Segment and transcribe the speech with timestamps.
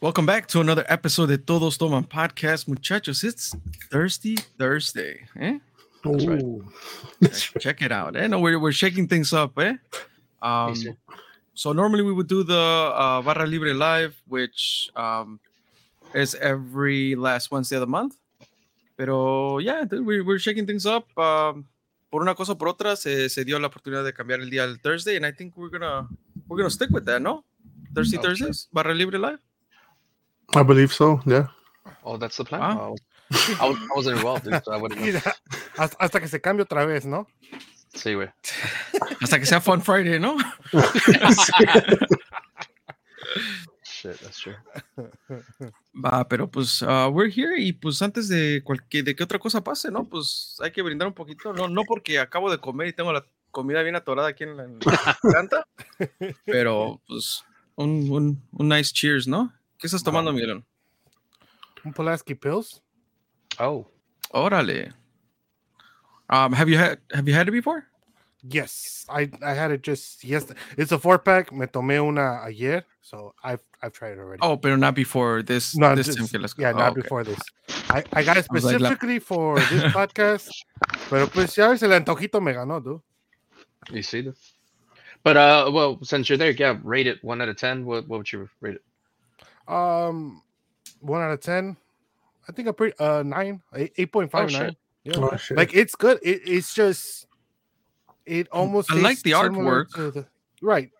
[0.00, 3.24] Welcome back to another episode de Todos Toman Podcast, muchachos.
[3.24, 3.56] It's
[3.90, 5.20] Thirsty Thursday.
[5.40, 5.58] Eh?
[6.04, 6.42] That's right.
[6.42, 6.64] Ooh.
[7.58, 8.14] Check it out.
[8.14, 8.26] Eh?
[8.26, 9.58] No, we're, we're shaking things up.
[9.58, 9.74] Eh?
[10.42, 10.74] Um,
[11.54, 12.58] so normally we would do the
[12.94, 15.40] uh, Barra Libre Live, which um,
[16.14, 18.16] is every last Wednesday of the month.
[18.98, 21.06] Pero yeah, dude, we're, we're shaking things up.
[21.18, 21.66] Um,
[22.10, 24.78] por una cosa por otra, se, se dio la oportunidad de cambiar el día al
[24.78, 26.08] Thursday, and I think we're gonna
[26.48, 27.44] we're gonna stick with that, no?
[27.94, 28.30] Thirsty Oh, sure.
[28.30, 29.38] Thursdays, Barra Libre Live.
[30.54, 31.20] I believe so.
[31.26, 31.48] Yeah.
[32.04, 32.60] Oh, that's the plan.
[32.60, 32.94] Wow.
[32.94, 32.96] Oh,
[33.60, 35.20] I, was, I wasn't involved, dude, so I wouldn't know.
[35.76, 37.26] Hasta, hasta que se cambie otra vez, ¿no?
[37.94, 38.28] Sí, güey.
[39.20, 40.36] Hasta que sea Fun Friday, ¿no?
[43.82, 44.56] Shit, that's true.
[45.94, 49.64] Va, pero pues ah, we're here y pues antes de cualquier de que otra cosa
[49.64, 50.04] pase, ¿no?
[50.08, 53.24] Pues hay que brindar un poquito, no, no porque acabo de comer y tengo la
[53.50, 55.66] comida bien atorada aquí en la, en la garganta,
[56.44, 57.42] pero pues
[57.74, 59.52] un, un, un nice cheers, ¿no?
[59.78, 60.64] ¿Qué estás tomando, Miguelón?
[61.84, 62.82] Un Pulaski Pils.
[63.58, 63.86] Oh,
[64.32, 64.92] Órale.
[66.28, 67.84] Um, have you had have you had it before?
[68.42, 70.58] Yes, I I had it just yesterday.
[70.76, 71.52] It's a four pack.
[71.52, 74.40] Me tomé una ayer, so I've I've tried it already.
[74.42, 77.02] Oh, but not before this no, this just- time yeah, oh, not okay.
[77.02, 77.38] before this.
[77.90, 80.48] I, I got it I was like, specifically for this podcast,
[81.08, 83.00] pero pues ya ves el antojito me ganó, dude.
[83.92, 84.36] you see that?
[85.22, 87.84] But uh, well, since you're there, yeah, rate it one out of ten.
[87.84, 88.82] What what would you rate it?
[89.68, 90.42] Um,
[91.00, 91.76] one out of ten.
[92.48, 94.76] I think a pretty uh nine, eight eight point Oh, five shit.
[95.04, 95.14] Yeah.
[95.16, 95.56] Oh, shit.
[95.56, 96.18] like it's good.
[96.22, 97.26] It, it's just
[98.24, 98.90] it almost.
[98.90, 100.14] I like the similar artwork.
[100.14, 100.26] the-
[100.62, 100.90] right.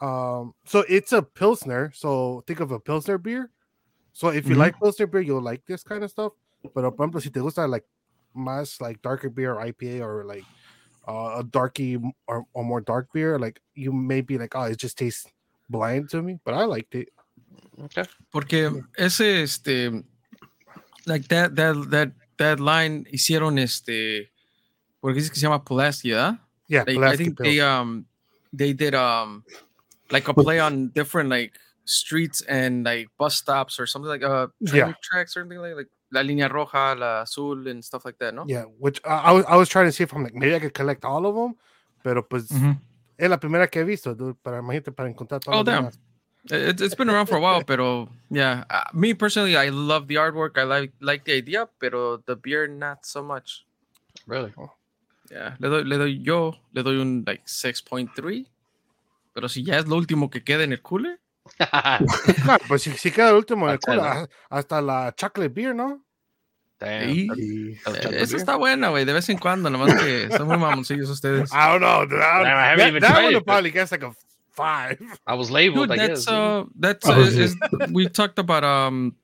[0.00, 1.90] Um, so it's a pilsner.
[1.94, 3.50] So think of a pilsner beer.
[4.12, 4.58] So if you Mhm.
[4.58, 6.32] like pilsner beer, you'll like this kind of stuff.
[6.74, 7.84] But por ejemplo, si te gusta like
[8.36, 10.44] más like darker beer or IPA or like
[11.08, 14.76] uh, a darky or, or more dark beer, like you may be like, oh, it
[14.76, 15.24] just tastes
[15.70, 16.38] bland to me.
[16.44, 17.08] But I liked it.
[17.78, 18.04] Okay.
[18.30, 19.90] Porque ese, este,
[21.06, 24.30] like that, that, that, that line hicieron este,
[25.00, 26.38] porque dice que se llama Pulaski, ¿verdad?
[26.68, 28.06] Yeah, Like, I think they, um,
[28.52, 29.44] they did, um,
[30.10, 31.52] like a play on different, like,
[31.84, 34.92] streets and, like, bus stops or something like, uh, train Yeah.
[35.02, 38.44] tracks or something like, like, La Línea Roja, La Azul, and stuff like that, no?
[38.46, 40.60] Yeah, which uh, I was I was trying to see if I'm like maybe I
[40.60, 41.56] could collect all of them,
[42.04, 42.80] pero pues Mhm.
[43.18, 44.36] es la primera que he visto, dude.
[44.40, 45.98] Para imagínate para encontrar todas Oh, las.
[46.50, 50.16] It, it's been around for a while, pero yeah, uh, me personally, I love the
[50.16, 50.56] artwork.
[50.58, 53.64] I like like the idea, pero the beer not so much.
[54.26, 54.52] Really?
[55.30, 58.46] Yeah, le doy, le doy yo, le doy un like 6.3.
[59.34, 61.18] Pero si ya es lo último que queda en el cooler,
[61.60, 65.14] No, pues si, si queda el último en el Hasta culo, la- ah, hasta la
[65.14, 66.02] chocolate beer, ¿no?
[66.78, 67.08] Damn.
[67.10, 68.22] y, Y- eh, beer?
[68.22, 71.50] está buena, güey, de vez en cuando, nomás que son muy mamoncillos ustedes.
[71.52, 72.02] I don't know.
[72.02, 74.12] I, don't, I haven't that, even that tried one it, but- probably gets like a
[74.56, 74.98] five.
[75.26, 75.90] I was labeled.
[75.90, 76.34] Dude, I that's guess.
[76.34, 77.54] uh, that's uh, is,
[77.92, 79.14] we talked about um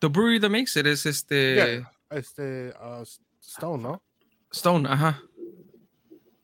[0.00, 2.20] the brewery that makes it is is is the Yeah.
[2.36, 3.04] the uh,
[3.40, 4.00] Stone, ¿no?
[4.52, 5.12] Stone, uh-huh.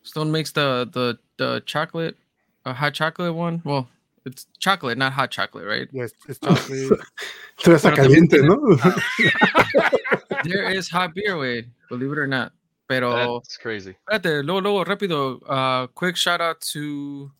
[0.03, 2.17] Stone makes the the the chocolate,
[2.65, 3.61] uh, hot chocolate one.
[3.65, 3.89] Well,
[4.25, 5.89] it's chocolate, not hot chocolate, right?
[5.93, 7.01] Yes, it's chocolate.
[7.59, 8.57] Tres a Pero también caliente, ¿no?
[10.45, 12.53] there is hot beer, way, believe it or not.
[12.89, 13.97] Pero That's crazy.
[14.09, 15.41] espérate, luego, luego, rápido.
[15.47, 17.31] Uh, quick shout out to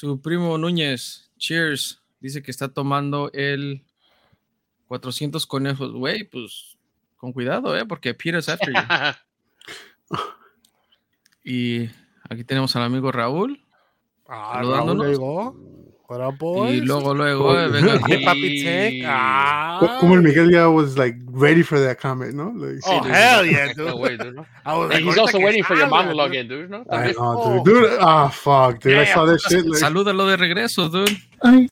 [0.00, 1.30] to primo Núñez.
[1.38, 2.02] Cheers.
[2.20, 3.84] Dice que está tomando el
[4.86, 6.24] 400 conejos, güey.
[6.24, 6.78] Pues
[7.16, 8.80] con cuidado, eh, porque Peter's after you.
[11.42, 11.88] Y
[12.28, 13.64] aquí tenemos al amigo Raúl.
[14.28, 14.60] Ah.
[14.62, 15.56] Raúl llegó.
[16.10, 16.72] What up, boys?
[16.74, 18.24] Y luego, luego, eh, venga Hey, aquí.
[18.24, 19.04] Papi Tank.
[19.06, 19.96] Ah.
[20.00, 22.50] Como el Miguel ya was like ready for that comment, ¿no?
[22.50, 23.94] Like, Oh, dude, hell no- yeah, no dude.
[24.00, 24.44] way, dude, no?
[24.64, 26.40] I was And like, he's also que waiting for your monologue dude.
[26.40, 26.68] in, dude.
[26.70, 26.84] No?
[26.90, 27.62] I know, Oh.
[27.64, 27.74] dude.
[27.84, 28.98] Dude, ah, fuck, dude.
[28.98, 29.64] I saw that shit.
[29.64, 31.16] Like, Salúdalo de regreso, dude.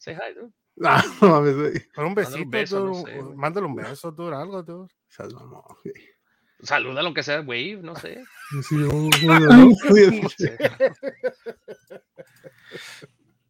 [0.01, 0.53] Say hi, dude.
[0.85, 1.83] ah, no mames, güey.
[1.93, 3.13] Con un besito, un beso, no dude.
[3.13, 3.23] sé.
[3.35, 4.37] Mándale un beso, dude.
[4.37, 4.87] Algo, dude.
[6.63, 8.23] Salúdalo aunque sea wave, no sé.
[8.69, 9.67] Sí, oh, bueno, ¿no?
[9.67, 10.71] No sé.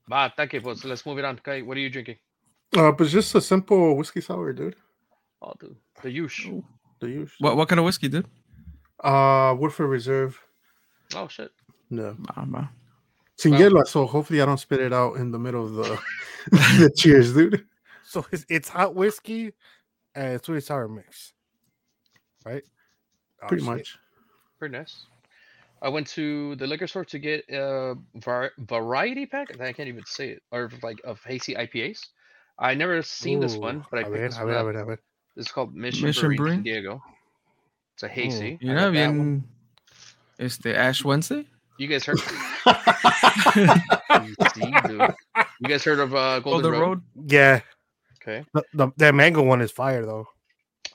[0.08, 0.60] Va, thank you.
[0.60, 1.36] Pues, let's move it on.
[1.38, 2.16] Okay, what are you drinking?
[2.76, 4.76] Uh, but just a simple whiskey sour, dude.
[5.42, 5.76] Oh, dude.
[6.02, 6.64] The usual.
[7.00, 7.36] The usual.
[7.40, 8.26] What, what kind of whiskey, dude?
[9.02, 10.40] Uh, Woodford Reserve.
[11.14, 11.50] Oh, shit.
[11.90, 12.16] No.
[12.18, 12.70] Va, va.
[13.36, 13.58] Sin Wow.
[13.58, 15.98] hielo, so hopefully I don't spit it out in the middle of the,
[16.50, 17.64] the cheers, dude.
[18.04, 19.52] So it's, it's hot whiskey
[20.14, 21.34] and sweet sour mix,
[22.44, 22.64] right?
[23.42, 23.70] Oh, Pretty shit.
[23.70, 23.98] much.
[24.58, 25.06] Very nice.
[25.80, 29.60] I went to the liquor store to get a var- variety pack.
[29.60, 30.42] I can't even say it.
[30.50, 32.00] Or like of hazy IPAs.
[32.58, 34.64] I never seen this one, but I picked ver, this a one ver, a up.
[34.64, 35.00] ver, a ver.
[35.36, 36.54] This is called Mission, Mission Brewery, Brewing?
[36.54, 37.02] San Diego.
[37.94, 38.58] It's a hazy.
[38.60, 39.38] I Mira, got that one.
[39.38, 39.44] bien.
[40.40, 41.46] Este, Ash Wednesday.
[41.78, 42.20] You guys heard?
[44.18, 44.74] You see.
[45.60, 46.80] You guys heard of uh, Golden Golden Road?
[46.88, 47.02] Road.
[47.30, 47.60] Yeah,
[48.28, 48.44] Okay.
[48.52, 50.26] The, the, the mango one is fire though.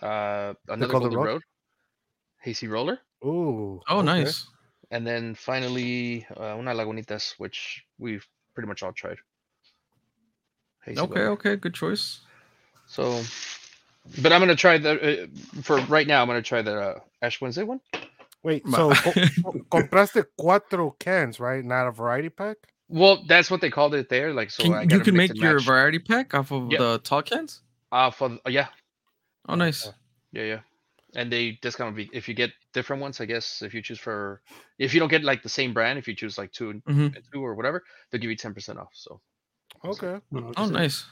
[0.01, 1.25] Uh, another the golden road?
[1.25, 1.41] road.
[2.41, 2.99] Hazy roller.
[3.25, 3.81] Ooh.
[3.87, 4.05] Oh, okay.
[4.05, 4.47] nice.
[4.91, 8.25] And then finally, uh, una lagunitas, which we've
[8.55, 9.17] pretty much all tried.
[10.85, 11.33] Hazy Okay, roller.
[11.33, 12.21] okay, good choice.
[12.87, 13.21] So,
[14.21, 15.27] but I'm gonna try the uh,
[15.63, 16.21] for right now.
[16.21, 17.81] I'm gonna try the uh, Ash Wednesday one.
[18.43, 21.63] Wait, so co- co- compraste cuatro cans, right?
[21.63, 22.57] Not a variety pack.
[22.89, 24.33] Well, that's what they called it there.
[24.33, 25.65] Like, so Can- I you can make your match.
[25.65, 26.77] variety pack off of Yeah.
[26.79, 27.61] the tall cans.
[27.91, 28.67] uh for uh, yeah,
[29.47, 29.91] Oh, nice.
[30.31, 30.59] yeah, yeah.
[31.15, 33.21] And they discount if you get different ones.
[33.21, 34.41] I guess if you choose for
[34.79, 37.13] if you don't get like the same brand, if you choose like two and hmm
[37.15, 38.89] and two or whatever, they'll give you ten percent off.
[38.93, 39.21] So,
[39.85, 40.19] Okay.
[40.57, 41.05] Oh, nice.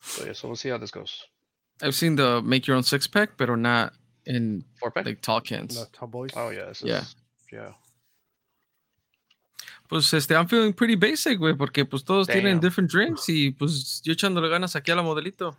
[0.00, 1.26] so yeah, so we'll see how this goes.
[1.82, 3.94] I've seen the make your own six pack, but or not
[4.26, 5.06] in Four pack.
[5.06, 5.74] like tall cans.
[5.74, 6.30] The tall boys.
[6.36, 7.00] oh yeah, this Yeah.
[7.02, 7.16] is-
[7.52, 7.72] yeah.
[9.88, 14.00] Pues este, I'm feeling pretty basic, güey, porque pues todos tienen different drinks y pues
[14.02, 15.56] yo echándole ganas aquí a la modelito.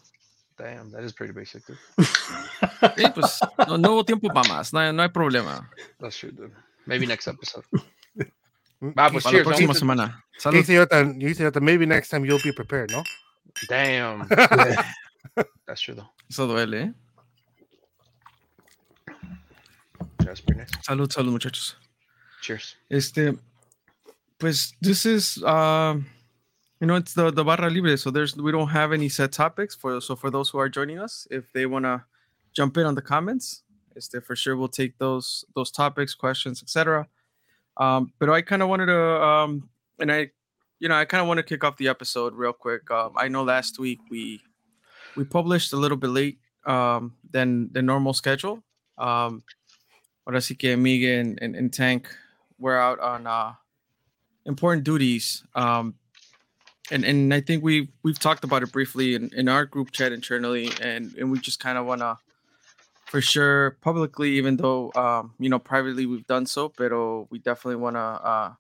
[0.58, 1.78] Damn, that is pretty basic, dude.
[2.98, 5.70] Sí, pues no, no hubo tiempo para más, no, no hay problema.
[6.00, 6.52] That's true, dude.
[6.86, 7.64] Maybe next episode.
[8.96, 9.80] Ah, pues Para la próxima vamos.
[9.80, 10.24] semana.
[10.38, 10.64] Salud.
[10.64, 13.02] say that, you say that maybe next time you'll be prepared, no?
[13.68, 14.28] Damn.
[15.66, 16.08] That's true though.
[16.30, 16.94] Eso duele, ¿eh?
[20.20, 20.70] That's pretty nice.
[20.84, 21.76] Salud, salud, muchachos.
[22.42, 22.76] Cheers.
[22.92, 23.34] Este,
[24.38, 26.06] pues this is, um,
[26.80, 29.76] you know, it's the the barra libre, so there's we don't have any set topics
[29.76, 32.06] for so for those who are joining us, if they wanna
[32.54, 33.64] jump in on the comments,
[33.96, 37.08] este, for sure we'll take those those topics, questions, etc.
[37.78, 39.70] Um, but I kind of wanted to, um,
[40.00, 40.32] and I,
[40.80, 42.90] you know, I kind of want to kick off the episode real quick.
[42.90, 44.42] Um, I know last week we
[45.16, 48.64] we published a little bit late um, than the normal schedule.
[48.98, 49.44] Um,
[50.26, 52.10] ahora sí que Miguel and, and, and Tank
[52.60, 53.54] were out on uh,
[54.46, 55.44] important duties.
[55.56, 55.96] Um,
[56.92, 60.12] and, and I think we we've talked about it briefly in, in our group chat
[60.12, 62.18] internally, and, and we just kind of want to,
[63.06, 66.92] for sure, publicly, even though um, you know privately we've done so, but
[67.30, 68.54] we definitely want to uh,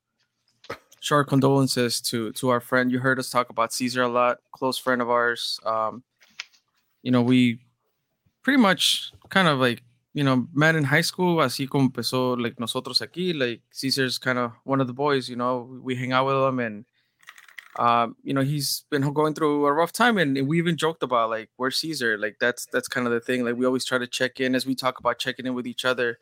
[1.23, 2.91] condolences to to our friend.
[2.91, 5.59] You heard us talk about Caesar a lot, close friend of ours.
[5.65, 6.03] Um,
[7.03, 7.59] you know, we
[8.43, 9.83] pretty much kind of like
[10.13, 13.37] you know met in high school, así como empezó like nosotros aquí.
[13.37, 15.29] Like Caesar's kind of one of the boys.
[15.29, 16.85] You know, we hang out with him, and
[17.77, 21.03] um, you know he's been going through a rough time, and, and we even joked
[21.03, 22.17] about like where's Caesar?
[22.17, 23.45] Like that's that's kind of the thing.
[23.45, 25.85] Like we always try to check in as we talk about checking in with each
[25.85, 26.17] other.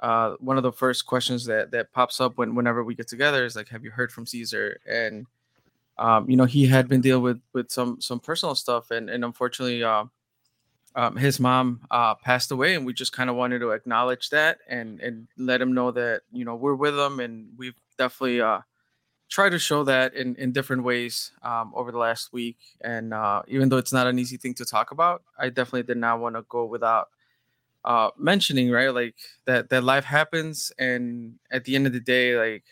[0.00, 3.44] Uh, one of the first questions that that pops up when whenever we get together
[3.44, 5.26] is like, "Have you heard from Caesar?" And
[5.98, 9.24] um, you know he had been dealing with with some some personal stuff, and and
[9.24, 10.04] unfortunately, uh,
[10.96, 14.58] um, his mom uh, passed away, and we just kind of wanted to acknowledge that
[14.68, 18.40] and and let him know that you know we're with him, and we've definitely
[19.30, 22.58] tried to show that in in different ways um, over the last week.
[22.82, 25.96] And uh, even though it's not an easy thing to talk about, I definitely did
[25.96, 27.08] not want to go without
[27.84, 29.14] uh, mentioning right, like
[29.46, 32.64] that that life happens, and at the end of the day, like.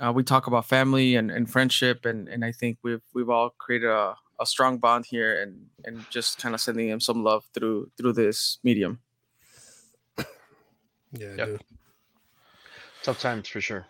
[0.00, 3.50] Uh, we talk about family and, and friendship and, and I think we've we've all
[3.50, 7.44] created a, a strong bond here and and just kind of sending him some love
[7.54, 8.98] through through this medium.
[11.12, 11.46] Yeah, Yep.
[11.46, 11.62] dude.
[13.04, 13.86] Tough times for sure.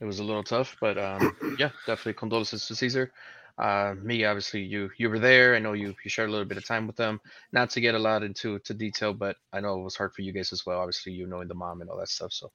[0.00, 3.12] It was a little tough, but um, yeah, definitely condolences to Caesar.
[3.56, 5.54] Uh, me, obviously, you you were there.
[5.54, 7.20] I know you you shared a little bit of time with them.
[7.52, 10.22] Not to get a lot into to detail, but I know it was hard for
[10.22, 10.80] you guys as well.
[10.80, 12.32] Obviously, you knowing the mom and all that stuff.
[12.32, 12.50] So,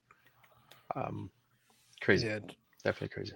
[0.96, 1.32] um,
[2.02, 2.40] crazy, Yeah,
[2.84, 3.34] definitely crazy.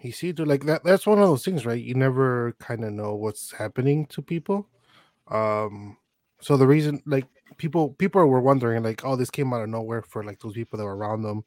[0.00, 0.82] you see, dude, like that.
[0.82, 1.80] That's one of those things, right?
[1.82, 4.68] You never kind of know what's happening to people.
[5.28, 5.96] Um,
[6.40, 10.02] so the reason, like, people people were wondering, like, oh, this came out of nowhere
[10.02, 11.44] for like those people that were around them.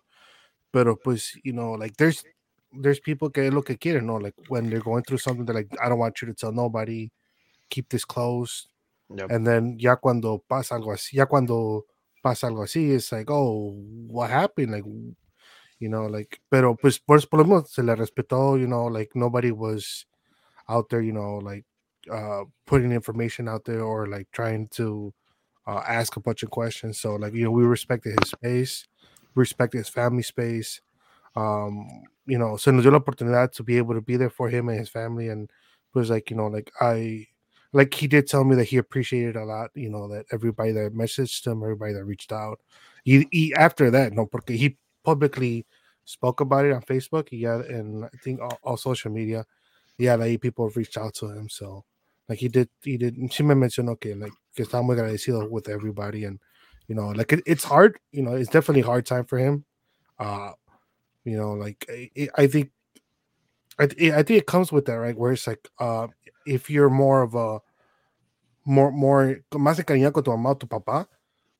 [0.75, 2.25] But pues, you know, like, there's
[2.73, 5.69] there's people que lo que quieren, no, like when they're going through something, they're like,
[5.81, 7.11] I don't want you to tell nobody,
[7.69, 8.67] keep this close.
[9.09, 9.31] Yep.
[9.31, 11.85] And then ya cuando pasa algo así, ya cuando
[12.21, 13.71] pasa algo así, it's like, oh,
[14.07, 14.73] what happened?
[14.73, 14.83] Like,
[15.79, 19.11] you know, like, pero pues por, por lo menos se le respetó, you know, like
[19.15, 20.05] nobody was
[20.67, 21.63] out there, you know, like
[22.11, 25.13] uh putting information out there or like trying to
[25.67, 26.99] uh ask a bunch of questions.
[26.99, 28.85] So like, you know, we respected his space,
[29.35, 30.81] respected his family space.
[31.35, 34.49] Um, you know, so nos dio la oportunidad to be able to be there for
[34.49, 35.49] him and his family and
[35.93, 37.27] was like, you know, like I
[37.73, 40.95] like he did tell me that he appreciated a lot, you know, that everybody that
[40.95, 42.59] messaged him, everybody that reached out.
[43.03, 45.65] He, he after that, no, porque he publicly
[46.05, 47.29] spoke about it on Facebook.
[47.41, 49.45] Got and I think all, all social media.
[49.97, 51.49] Yeah, like people reached out to him.
[51.49, 51.83] So
[52.27, 53.15] like he did, he did.
[53.31, 56.39] She me mentionó que like que está muy agradecido with everybody, and
[56.87, 57.97] you know, like it, it's hard.
[58.11, 59.65] You know, it's definitely hard time for him.
[60.19, 60.51] Uh,
[61.23, 62.71] you know, like I, I think
[63.79, 65.17] I, th- I think it comes with that, right?
[65.17, 66.07] Where it's like, uh,
[66.45, 67.59] if you're more of a
[68.65, 71.07] more more más encariñado con tu mamá tu papá,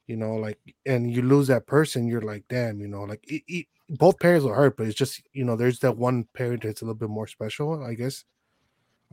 [0.07, 3.43] you know, like, and you lose that person, you're like, damn, you know, like it,
[3.47, 6.81] it, both parents will hurt, but it's just you know, there's that one parent that's
[6.81, 8.23] a little bit more special, I guess.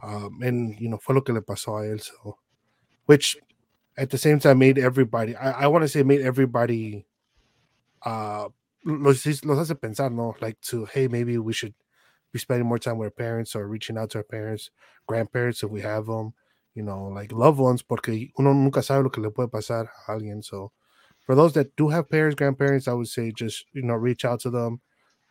[0.03, 2.39] Um, and you know, fue lo que le pasó a él, so
[3.07, 3.37] which
[3.97, 7.07] at the same time made everybody, I, I want to say, made everybody,
[8.05, 8.49] uh,
[8.85, 9.41] los, hace
[9.75, 11.75] pensar, no, like to hey, maybe we should
[12.33, 14.71] be spending more time with our parents or reaching out to our parents,
[15.07, 16.33] grandparents if we have them,
[16.75, 20.13] you know, like loved ones, porque uno nunca sabe lo que le puede pasar a
[20.13, 20.43] alguien.
[20.43, 20.73] So,
[21.27, 24.41] for those that do have parents, grandparents, I would say just you know reach out
[24.41, 24.81] to them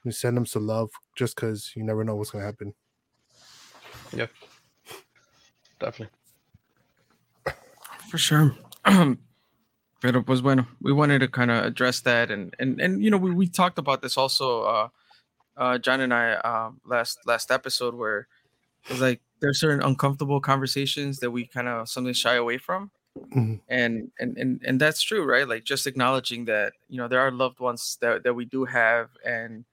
[0.03, 2.73] and send them some love, just because you never know what's gonna happen.
[4.13, 4.27] Yeah,
[5.79, 6.15] definitely.
[8.11, 8.53] For sure.
[10.01, 13.15] Pero pues bueno, we wanted to kind of address that and and and you know
[13.15, 14.87] we, we talked about this also uh
[15.55, 18.27] uh John and I um last last episode where
[18.89, 22.91] it's like there's certain uncomfortable conversations that we kind of something shy away from.
[23.33, 23.61] Mhm.
[23.69, 25.47] And, and and and that's true, right?
[25.47, 29.07] Like just acknowledging that you know there are loved ones that, that we do have
[29.23, 29.63] and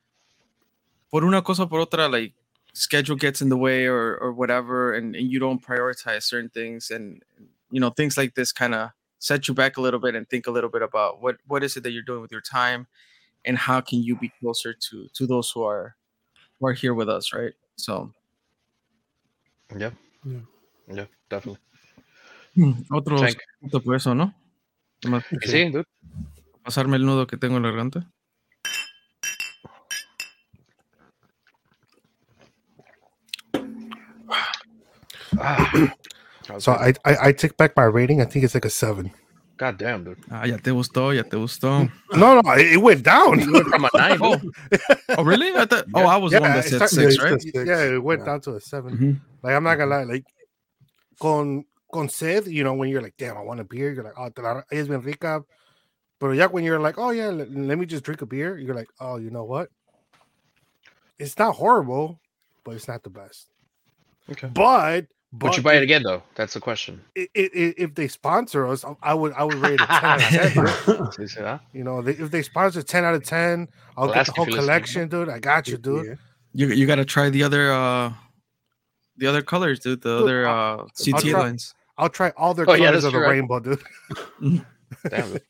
[1.10, 2.34] por una cosa por otra like
[2.72, 6.92] schedule gets in the way or or whatever and, and you don't prioritize certain things
[6.92, 7.24] and
[7.70, 10.46] you know things like this kind of set you back a little bit and think
[10.46, 12.86] a little bit about what what is it that you're doing with your time
[13.44, 15.96] and how can you be closer to to those who are
[16.60, 18.12] who are here with us right so
[19.76, 19.90] Yeah.
[20.24, 20.40] Yeah.
[20.90, 21.60] Yeah, definitely.
[22.90, 23.42] otro Thank-
[23.84, 24.32] por eso no
[25.44, 25.84] sí, dude.
[26.64, 28.06] pasarme el nudo que tengo en la garganta
[35.40, 35.90] Ah, how's
[36.58, 36.72] So?
[36.72, 38.20] I, I I take back my rating.
[38.20, 39.12] I think it's like a seven.
[39.58, 40.18] God damn, dude.
[40.30, 43.40] ah ya te gustó ya te gustó No, no, it, it went down.
[43.40, 44.54] You went from a nine, oh, dude.
[45.18, 47.42] oh really I thought, oh i was the one that said start- six yeah, right
[47.42, 48.26] Six, yeah, it went yeah.
[48.26, 49.20] down to a 7 Mhm.
[49.42, 50.24] Like I'm not gonna lie, like
[51.20, 54.14] con con sed, you know, when you're like, damn, I want a beer, you're like,
[54.16, 55.42] oh, te la es bien rica.
[56.20, 58.76] But yeah, when you're like, oh yeah, let, let me just drink a beer, you're
[58.76, 59.70] like, oh, you know what?
[61.18, 62.20] It's not horrible,
[62.62, 63.50] but it's not the best.
[64.30, 64.50] Okay.
[64.54, 66.22] But but Would you buy it again, though?
[66.36, 67.00] That's the question.
[67.16, 70.20] i- i- i- if they sponsor us, I would I would rate it 10 out
[70.22, 71.08] of 10.
[71.18, 71.58] you say, huh?
[71.72, 74.46] You know, they, if they sponsor 10 out of 10, I'll Well, get the whole
[74.46, 74.64] you listen.
[74.64, 75.28] collection, dude.
[75.28, 76.06] I got you, dude.
[76.06, 76.14] Yeah.
[76.54, 78.12] you you got to try the other uh
[79.18, 82.54] the other colors dude the Dude, other I'll- uh CT try- lines I'll try all
[82.54, 83.32] their Oh, colors that's of the true, right?
[83.32, 83.82] rainbow, dude.
[85.10, 85.32] Damn.
[85.32, 85.42] dude.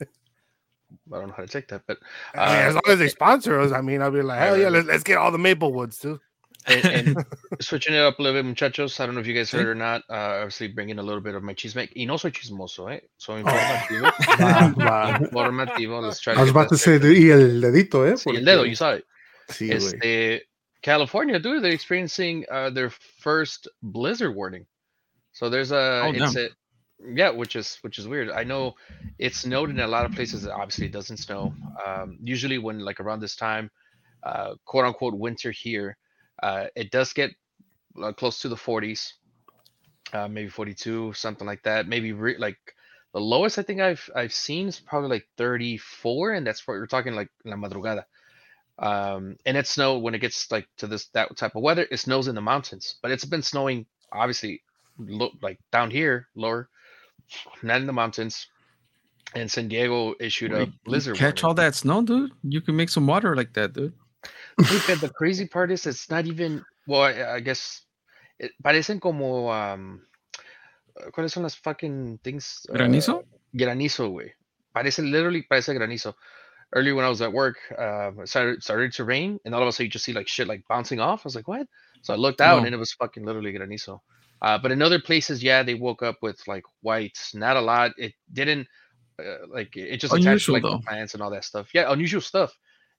[1.13, 1.99] I don't know how to take that, but
[2.35, 4.57] I mean, as Uh, long as they sponsor us, I mean, I'll be like, hell
[4.59, 6.19] yeah, let's, let's get all the maple woods, dude.
[6.67, 7.25] And, and
[7.61, 9.01] switching it up a little bit, muchachos.
[9.01, 10.03] I don't know if you guys heard or not.
[10.11, 11.89] Uh, obviously, bringing a little bit of my chisme.
[11.97, 13.01] Y no soy chismoso, eh?
[13.17, 13.45] Soy Oh.
[13.45, 14.77] informativo.
[14.77, 15.19] Va.
[15.21, 16.03] informativo.
[16.03, 17.19] Let's try I was about to say, straight.
[17.23, 18.15] y el dedito, ¿eh?
[18.17, 19.05] Sí, el dedo, you saw it.
[19.51, 19.71] Sí.
[19.73, 20.43] Este,
[20.83, 24.67] California, dude, they're experiencing uh, their first blizzard warning.
[25.33, 26.49] So there's a, Oh, it's a,
[27.15, 28.29] yeah, which is which is weird.
[28.31, 28.75] I know
[29.19, 30.47] it's snowed in a lot of places.
[30.47, 31.55] Obviously, it doesn't snow.
[31.87, 33.71] Um, usually, when like around this time,
[34.25, 35.97] uh, quote unquote winter here,
[36.43, 37.33] uh, it does get
[38.03, 39.13] uh, close to the 40s,
[40.13, 41.89] uh, maybe 42, something like that.
[41.89, 42.59] Maybe re- like
[43.13, 46.87] the lowest I think I've I've seen is probably like 34, and that's what we're
[46.87, 48.05] talking like la madrugada.
[48.79, 51.97] Um and it snowed when it gets like to this that type of weather it
[51.97, 52.97] snows in the mountains.
[53.03, 54.63] But it's been snowing obviously
[54.99, 56.69] look like down here lower
[57.63, 58.47] not in the mountains.
[59.35, 62.31] And san diego issued a blizzard catch all that snow dude?
[62.45, 63.95] You can make some water like that Dude,
[64.87, 67.83] but the crazy part is it's not even well i, I guess
[68.39, 70.03] it parecen como um
[71.13, 74.33] cuáles son las fucking things Uh, granizo granizo güey
[74.75, 76.15] parece literally parece granizo
[76.75, 79.69] earlier when I was at work, uh, it started started to rain, and all of
[79.69, 81.21] a sudden you just see like shit like bouncing off.
[81.25, 81.67] I was like, what?
[82.03, 82.65] So I looked out, No.
[82.65, 84.01] and it was fucking literally granizo.
[84.43, 87.35] Uh, but in other places, yeah, they woke up with like whites.
[87.35, 87.93] Not a lot.
[87.97, 88.69] It didn't
[89.19, 90.81] uh, like it just attached to Unusual, like the though.
[90.87, 91.69] plants and all that stuff.
[91.73, 92.53] Yeah, unusual stuff.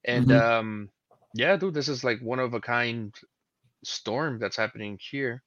[0.04, 0.42] And Mhm.
[0.42, 0.90] um,
[1.34, 3.14] yeah, dude, this is like one of a kind
[3.84, 5.44] storm that's happening here.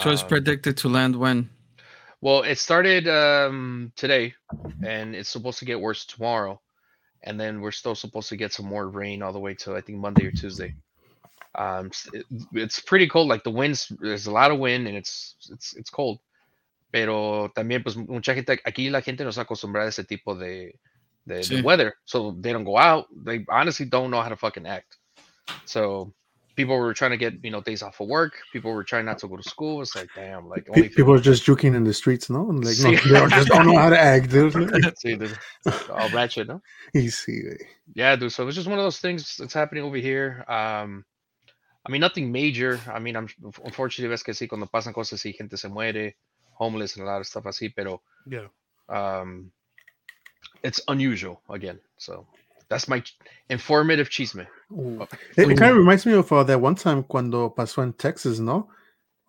[0.00, 1.50] so it's Um, predicted to land when
[2.20, 4.34] well, it started um, today,
[4.84, 6.60] and it's supposed to get worse tomorrow,
[7.22, 9.80] and then we're still supposed to get some more rain all the way to I
[9.80, 10.74] think Monday or Tuesday.
[11.54, 13.28] Um, it- it's pretty cold.
[13.28, 16.18] Like the winds, there's a lot of wind, and it's it's it's cold.
[16.90, 20.74] Pero también, pues mucha gente aquí la gente no está acostumbrada a ese tipo de,
[21.26, 23.06] de, de weather, so they don't go out.
[23.24, 24.97] They honestly don't know how to fucking act.
[25.64, 26.12] So
[26.56, 28.32] people were trying to get you know days off of work.
[28.52, 29.80] People were trying not to go to school.
[29.82, 32.48] It's like damn, like only People are just juking in the streets, no?
[32.50, 34.52] And like, no, they don't- just don't know how to act, dude.
[35.02, 35.38] Sí, dude.
[35.90, 36.60] all ratchet, no?
[36.94, 37.58] Easy, güey.
[37.94, 38.32] Yeah, dude.
[38.32, 40.44] So it's just one of those things that's happening over here.
[40.48, 41.04] Um,
[41.86, 42.80] I mean, nothing major.
[42.92, 43.28] I mean, I'm
[43.64, 46.16] unfortunately ves que sí cuando pasan cosas así, gente se muere,
[46.54, 48.48] homeless and a lot of stuff así, pero Yeah.
[48.88, 49.52] um,
[50.62, 51.78] it's unusual again.
[51.98, 52.26] So
[52.68, 53.02] that's my
[53.48, 54.46] informative chisme.
[54.72, 55.06] Ooh.
[55.36, 58.68] It, kind of reminds me of uh, that one time cuando pasó en Texas, ¿no?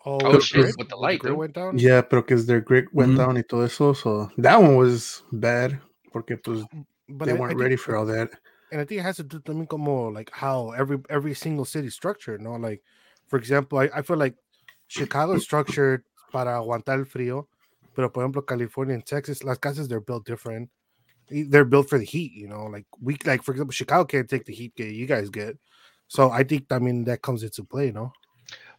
[0.06, 1.78] Oh, Oh, shit, grid- with the when light, grid went down.
[1.78, 3.18] Yeah, pero que their grid went Mhm.
[3.18, 3.94] down y todo eso.
[3.94, 5.80] So that one was bad
[6.12, 6.64] porque pues
[7.08, 8.30] but they I- I weren't think- ready for all that.
[8.72, 11.90] and I think it has to do también como like how every every single city
[11.90, 12.56] structured, no?
[12.56, 12.82] Like,
[13.28, 14.36] for example, I, I feel like
[14.88, 17.48] Chicago is structured para aguantar el frío,
[17.96, 20.70] pero por ejemplo California and Texas, las casas they're built different.
[21.32, 22.66] Y- They're built for the heat, you know.
[22.66, 25.58] Like we like for example, Chicago can't take the heat that you guys get.
[26.08, 28.14] So I think I mean that comes into play, You know.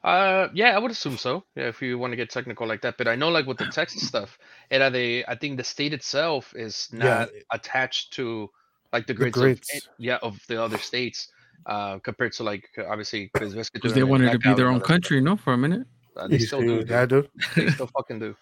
[0.02, 1.44] Uh, yeah, I would assume so.
[1.56, 2.96] Yeah, if you want to get technical like that.
[2.96, 4.38] But I know, like with the Texas stuff,
[4.70, 8.48] era de, I think the state itself is Yeah, not attached to
[8.92, 9.70] like the the grids, grids.
[9.74, 11.28] Of, yeah, of the other states.
[11.66, 15.36] Uh, compared to like obviously because Because they wanted to be their own country, no?
[15.36, 15.86] For a minute.
[16.16, 16.84] Uh, they You still do.
[16.88, 17.08] Yeah, dude.
[17.08, 17.30] dude.
[17.54, 18.34] They still fucking do.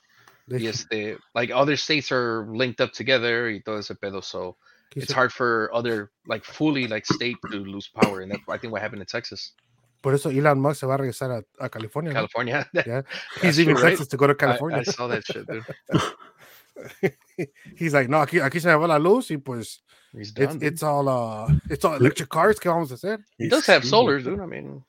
[0.49, 4.23] They- Yes, they like other states are linked up together y todo ese pedo.
[4.25, 4.57] So
[4.95, 8.57] he it's hard for other like fully like state to lose power, and that's I
[8.59, 9.53] think what happened in Texas,
[10.01, 12.13] Por eso Elon Musk se va a regresar a, a California.
[12.13, 12.21] ¿no?
[12.21, 12.67] California.
[12.87, 13.03] Yeah.
[13.43, 13.91] He's even true, right?
[13.91, 14.79] Texas to go to California.
[14.79, 15.65] I saw that shit, dude.
[17.77, 20.57] He's like, no, aquí, aquí se me va la luz y pues He's done.
[20.57, 22.59] it's it's all uh it's all electric cars.
[22.59, 23.19] ¿Qué vamos a hacer?
[23.37, 24.41] He does have solar, dude.
[24.41, 24.83] I mean,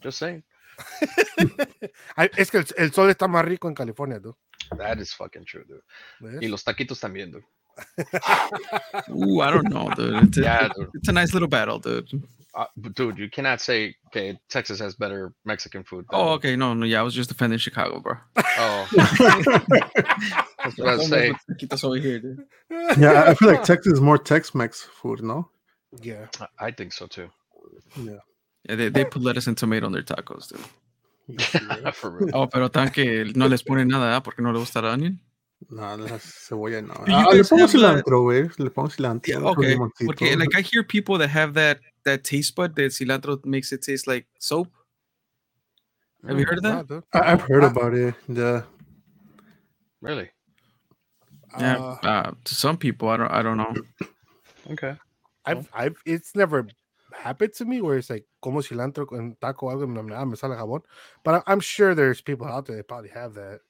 [0.00, 0.42] just saying.
[2.16, 4.36] Ay, es que el, el sol está más rico en California, tú.
[4.78, 5.82] That is fucking true, dude.
[6.20, 6.42] ¿ves?
[6.42, 7.44] Y los taquitos también, dude.
[9.10, 10.22] Ooh, I don't know, dude.
[10.24, 10.90] It's a, Yeah, dude.
[10.94, 12.08] it's a nice little battle, dude.
[12.54, 16.04] Uh, dude, you cannot say okay, Texas has better Mexican food.
[16.10, 16.54] Oh, okay.
[16.54, 18.14] No, no, yeah, I was just defending Chicago, bro.
[18.36, 19.18] Oh, that's
[20.78, 21.34] what I was saying.
[21.50, 22.44] Taquitos over here, dude.
[22.98, 25.48] yeah, I- I feel like Texas is more Tex-Mex food, no?
[26.02, 26.26] Yeah.
[26.58, 27.30] I think so too.
[27.98, 28.18] Yeah.
[28.68, 30.60] Yeah, they, they put lettuce and tomato on their tacos, dude.
[31.94, 32.30] For real.
[32.34, 34.20] Oh, pero tan que no les ponen nada, ¿ah?
[34.22, 35.20] Porque no le gusta el onion.
[35.70, 36.94] No, la cebolla no.
[37.06, 38.50] You Ah, le guys pongo have that- cilantro, güey.
[38.58, 39.28] Le pongo cilantro.
[39.32, 39.76] Yeah, con okay.
[40.04, 43.82] Porque like I hear people that have that that taste bud that cilantro makes it
[43.82, 44.68] taste like soap.
[46.26, 46.86] Have you heard of that?
[46.88, 47.02] dude.
[47.12, 48.14] I- I've heard about it.
[48.28, 48.62] Yeah.
[50.00, 50.30] Really?
[51.58, 53.74] Yeah, Uh, uh, to some people, I don't, I don't know.
[54.70, 54.96] Okay.
[55.44, 56.66] I've I've it's never
[57.22, 60.54] happened to me where it's like como cilantro con taco algo me, ah, me sale
[60.56, 60.82] jabón.
[61.24, 63.60] But I, I'm sure there's people out there that probably have that.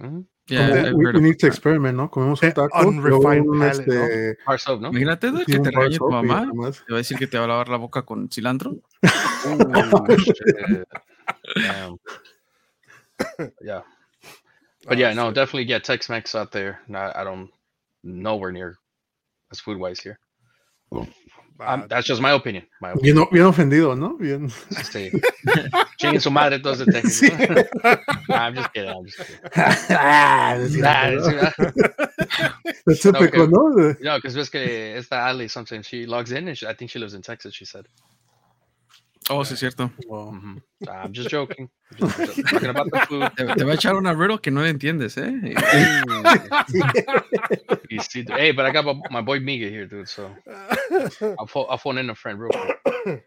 [0.00, 0.24] Mhm.
[0.48, 2.08] Yeah, Como- we, we need to experiment, ¿no?
[2.10, 2.88] Comemos Eh, un taco.
[2.88, 3.66] unrefined luego un, ¿no?
[3.66, 4.88] este, Bar soap, ¿no?
[4.90, 6.46] Imagínate dude, sí, que te bar regañe tu mamá.
[6.50, 8.72] Te va a decir que te va a lavar la boca con cilantro.
[9.46, 9.58] Ooh,
[13.62, 13.82] Yeah.
[14.88, 16.80] But yeah, Oh, no, definitely get Tex-Mex out there.
[16.88, 17.50] No, I don't
[18.02, 18.78] nowhere near
[19.52, 20.18] as food wise here.
[21.88, 22.64] That's just my opinion.
[22.80, 23.16] My opinion.
[23.16, 24.16] Bien, bien ofendido, ¿no?
[24.16, 24.50] Bien.
[24.70, 25.10] Este,
[25.98, 27.18] chinguen su madre todos de Texas.
[27.18, 27.28] Sí.
[28.28, 28.90] Nah, I'm just kidding.
[28.90, 29.40] I'm just kidding.
[29.90, 31.22] Ah, Nah, ¿no?
[32.94, 33.46] Típico.
[33.46, 33.94] ¿no?
[34.00, 36.98] No, because ves que esta Ali something she logs in and she, I think she
[36.98, 37.54] lives in Texas.
[37.54, 37.86] She said.
[39.32, 39.90] Oh, sí, es cierto.
[40.06, 40.32] Wow.
[40.32, 40.62] Mhm.
[40.88, 41.70] I'm just joking.
[41.96, 43.30] Just, just talking about the food.
[43.36, 45.30] Te, te va a echar una riddle que no le entiendes, ¿eh?
[47.88, 50.08] You see, hey, but I got my, boy Miga here, dude.
[50.08, 50.30] So
[51.38, 53.24] I'll, pho- I'll phone in a friend real quick.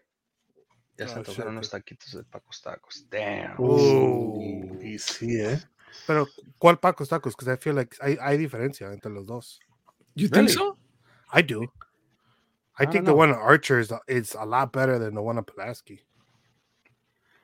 [0.96, 3.04] Ya se Oh, antojaron unos taquitos de Pacos Tacos.
[3.10, 3.58] Damn.
[3.58, 5.58] Uh, y sí, ¿eh?
[6.06, 7.34] Pero ¿cuál Paco's tacos?
[7.34, 9.58] Because I feel like hay, hay diferencia entre los dos.
[10.14, 10.52] You think Really?
[10.52, 10.78] so?
[11.32, 11.62] I do.
[12.78, 15.38] I, I think the one at Archer is, is a lot better than the one
[15.38, 16.00] at Pulaski.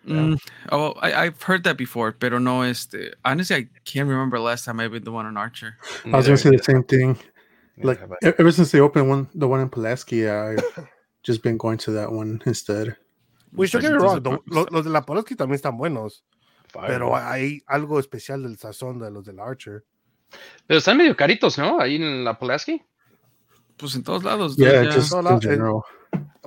[0.07, 0.41] Mm,
[0.73, 3.13] oh, I, I've heard that before, pero no, este.
[3.25, 5.77] Honestly, I can't remember last time I've been the one on Archer.
[6.07, 7.19] I was gonna say the same thing.
[7.77, 10.65] Like Yeah, but- ever since they opened one, the one in Pulaski, I've
[11.23, 12.97] just been going to that one instead.
[13.53, 16.23] Which don't get me wrong, the- Pacos lo- los de la Pulaski también están buenos,
[16.69, 16.87] fire.
[16.89, 19.85] pero hay algo especial del sazón de los del Archer.
[20.67, 21.79] Pero están medio caritos, ¿no?
[21.81, 22.83] Ahí en la Pulaski.
[23.81, 24.57] Pues en todos lados.
[24.57, 24.93] dude, Yeah, ya.
[24.95, 25.81] just No, no, in eh, general.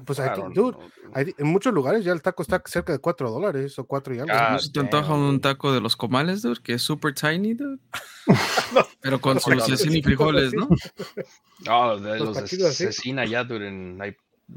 [0.05, 0.81] Pues I think, dude, know,
[1.13, 1.29] dude.
[1.29, 4.19] I en muchos lugares ya el taco está cerca de 4 dólares o 4 y
[4.19, 4.33] algo.
[4.33, 6.61] Ah, ¿No se te antoja un taco de los comales, dude?
[6.61, 7.79] Que es super tiny, dude.
[9.01, 10.53] Pero con sus taquitos cecina y frijoles.
[10.53, 10.67] ¿no?
[11.69, 13.99] Oh, de Los los de cecina allá, dude, en,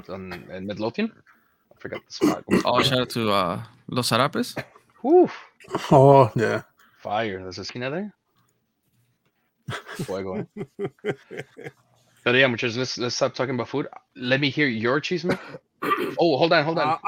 [0.08, 1.06] on- en Midlothian.
[1.08, 2.44] I forgot the spot.
[2.44, 4.54] ¿Cómo se Oh, shout out to uh, los zarapes.
[5.02, 5.32] Uf,
[5.90, 6.66] Oh, yeah.
[6.98, 7.44] fire.
[7.44, 8.12] The cecina there.
[10.04, 10.46] Fuego, eh?
[12.26, 13.86] But yeah, muchachos, let's let's stop talking about food.
[14.16, 15.38] Let me hear your chisme.
[16.18, 16.98] Oh, hold on, hold on.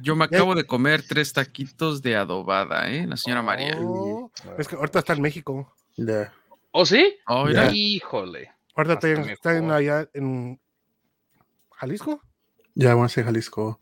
[0.00, 3.06] Yo me acabo de comer tres taquitos de adobada, ¿eh?
[3.06, 3.74] La señora María.
[3.80, 4.30] oh.
[4.56, 5.74] Es que ahorita está en México.
[5.96, 6.32] Yeah.
[6.70, 7.16] ¿Oh, sí?
[7.26, 7.70] Oh, mira.
[7.72, 8.52] Híjole.
[8.76, 10.60] Ahorita está, en- está en allá en
[11.72, 12.20] Jalisco.
[12.74, 13.78] Yeah, I want to say Jalisco.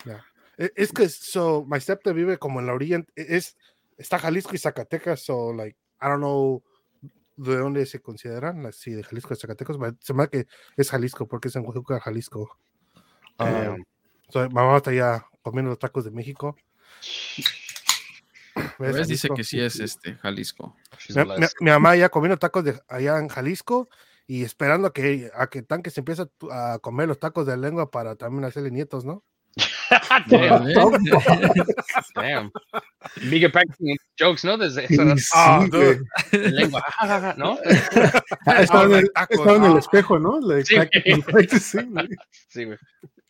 [0.57, 3.57] E- Es que so my stepdad vive como en la orilla, e- es
[3.99, 6.63] está Jalisco y Zacatecas, so like I don't know
[7.37, 10.91] de dónde se consideran, si de Jalisco y Zacatecas, but se me hace que es
[10.91, 12.59] Jalisco porque es en Oaxaca, Jalisco.
[13.39, 13.77] Ah,
[14.29, 16.57] so, mi mamá está allá comiendo los tacos de México.
[18.79, 20.77] ¿Ves, Ves, dice que sí es este Jalisco.
[21.11, 21.55] Mi, mi- blessed.
[21.61, 23.89] mi mamá ya comiendo tacos de allá en Jalisco
[24.27, 27.91] y esperando a que a que Tanque se empiece a comer los tacos de lengua
[27.91, 29.25] para también hacerle nietos, ¿no?
[30.29, 30.65] Damn.
[32.15, 32.53] Damn.
[33.23, 34.57] Miguel practicing jokes, ¿no?
[34.57, 35.17] Desde edad.
[35.17, 35.99] sí, Ah, güey.
[36.31, 36.85] de lengua.
[37.01, 37.59] ah, ¿No?
[38.47, 39.79] Ah, Estaba en el, estaba en el ah.
[39.79, 40.41] espejo, ¿no?
[40.41, 40.77] Like, Sí,
[41.31, 42.09] güey.
[42.49, 42.79] Sí, güey.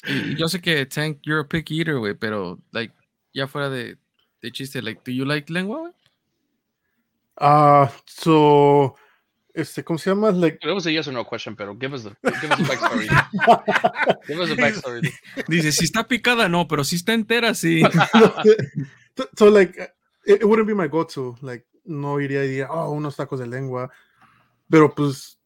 [0.04, 2.92] Y yo sé que Tank, you're a picky eater, güey, pero like
[3.32, 3.98] ya fuera de,
[4.40, 5.92] de chiste, like, do you like lengua, güey?
[7.38, 8.94] Ah, so,
[9.54, 10.30] este, ¿cómo se llama?
[10.30, 12.10] Like, It was a yes or no question, pero give us the
[12.40, 13.08] give us the backstory.
[14.26, 15.12] give us the backstory.
[15.48, 17.82] Dice, si está picada, no, pero si está entera, sí.
[19.16, 19.78] so, so, like,
[20.24, 21.36] it, it wouldn't be my go-to.
[21.42, 23.90] Like, no iría y diría, oh, unos tacos de lengua.
[24.70, 25.38] Pero, pues,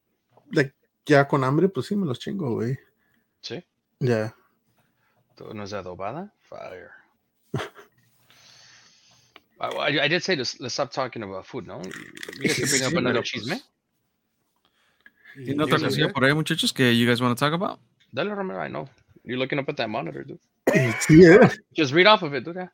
[0.53, 0.73] like,
[1.05, 2.79] ya con hambre, pues sí me los chingo, güey.
[3.40, 3.64] Sí.
[3.99, 4.35] Ya.
[5.37, 6.33] ¿Tú ¿No es adobada?
[6.40, 6.90] Fire.
[9.59, 11.81] I, did say to let's stop talking about food, no?
[12.38, 13.62] You guys can bring up another pero, chisme.
[15.37, 16.14] Y- ¿Tiene otra sí, cosilla güey.
[16.14, 17.79] por ahí, muchachos, que you guys want to talk about?
[18.12, 18.88] Dale, Romero, I know.
[19.25, 20.40] You're looking up at that monitor, dude.
[21.01, 21.38] Sí, eh.
[21.77, 22.55] Just read off of it, dude.
[22.55, 22.70] yeah.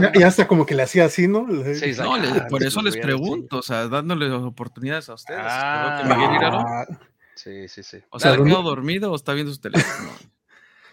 [0.00, 1.46] Ya, ya hasta como que le hacía así, ¿no?
[1.74, 5.40] Sí, No, le- ah, por eso les pregunto, o sea, dándoles oportunidades a ustedes.
[5.42, 6.00] Ah.
[6.02, 6.86] Que Miguel Ah,
[7.34, 7.98] Sí, sí, sí.
[8.10, 8.44] o sea, ¿ha ¿no?
[8.44, 10.10] quedado dormido o está viendo su teléfono?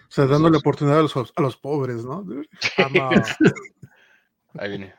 [0.10, 2.25] o sea, dándole oportunidad a los, a los pobres, ¿no?
[4.56, 4.93] Uh, Ahí viene.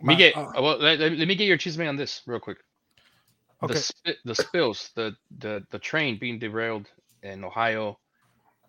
[0.00, 0.52] Miguel, ah.
[0.56, 2.64] uh, well, let, let- let me get your chisme on this real quick.
[3.62, 3.74] Okay.
[3.74, 6.88] The, spi- the spills, the, the the train being derailed
[7.22, 7.98] in Ohio,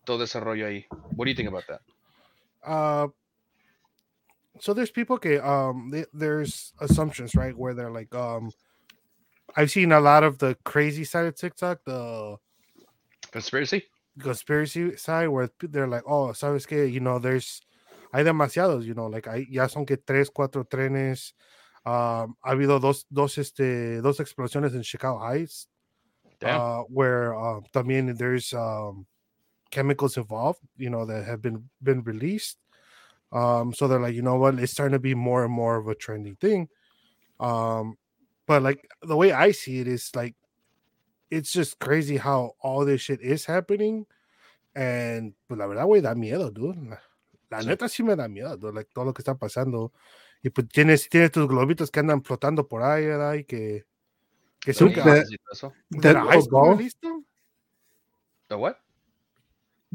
[0.06, 0.86] todo ese rollo ahí.
[1.16, 1.82] What do you think about that?
[2.64, 3.08] uh
[4.60, 8.52] so there's people que um they, there's assumptions right where they're like um
[9.56, 12.38] i've seen a lot of the crazy side of tiktok the
[13.32, 13.84] Conspiracy?
[14.20, 17.62] conspiracy side where they're like oh sabes que you know there's
[18.14, 21.34] hay demasiados you know like I ya son que tres cuatro trenes
[21.84, 25.68] um ha habido dos dos este dos explosiones en chicago heights
[26.44, 29.06] uh, where uh, también there's um,
[29.70, 32.58] chemicals involved, you know, that have been been released.
[33.32, 35.88] Um, so they're like, you know what, it's starting to be more and more of
[35.88, 36.68] a trending thing.
[37.40, 37.98] Um,
[38.46, 40.36] but like the way I see it is like,
[41.30, 44.06] it's just crazy how all this shit is happening.
[44.76, 46.78] And pues la verdad, güey, da miedo, dude.
[46.90, 49.92] La, la neta sí me da miedo, dude, like todo lo que está pasando.
[50.44, 53.34] Y pues tienes, tienes tus globitos que andan flotando por ahí, ¿verdad?
[53.36, 53.86] Y que,
[54.60, 55.74] que son Sí, que- that- gases y todo eso.
[55.90, 56.78] de that la high little school ball.
[56.78, 57.26] released them.
[58.48, 58.78] The what?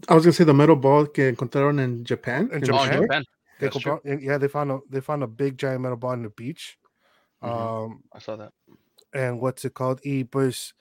[0.09, 2.51] I was gonna say the metal ball que encontraron en Japan.
[2.53, 2.93] En que Oh, in Japan?
[2.93, 3.03] short.
[3.09, 3.25] Japan.
[3.59, 4.01] They That's true.
[4.05, 6.79] compro- yeah, they found a they found a big giant metal ball on the beach.
[7.43, 7.49] Mhm.
[7.51, 8.53] Um, I saw that.
[9.15, 10.01] and what's it called?
[10.05, 10.75] Y pues,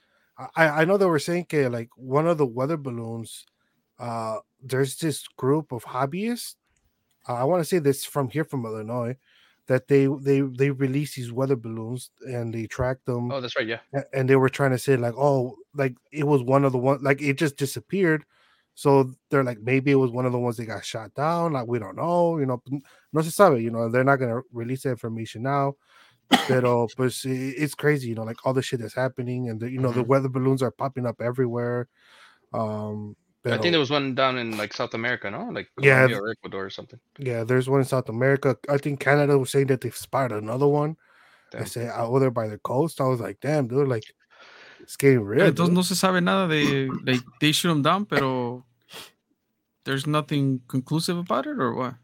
[0.54, 3.46] I I know they were saying que like one of the weather balloons,
[3.98, 6.56] uh, there's this group of hobbyists.
[7.26, 9.16] Uh, I want to say this from here from Illinois,
[9.68, 13.66] that they they they release these weather balloons and they track them, Oh, that's right.
[13.66, 13.80] Yeah.
[14.12, 17.02] and they were trying to say like, oh, like it was one of the one
[17.02, 18.24] like it just disappeared.
[18.74, 21.54] So they're like, maybe it was one of the ones that got shot down.
[21.54, 22.62] Like we don't know, you know,
[23.12, 25.74] no se sabe, you know, they're not gonna release the information now.
[26.46, 29.78] Pero pues it's crazy, you know, like all the shit that's happening, and the, you
[29.80, 30.06] know the Mhm.
[30.06, 31.88] weather balloons are popping up everywhere.
[32.52, 35.44] Um, I think there was one down in like South America, no?
[35.52, 36.98] Like Yeah, Colombia or Ecuador or something.
[37.18, 38.56] yeah, there's one in South America.
[38.68, 40.96] I think Canada was saying that they've spotted another one.
[41.52, 41.66] They Damn.
[41.66, 43.00] say out there by the coast.
[43.00, 44.04] I was like, damn, dude, like
[44.80, 45.46] it's getting real.
[45.46, 48.64] Entonces no se sabe nada de, like, they shoot them down, pero
[49.84, 51.94] there's nothing conclusive about it, or what?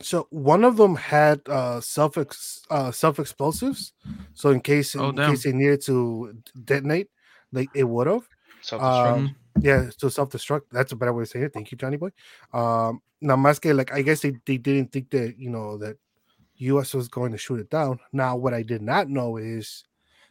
[0.00, 3.92] So one of them had uh self ex- uh self explosives.
[4.34, 5.30] So in case Oh, in damn.
[5.32, 6.34] case they needed to
[6.64, 7.08] detonate,
[7.52, 8.28] like it would have.
[8.62, 9.16] Self-destruct.
[9.16, 10.62] Um, yeah, to self destruct.
[10.70, 11.52] That's a better way of saying it.
[11.52, 12.10] Thank you, Johnny boy.
[12.52, 15.96] Um now más que like I guess they, they didn't think that you know that
[16.56, 17.98] US was going to shoot it down.
[18.12, 19.84] Now what I did not know is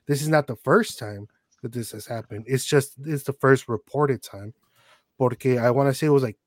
[0.07, 1.27] this is not the first time
[1.63, 2.45] that this has happened.
[2.47, 4.53] It's just it's the first reported time.
[5.17, 6.37] Porque I want to say it was like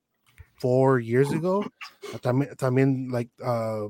[0.60, 1.64] four years ago.
[2.22, 3.88] También, también like uh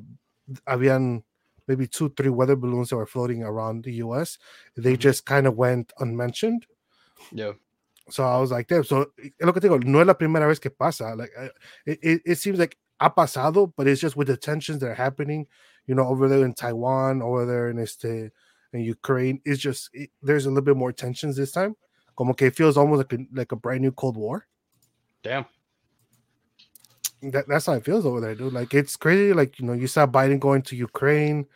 [0.67, 1.23] habían
[1.69, 4.39] maybe two, three weather balloons that were floating around the US.
[4.77, 4.99] They Mhm.
[5.01, 6.67] just kind of went unmentioned.
[7.33, 7.53] yeah.
[8.11, 8.85] So I was like, damn.
[8.85, 11.15] So es lo que te digo, no es la primera vez que pasa.
[11.17, 11.31] Like
[11.87, 14.95] it, it, it seems like ha pasado, but it's just with the tensions that are
[14.95, 15.47] happening,
[15.87, 18.05] you know, over there in Taiwan, over there in este
[18.73, 19.41] in Ukraine.
[19.45, 21.77] It's just it, there's a little bit more tensions this time.
[22.17, 24.47] Como que it feels almost like a, like a brand new Cold War.
[25.23, 25.47] Damn.
[27.23, 28.53] that, that's how it feels over there, dude.
[28.53, 29.33] Like it's crazy.
[29.33, 31.47] Like you know, you saw Biden going to Ukraine.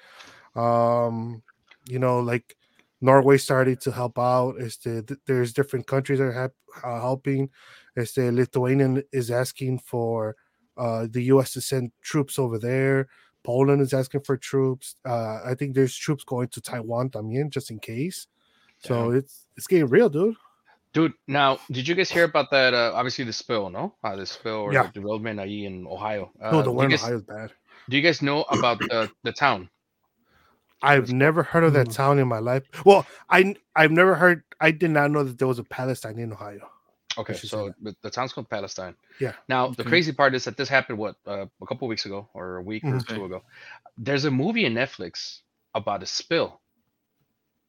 [0.55, 1.43] Um,
[1.87, 2.57] you know, like
[3.05, 4.57] Norway started to help out.
[4.59, 7.51] Is the there's different countries that are hap- uh, helping.
[7.97, 10.37] Is the Lithuanian is asking for
[10.79, 11.53] uh, the U.S.
[11.53, 13.09] to send troops over there.
[13.45, 14.97] Poland is asking for troops.
[15.05, 18.27] Uh, I think there's troops going to Taiwan también, just in case.
[18.79, 20.37] So it's it's getting real, dude.
[20.95, 22.73] Dude, now did you guys hear about that?
[22.73, 23.95] Uh, obviously, the spill, no?
[24.03, 24.89] Uh, the spill or Yeah.
[24.95, 26.33] the ahí in Ohio.
[26.41, 27.53] Uh, no, the one in guys, Ohio is bad.
[27.91, 29.69] do you guys know about the the town?
[30.85, 31.95] I've never heard of that Mm.
[31.95, 32.63] town in my life.
[32.85, 34.43] Well, I I've never heard.
[34.61, 36.71] I did not know that there was a Palestine in Ohio.
[37.17, 38.95] Okay, so the, the town's called Palestine.
[39.21, 39.35] Yeah.
[39.49, 39.89] Now the Okay.
[39.89, 42.83] crazy part is that this happened what uh, a couple weeks ago or a week
[42.85, 43.07] or Mhm.
[43.07, 43.43] two ago.
[43.97, 45.41] There's a movie in Netflix
[45.75, 46.61] about a spill.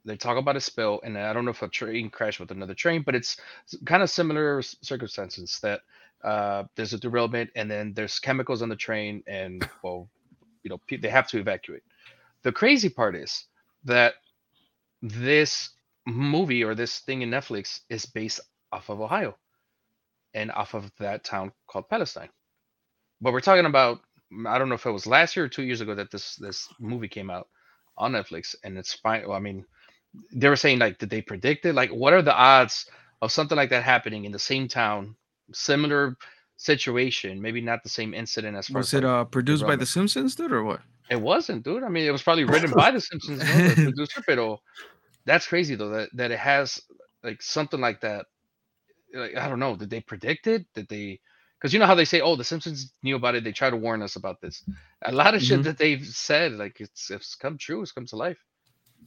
[0.04, 2.76] They talk about a spill, and I don't know if a train crashed with another
[2.76, 3.38] train, but it's
[3.86, 5.82] kind of similar circumstances that
[6.24, 10.08] uh, there's a derailment, and then there's chemicals on the train, and well,
[10.64, 11.84] you know, pe- they have to evacuate.
[12.46, 13.46] The crazy part is
[13.86, 14.14] that
[15.02, 15.72] this
[16.06, 18.40] movie or this thing in Netflix is based
[18.72, 19.36] off of Ohio
[20.36, 22.30] and off of that town called Palestine.
[23.20, 24.02] But we're talking about
[24.46, 26.70] I don't know if it was last year or two years ago that this this
[26.80, 27.48] movie came out
[27.98, 29.24] on Netflix and it's fine.
[29.28, 29.66] Well, I mean,
[30.32, 31.74] they were saying like did they predict it?
[31.74, 32.86] Like what are the odds
[33.24, 35.16] of something like that happening in the same town,
[35.52, 36.16] similar
[36.58, 39.76] situation, maybe not the same incident as far Was as it like- uh produced by
[39.76, 40.82] The Simpsons, dude, or what?
[41.10, 41.84] It wasn't, dude.
[41.84, 44.60] I mean, it was probably written by the Simpsons, you know, the producer, pero
[45.26, 46.82] that's crazy though that that it has
[47.24, 48.26] like something like that.
[49.14, 50.66] Like I don't know, did they predict it?
[50.74, 51.20] Did they?
[51.58, 53.44] Because you know how they say, "Oh, the Simpsons knew about it.
[53.44, 54.64] They try to warn us about this."
[55.04, 55.64] A lot of shit Mhm.
[55.64, 57.82] that they've said, like it's it's come true.
[57.82, 58.38] It's come to life.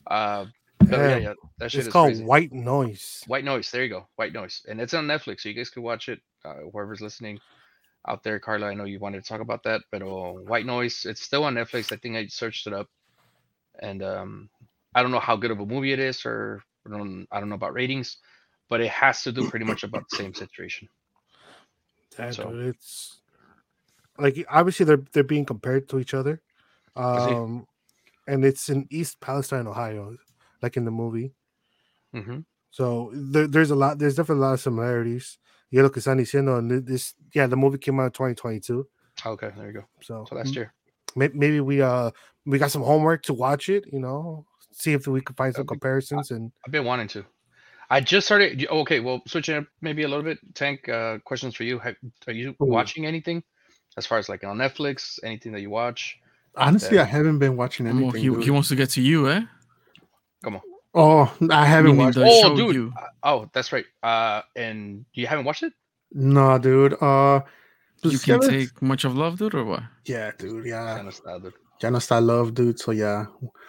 [0.06, 0.46] Uh,
[0.78, 1.16] but yeah, Yeah.
[1.18, 2.24] yeah, that shit It's is called crazy.
[2.24, 3.22] White Noise.
[3.26, 3.70] White Noise.
[3.70, 4.08] There you go.
[4.16, 6.20] White Noise, and it's on Netflix, so you guys can watch it.
[6.44, 7.38] Uh, whoever's listening
[8.08, 11.04] out there, Carla, I know you wanted to talk about that, but uh, White Noise,
[11.04, 11.92] it's still on Netflix.
[11.92, 12.88] I think I searched it up,
[13.80, 14.48] and um,
[14.94, 17.48] I don't know how good of a movie it is, or I don't, I don't
[17.48, 18.16] know about ratings,
[18.68, 20.88] but it has to do pretty much about the same situation.
[22.18, 23.20] Yeah, So- dude, it's
[24.18, 26.42] like obviously they're they're being compared to each other.
[26.96, 27.66] Um
[28.26, 30.16] and it's in East Palestine, Ohio,
[30.60, 31.34] like in the movie.
[32.12, 32.40] hmm
[32.70, 35.38] So there, there's a lot there's definitely a lot of similarities.
[35.70, 38.86] Y es lo que están diciendo, and this yeah, the movie came out in 2022.
[39.26, 39.84] Okay, there you go.
[40.00, 40.72] So So last year.
[41.16, 42.10] may- maybe we uh
[42.46, 45.64] we got some homework to watch it, you know, see if we can find some
[45.64, 47.24] be- comparisons and I've been wanting to.
[47.90, 48.66] I just started.
[48.68, 50.38] Okay, well, switching up maybe a little bit.
[50.54, 51.78] Tank, uh, questions for you.
[51.78, 52.66] Have, are you Ooh.
[52.66, 53.42] watching anything
[53.96, 55.18] as far as like on Netflix?
[55.24, 56.16] Anything that you watch?
[56.56, 57.02] Honestly, Yeah.
[57.02, 58.20] I haven't been watching Oh, anything.
[58.22, 59.40] he, he wants to get to you, eh?
[60.98, 62.16] Oh, I haven't watched.
[62.18, 62.74] the oh, show dude.
[62.74, 62.92] you.
[62.98, 63.86] uh, Oh, that's right.
[64.02, 65.72] Uh, and you haven't watched it?
[66.12, 66.94] No, dude.
[67.00, 67.40] Uh,
[68.02, 69.82] You can't ves- take much of love, dude, or what?
[70.04, 70.66] Yeah, dude.
[70.66, 71.54] Yeah, Ya no está, dude.
[71.82, 72.78] ya no está love, dude.
[72.78, 73.26] So yeah,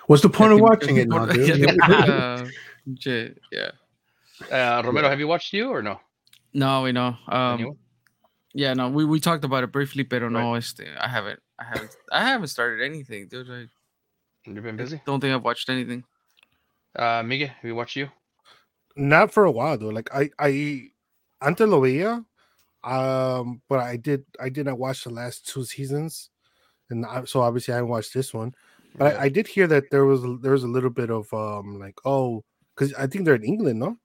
[0.08, 1.78] what's the point of watching it now, Yeah, dude?
[1.90, 2.46] uh,
[3.06, 3.72] yeah, yeah.
[4.52, 6.00] Uh, Romero, have you watched you or no?
[6.54, 7.18] No, we know.
[7.28, 7.78] Um, Anyone?
[8.54, 11.96] yeah, no, we, we talked about it briefly, pero no, este, I haven't, I haven't,
[12.12, 13.50] I haven't started anything, dude.
[13.50, 13.68] I
[14.46, 15.02] You've been busy.
[15.06, 16.04] don't think I've watched anything.
[17.00, 18.10] Uh, Miguel, have you watched you?
[18.96, 19.90] not for a while though.
[19.90, 20.92] Like I I
[21.42, 22.26] antes lo veía,
[22.84, 26.30] um, but I did I did not watch the last two seasons,
[26.90, 28.54] and I, so obviously I haven't watched this one.
[28.98, 29.20] But Yeah.
[29.20, 31.96] I, I did hear that there was there was a little bit of um like
[32.06, 32.44] oh
[32.76, 33.98] because I think they're in England, no?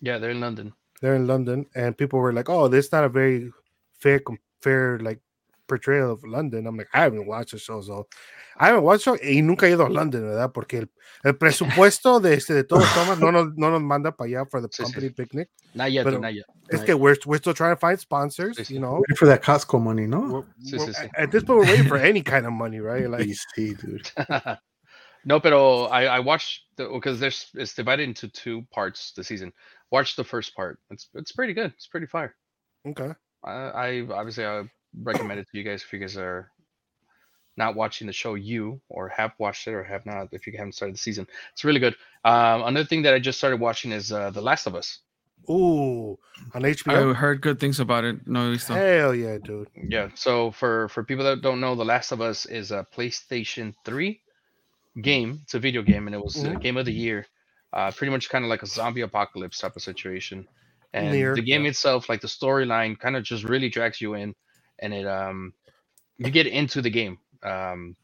[0.00, 0.74] yeah, they're in London.
[1.00, 3.52] They're in London, and people were like, "Oh, this is not a very
[3.98, 4.20] fair,
[4.60, 5.20] fair like
[5.72, 8.06] portrayal of London." I'm like, I haven't watched the show, so
[8.58, 10.52] I haven't watched the show y nunca he ido a London, ¿verdad?
[10.52, 10.90] Porque el,
[11.24, 14.60] el presupuesto de este de todos Toman no nos, no nos manda para allá for
[14.60, 14.84] the Sí, sí.
[14.84, 15.48] company picnic.
[15.74, 16.44] Not yet, Pero- dude, not yet.
[16.70, 18.74] Es Not que we're, we're still trying to find sponsors, Sí, sí.
[18.74, 18.94] you know.
[19.00, 20.20] Waiting for that Costco money, no?
[20.20, 21.10] We're- Sí, we're- sí, sí.
[21.16, 23.08] At this point, we're waiting for any kind of money, right?
[23.08, 24.10] Like, Please, see, dude.
[24.16, 24.58] yet.
[25.24, 29.22] no, pero I, I watched the oh, because there's it's divided into two parts the
[29.24, 29.52] season.
[29.90, 30.78] Watch the first part.
[30.90, 31.72] It's it's pretty good.
[31.76, 32.34] It's pretty fire.
[32.88, 33.12] okay,
[33.44, 34.64] I, I obviously I
[35.00, 36.50] recommend it to you guys if you guys are
[37.56, 40.72] not watching the show you or have watched it or have not if you haven't
[40.72, 41.26] started the season.
[41.52, 41.94] It's really good.
[42.24, 45.00] Um, another thing that I just started watching is uh, The Last of Us.
[45.50, 46.16] ooh,
[46.54, 48.26] on hbo I heard good things about it.
[48.26, 48.76] No, he still.
[48.76, 49.68] Hell yeah, dude.
[49.88, 50.08] Yeah.
[50.14, 54.20] So for for people that don't know, The Last of Us is a PlayStation 3
[55.02, 55.40] game.
[55.42, 56.56] It's a video game, and it was Mhm.
[56.56, 57.26] a game of the year.
[57.72, 60.46] Uh, pretty much kind of like a zombie apocalypse type of situation.
[60.94, 61.70] And Near, the game yeah.
[61.70, 64.34] itself, like the storyline, kind of just really drags you in,
[64.82, 65.54] and it um
[66.18, 67.18] you get into the game.
[67.42, 67.96] Um,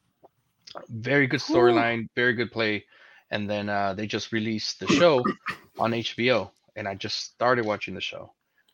[0.88, 2.84] very good storyline, very good play,
[3.30, 5.24] and then uh, they just released the show
[5.78, 8.32] on HBO, and I just started watching the show.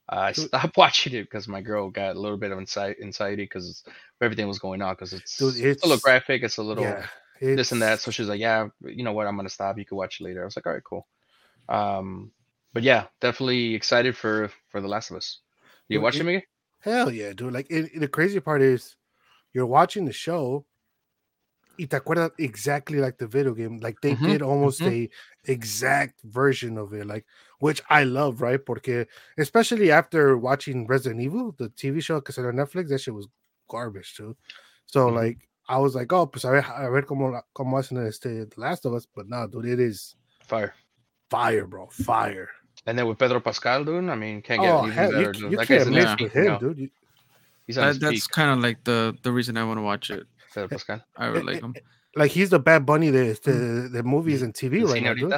[0.09, 3.85] I stopped watching it because my girl got a little bit of anxiety because
[4.21, 4.93] everything was going on.
[4.95, 6.43] Because it's, Dude, it's a little graphic.
[6.43, 7.07] It's a little yeah,
[7.41, 8.01] this and that.
[8.01, 9.27] So she's like, "Yeah, you know what?
[9.27, 9.79] I'm gonna stop.
[9.79, 11.07] You can watch it later." I was like, "All right, cool."
[11.69, 12.33] Um,
[12.73, 15.39] but yeah, definitely excited for for The Last of Us.
[15.89, 16.45] You Dude, watch it-?
[16.85, 17.53] Hell yeah, dude.
[17.53, 18.97] Like it, the crazy part is
[19.55, 20.67] you're watching the show
[21.79, 23.79] y te acuerdas exactly like the video game.
[23.81, 25.09] Like they Mhm, did almost a
[25.45, 27.27] exact version of it, like
[27.59, 28.65] which I love, right?
[28.65, 29.07] Porque
[29.39, 33.29] especially after watching Resident Evil, the TV show, because on Netflix, that shit was
[33.69, 34.37] garbage too.
[34.87, 35.15] So Mhm.
[35.15, 38.61] like I was like, oh, pues a ver, a ver cómo, cómo hacen este The
[38.61, 40.75] Last of Us, but no, dude, it is Fire.
[41.31, 42.51] fire, bro, fire.
[42.87, 45.23] And then with Pedro Pascal, dude, I mean, can't get Oh, even hell, better.
[45.23, 45.51] you, dude.
[45.53, 46.17] you that can't in miss his Yeah.
[46.25, 46.59] with you him, know?
[46.75, 46.91] dude.
[47.67, 50.27] He's on That, that's kind of like the the reason I want to watch it.
[50.53, 51.01] Pedro Pascal.
[51.17, 51.75] I would like him.
[52.17, 55.33] like he's the bad bunny the the, the movies and TV right now, dude.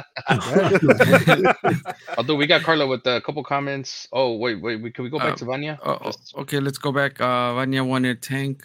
[2.17, 4.07] Although we got Carla with a couple comments.
[4.11, 5.79] Oh wait, wait, we, can we go back Uh, to Vanya?
[5.83, 7.19] Oh, oh, Just- okay, let's go back.
[7.21, 8.63] Uh, Vanya wanted Tank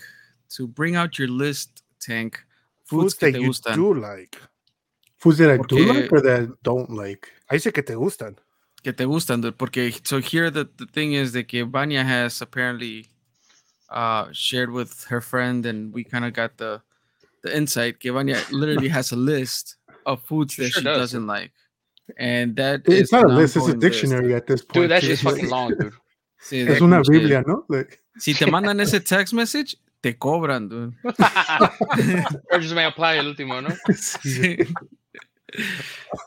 [0.57, 2.45] to bring out your list, Tank.
[2.85, 3.75] Foods que that te you gustan.
[3.77, 4.37] do like.
[5.19, 7.29] Foods that I do like or that I don't like.
[7.49, 8.37] Ahí dice que te gustan.
[8.85, 9.57] Que te gustan, dude.
[9.57, 13.07] Porque so here the, the thing is that que Vanya has apparently
[13.91, 16.81] uh shared with her friend, and we kind of got the
[17.43, 18.01] the insight.
[18.01, 21.53] Que Vanya literally has a list of foods She that sure she does, doesn't like,
[22.17, 24.01] and that It's is not a list, it's a ongoing list.
[24.01, 24.75] dictionary at this point.
[24.75, 25.07] Dude, that too.
[25.09, 25.93] shit's fucking long, dude.
[26.43, 27.65] Sí, Es de una pinche- Biblia, ¿no?
[27.69, 30.93] Like, Si te mandan ese text message, te cobran, dude.
[32.51, 33.69] Charges may apply el último, ¿no?
[33.95, 34.59] Sí.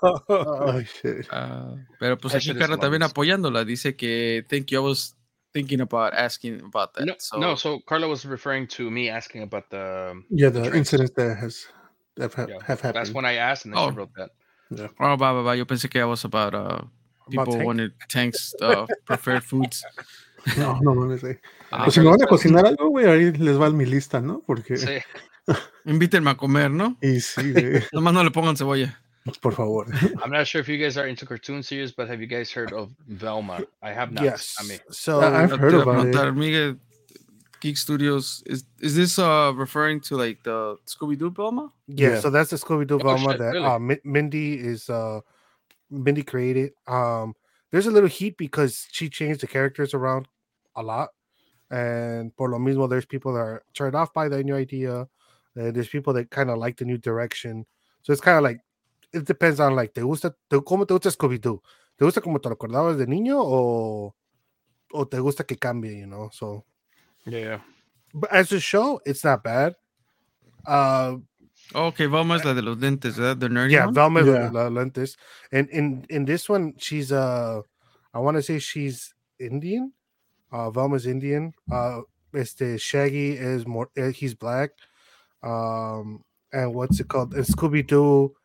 [0.02, 1.28] Oh shit.
[1.32, 3.64] Ah, pero pues aquí Carla también apoyándola.
[3.66, 4.80] Dice que thank you.
[4.80, 5.16] I was
[5.54, 7.06] thinking about asking about that.
[7.06, 10.14] No, so, no, so Carla was referring to me asking about the.
[10.30, 10.78] Yeah, the drinks.
[10.94, 11.68] incidents that has
[12.18, 12.96] that have, Yeah, have happened.
[12.96, 13.90] That's when I asked, and then Oh.
[13.92, 14.32] she wrote that.
[15.00, 15.56] Oh, va, va, va.
[15.56, 16.82] Yo pensé que I was about uh,
[17.30, 17.66] people Tank?
[17.66, 19.84] wanted tanks uh, preferred foods.
[20.58, 21.24] No, no mames.
[21.24, 21.40] eh.
[21.72, 24.44] Ah, Pues si me van a cocinar algo, güey, ahí les va mi lista, ¿no?
[24.46, 24.78] Porque.
[24.78, 25.00] Sí.
[25.86, 26.98] Invítenme a comer, ¿no?
[27.02, 29.02] Y sí, güey, Nomás no le pongan cebolla.
[29.42, 29.86] por favor.
[30.22, 32.74] I'm not sure if you guys are into cartoon series, but have you guys heard
[32.74, 33.64] of Velma?
[33.82, 34.24] I have not.
[34.24, 34.56] yes.
[34.60, 36.14] I mean, so I've heard about it.
[36.16, 36.76] preguntar, Miguel,
[37.62, 41.72] Geek Studios, is is this uh referring to like the Scooby Doo Velma?
[41.88, 42.20] yeah, Yeah.
[42.20, 43.66] so that's the Scooby Doo Oh, Velma shit, that really?
[43.66, 45.22] uh, Mi- Mindy is uh
[45.90, 46.74] Mindy created.
[46.88, 47.34] Um,
[47.72, 50.28] there's a little heat because she changed the characters around
[50.76, 51.10] a lot,
[51.72, 55.08] and por lo mismo, there's people that are turned off by the new idea.
[55.56, 57.66] And there's people that kind of like the new direction.
[58.04, 58.60] So it's kind of like
[59.16, 61.62] it depends on like te gusta te, cómo te gusta Scooby Doo.
[61.98, 64.14] ¿Te gusta como te lo acordabas de niño o
[64.92, 65.98] o te gusta que cambie?
[66.00, 66.66] You know, so
[67.26, 67.62] yeah, yeah.
[68.14, 69.76] but as a show, it's not bad.
[70.68, 71.18] Uh,
[71.74, 73.40] Okay, Velma es la de los lentes, ¿verdad?
[73.40, 73.94] The nerdy yeah, one?
[73.96, 74.52] Velma Yeah.
[74.52, 75.16] La- Lentes,
[75.52, 77.62] and in in this one, she's uh,
[78.14, 79.92] I want to say she's Indian.
[80.52, 81.54] Uh, Velma's Indian.
[81.72, 82.02] Uh,
[82.34, 83.90] este Shaggy is more.
[83.98, 84.72] uh, he's black.
[85.42, 86.24] Um,
[86.54, 87.34] and what's it called?
[87.34, 88.36] And Scooby Doo.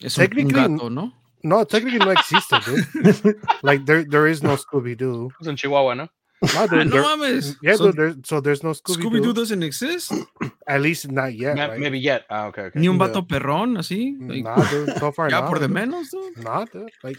[0.00, 1.12] Es un, un Technically, gato, ¿no?
[1.42, 3.36] No, technically no existe, dude.
[3.62, 5.26] Like there, there is no Scooby Doo.
[5.26, 6.08] It was in Chihuahua, no?
[6.42, 7.56] No, Ah, dude, no mames.
[7.62, 9.08] yeah, so dude, there, so there's no Scooby Doo.
[9.08, 9.32] Scooby Doo Doo.
[9.34, 10.12] doesn't exist.
[10.66, 11.56] At least not yet.
[11.56, 11.78] Ma- right?
[11.80, 12.24] Maybe yet.
[12.30, 12.80] Ah, okay, okay.
[12.80, 13.06] Ni un Yeah.
[13.22, 14.16] perrón, así.
[14.28, 15.48] like, Nah, dude, so far ya not.
[15.48, 16.42] por de menos, dude.
[16.42, 16.90] Not dude.
[17.02, 17.18] Like,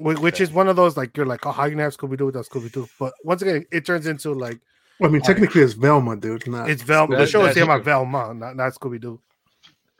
[0.00, 2.16] whi- which is one of those like you're like, oh, how you gonna have Scooby
[2.16, 2.86] Doo without Scooby Doo?
[2.98, 4.60] But once again, it turns into like
[5.02, 6.46] I mean, technically, it's Velma, dude.
[6.46, 7.16] Not it's Velma.
[7.16, 7.84] The show is that's about.
[7.84, 9.20] Velma, not, not Scooby Doo.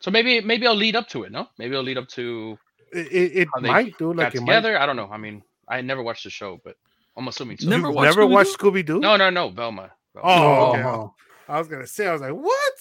[0.05, 1.49] So maybe maybe I'll lead up to it, no?
[1.57, 2.59] Maybe I'll lead up to
[2.93, 4.47] It, it, it How they might do like it might.
[4.53, 4.79] together.
[4.79, 5.09] I don't know.
[5.11, 6.77] I mean, I never watched the show, but
[7.17, 7.71] I'm assuming so.
[7.71, 8.35] Never watched never Scooby-Doo?
[8.35, 9.01] watched Scooby Doo?
[9.01, 9.49] No, no, no.
[9.49, 9.91] Velma.
[10.15, 10.29] Velma.
[10.29, 10.83] Oh, Oh, okay.
[10.83, 11.15] no.
[11.49, 12.77] I was gonna say, I was like, what?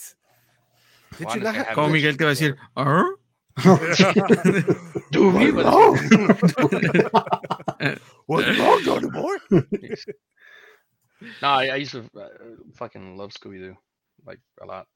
[1.18, 1.76] Did Well, you not honestly, I have?
[1.76, 3.08] Como haven't Miguel te va a decir, ¿ah?
[5.14, 5.96] Dude, me, but- Oh.
[8.26, 9.36] What's wrong, Johnny boy?
[11.42, 12.28] No, I, I used to uh,
[12.76, 13.78] fucking love Scooby Doo,
[14.28, 14.88] like a lot.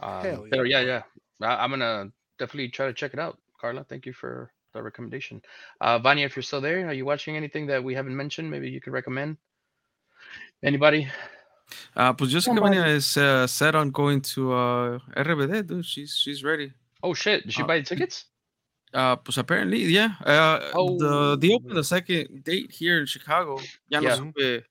[0.00, 1.02] Um, Hell but yeah, yeah.
[1.42, 3.38] I, I'm gonna definitely try to check it out.
[3.60, 5.42] Carla, thank you for the recommendation.
[5.80, 8.50] Uh, Vanya, if you're still there, are you watching anything that we haven't mentioned?
[8.50, 9.36] Maybe you could recommend.
[10.62, 11.08] Anybody?
[11.96, 15.66] Ah, pues yo sé que Somebody- Vania is uh, set on going to uh, RBD,
[15.66, 15.84] dude.
[15.86, 16.72] She's she's ready.
[17.02, 17.44] Oh shit!
[17.44, 18.26] Did she Uh, buy the tickets?
[18.94, 20.10] Uh, pues apparently, yeah.
[20.24, 20.58] Uh,
[20.98, 21.74] the they opened Oh.
[21.74, 23.58] the second date here in Chicago.
[23.88, 24.16] Ya no Yeah.
[24.16, 24.64] supe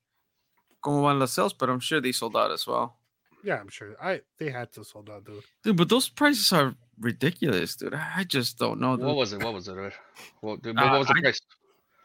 [0.83, 2.97] cómo van las sales, but I'm sure they sold out as well.
[3.43, 3.95] Yeah, I'm sure.
[4.01, 5.43] I they had to sold out, dude.
[5.63, 7.93] Dude, but those prices are ridiculous, dude.
[7.93, 8.95] I I just don't know.
[8.95, 9.43] What was it?
[9.43, 9.75] What was it?
[9.75, 9.93] What,
[10.41, 11.41] what, what Uh, was the I- price?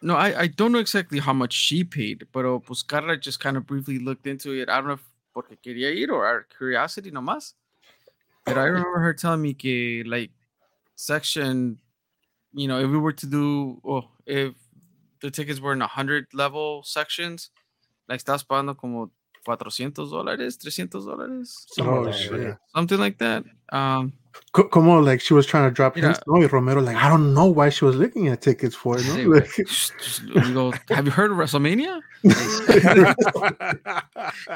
[0.02, 3.40] No, I, I don't know exactly how much she paid, but uh, pues Carla just
[3.40, 4.68] kind of briefly looked into it.
[4.68, 7.54] I don't know if porque quería ir or out of curiosity nomás.
[8.44, 10.30] But I remember her telling me que like
[10.96, 11.78] section,
[12.52, 14.54] you know, if we were to do, oh, if
[15.20, 17.50] the tickets were in a hundred level sections.
[18.08, 19.10] Like estás pagando como
[19.46, 22.56] 400 dólares, 300 dólares, Oh, shit.
[22.74, 23.44] something like that.
[23.72, 24.12] Um,
[24.52, 26.08] Co- Como like she was trying to drop Mira.
[26.08, 26.20] hints.
[26.26, 29.02] No, y Romero like I don't know why she was looking at tickets for it.
[29.04, 29.30] Sí, No?
[29.30, 29.40] güey.
[29.40, 32.00] Like, just- just- go, have you heard of WrestleMania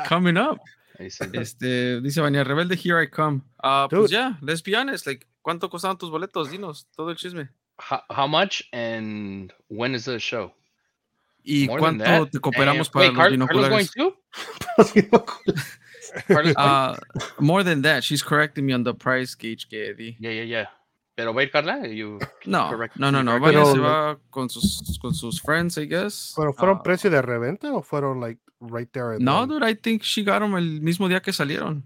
[0.07, 0.59] coming up?
[0.99, 1.25] Ahí sí.
[1.33, 3.41] Este, dice Vania, Rebelde, here I come.
[3.63, 4.13] Uh, pues Dude.
[4.13, 5.07] ya, let's be honest.
[5.07, 6.51] Like, ¿cuánto costaban tus boletos?
[6.51, 7.49] Dinos, todo el chisme.
[7.79, 10.53] How, how much and when is the show?
[11.43, 12.31] ¿Y More than cuánto that?
[12.31, 13.93] te cooperamos And- para wait, los Car- Carlos going binoculares?
[13.95, 14.15] too?
[16.57, 16.97] Uh,
[17.39, 20.17] more than that, she's correcting me on the price gauge que di.
[20.21, 20.67] Yeah, yeah, yeah.
[21.17, 23.39] Pero wait, Carla, you No, correct- no, no, no.
[23.41, 26.33] Pero- se va con sus, con sus friends, I guess.
[26.37, 29.15] ¿Pero fueron Ah, precio de reventa o fueron like right there?
[29.15, 29.49] and No, then?
[29.61, 31.85] dude, I think she got them el mismo día que salieron.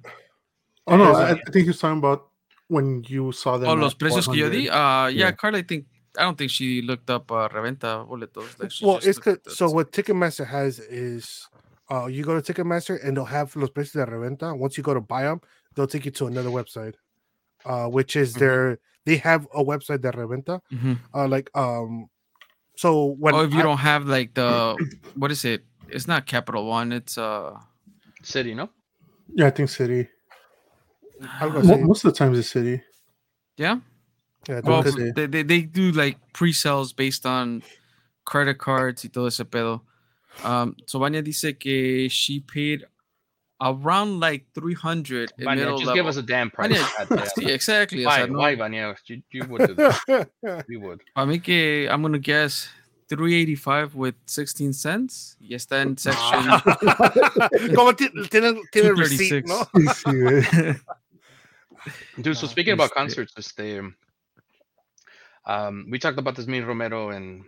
[0.87, 2.31] oh no, I, I think he's talking about
[2.69, 3.69] when you saw them.
[3.69, 4.69] Oh, los precios que yo di.
[4.69, 4.71] 400.
[4.71, 5.33] Uh, yeah, Yeah.
[5.33, 5.87] Carla, I think,
[6.19, 8.59] I don't think she looked up uh, reventa boletos.
[8.61, 9.35] Like, well, it's looked good.
[9.39, 11.49] at the- So what Ticketmaster has is,
[11.91, 14.57] uh, you go to Ticketmaster and they'll have los precios de reventa.
[14.57, 15.41] Once you go to buy them,
[15.75, 16.95] they'll take you to another website,
[17.65, 18.39] uh, which is Mhm.
[18.39, 18.79] their.
[19.07, 20.61] They have a website de reventa.
[20.73, 20.99] Mhm.
[21.15, 22.09] Uh, like um,
[22.77, 24.77] so when oh, if you I- don't have like the
[25.17, 25.65] what is it?
[25.89, 26.93] It's not Capital One.
[26.93, 27.59] It's uh
[28.23, 28.71] Citi, no?
[29.35, 30.09] Yeah, I think Citi.
[31.41, 31.83] algo Mo- así.
[31.83, 32.81] most of the times it's Citi.
[33.57, 33.79] yeah.
[34.49, 37.63] Yeah, Well, they, they they do like pre-sales based on
[38.25, 39.81] credit cards y todo ese pedo.
[40.43, 42.85] Um, so Vania dice que she paid
[43.61, 45.95] around like 300 in Vanya, middle just level.
[45.95, 46.73] give us a damn price.
[46.73, 47.27] Vanya, goddamn.
[47.39, 48.05] sí, exactly.
[48.05, 48.95] o Why, sea, no- why, Vanya?
[49.07, 50.29] You, you would do that.
[50.69, 51.01] You would.
[51.15, 52.69] Para mí que I'm gonna guess
[53.09, 55.37] 385 with 16 cents.
[55.41, 56.43] Y está en section.
[57.75, 59.47] Como ti- tienen tienen receipt, 236.
[59.47, 59.69] ¿no?
[59.95, 60.77] Sí, güey.
[62.23, 63.83] Dude, so No, speaking about este- concerts, este,
[65.47, 67.45] um, we talked about this me and Romero and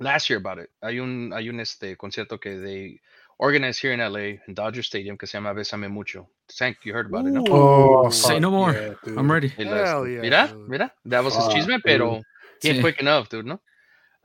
[0.00, 0.70] last year about it.
[0.82, 3.00] Hay un, hay un este concierto que they
[3.38, 6.28] organized here in LA in Dodger Stadium que se llama Besame Mucho.
[6.58, 7.44] Thank you heard about it, no?
[7.48, 8.72] Oh, Say no more.
[8.72, 8.94] yeah.
[9.16, 9.52] I'm ready.
[9.58, 10.68] Y Hell yeah, mira, dude.
[10.68, 11.82] mira, that was his chisme, dude.
[11.84, 12.22] pero
[12.60, 13.60] he ain't quick enough, dude, no?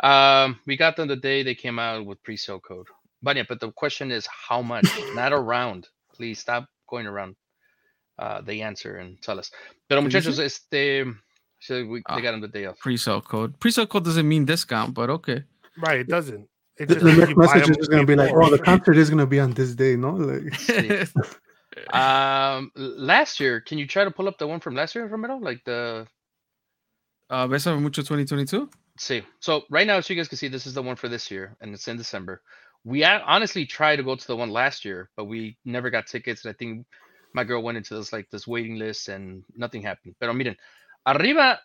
[0.03, 2.87] Um, we got them the day they came out with pre-sale code.
[3.23, 4.87] But yeah, but the question is how much?
[5.15, 5.87] Not around.
[6.13, 7.35] Please stop going around.
[8.19, 9.51] Uh, the answer and tell us.
[9.87, 11.05] Pero ¿Qué muchachos, este,
[11.59, 12.15] so we, Ah.
[12.15, 12.77] they got them the day off.
[12.79, 13.59] Pre-sale code.
[13.59, 15.43] Pre-sale code doesn't mean discount, but okay.
[15.77, 16.47] Right, it doesn't.
[16.77, 18.31] It The, just the means next you buy message 'em is just gonna be like,
[18.33, 20.53] "Oh, the concert is gonna be on this day." No, like
[21.93, 25.21] Um, last year, can you try to pull up the one from last year, from
[25.21, 25.37] Romero?
[25.37, 26.07] Like the
[27.29, 28.69] uh, Bésame Mucho 2022.
[28.97, 29.21] see.
[29.39, 31.55] So right now, so you guys can see, this is the one for this year,
[31.61, 32.41] and it's in December.
[32.83, 36.45] We honestly tried to go to the one last year, but we never got tickets.
[36.45, 36.85] And I think
[37.33, 40.15] my girl went into this like this waiting list, and nothing happened.
[40.19, 40.55] Pero miren,
[41.07, 41.61] arriba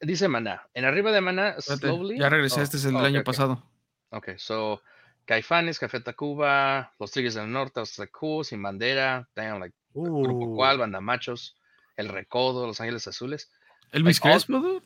[0.00, 2.18] dice Maná, en arriba de Maná Espérate, slowly.
[2.18, 3.24] ya regresé, Oh, este es el oh, del okay, año okay.
[3.24, 3.62] pasado.
[4.10, 4.80] Okay, so
[5.24, 10.54] Caifanes, Café Tacuba, Los Tigres del Norte, Los Cool, Sin Bandera, damn, like Grupo Ooh.
[10.56, 11.56] Cual, Banda Machos,
[11.96, 13.50] El Recodo, Los Ángeles Azules.
[13.92, 14.82] Elvis all- Crespo, dude.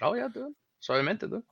[0.00, 0.54] Oh, yeah, dude.
[0.78, 1.42] Suavemente, dude.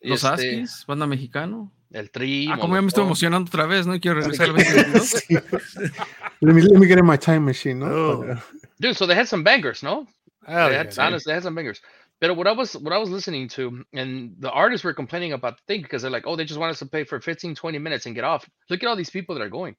[0.00, 1.70] Y Los este, Askis, banda mexicano.
[1.90, 2.48] El Tri.
[2.50, 3.98] Ah, como ya me estoy emocionando otra vez, ¿no?
[4.00, 5.24] Quiero regresar al 2022.
[6.40, 7.78] let me let me get in my time machine.
[7.78, 8.20] No, Oh.
[8.32, 8.36] Uh,
[8.78, 10.06] Dude, so they had some bangers, no?
[10.46, 10.98] Hell they yeah, had, dude.
[10.98, 11.80] honestly, they had some bangers.
[12.20, 15.58] But what I was what I was listening to, and the artists were complaining about
[15.58, 17.78] the thing because they're like, oh, they just want us to pay for 15, 20
[17.78, 18.48] minutes and get off.
[18.70, 19.76] Look at all these people that are going.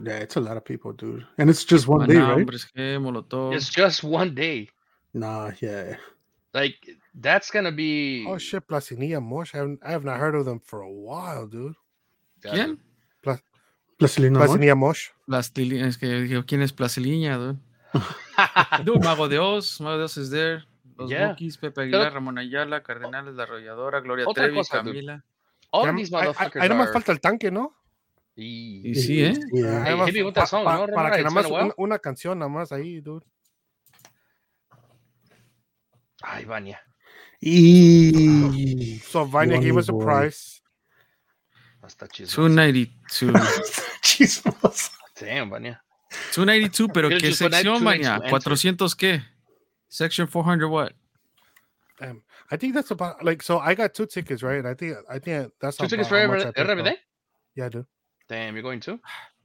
[0.00, 2.38] yeah, it's a lot of people, dude, and it's just one day, right?
[2.38, 3.54] Hombres G, Molotov.
[3.54, 4.68] It's just one day.
[5.12, 5.96] Nah, yeah.
[6.54, 6.76] Like
[7.14, 8.24] that's gonna be.
[8.28, 9.54] Oh shit, Placinia Mosh.
[9.54, 11.74] I haven't I have not heard of them for a while, dude.
[12.44, 12.78] Yeah, ¿Quién?
[13.98, 14.48] Plastilina Mosh?
[14.48, 15.10] Placinia Mosh.
[15.28, 17.58] Plastili- es que dije, ¿quién es Plasiliña, dude?
[18.84, 20.64] Dude, Mago de Oz, Mago de Oz is there.
[20.96, 21.28] Los Yeah.
[21.28, 24.76] Bookies, Pepe Aguilar, Ramón Ayala, Cardenales, La Arrolladora, Gloria Otra Trevi, cosa.
[24.78, 25.24] Camila.
[25.72, 26.92] Ahí- ahí- motherfuckers Ahí nomás are.
[26.92, 27.76] falta el tanque, ¿no?
[28.36, 29.34] Y- Y sí, ¿eh?
[29.52, 29.84] Yeah.
[30.06, 33.00] Hey, pa- song, pa- no, para que nada más una, una canción nada más ahí,
[33.00, 33.26] dude.
[36.22, 36.80] Ay, Vania.
[37.40, 39.00] Eee.
[39.00, 40.62] So Vanya gave us a price.
[41.82, 42.42] Hasta chismoso.
[42.48, 43.82] 292.
[44.02, 44.90] Chismoso.
[45.20, 45.83] Damn, Vania.
[46.34, 48.20] 292, pero Pero ¿qué just sección, two maña?
[48.28, 49.22] 400 qué?
[49.88, 50.92] Section 400 what?
[52.00, 53.58] Um, I think that's about like so.
[53.58, 54.58] I got two tickets, right?
[54.58, 56.54] And I think I think that's Two tickets for how much I RBD?
[56.54, 56.94] paid for- RBD?
[57.54, 57.86] Yeah, dude.
[58.28, 58.98] Damn, you're going too?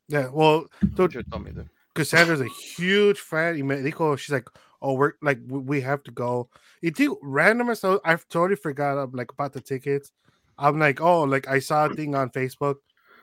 [0.08, 0.66] Yeah, well,
[0.96, 1.68] dude, You told me that.
[1.94, 3.56] Cassandra's a huge fan.
[3.56, 4.48] Y me she's like,
[4.82, 6.50] oh, we're like, we, we have to go.
[6.82, 10.12] Y digo, random, so I've totally forgot um, like about the tickets.
[10.58, 12.78] I'm like, oh, like I saw a thing on Facebook.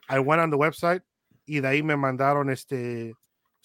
[0.08, 1.00] I went on the website
[1.48, 3.14] y de ahí me mandaron este.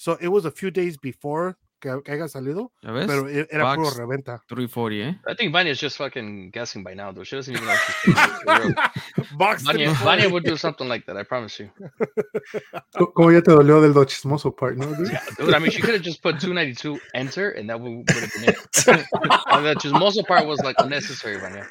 [0.01, 3.05] So it was a few days before que, que haya salido, ¿Ya ves?
[3.05, 4.41] pero era puro reventa.
[4.49, 5.19] 340, ¿eh?
[5.27, 7.23] I think Vanya's just fucking guessing by now, though.
[7.23, 9.37] She doesn't even know if she's paying for real.
[9.37, 11.69] Box Vanya, Vanya would do something like that, I promise you.
[12.97, 14.87] Co- ¿Cómo ya te dolió del do chismoso part, no?
[14.95, 15.11] dude?
[15.37, 18.31] Dude, I mean, she could have just put 292 enter, and that would, would have
[18.33, 18.57] been it.
[19.51, 21.67] and the chismoso part was like unnecessary, Vanya.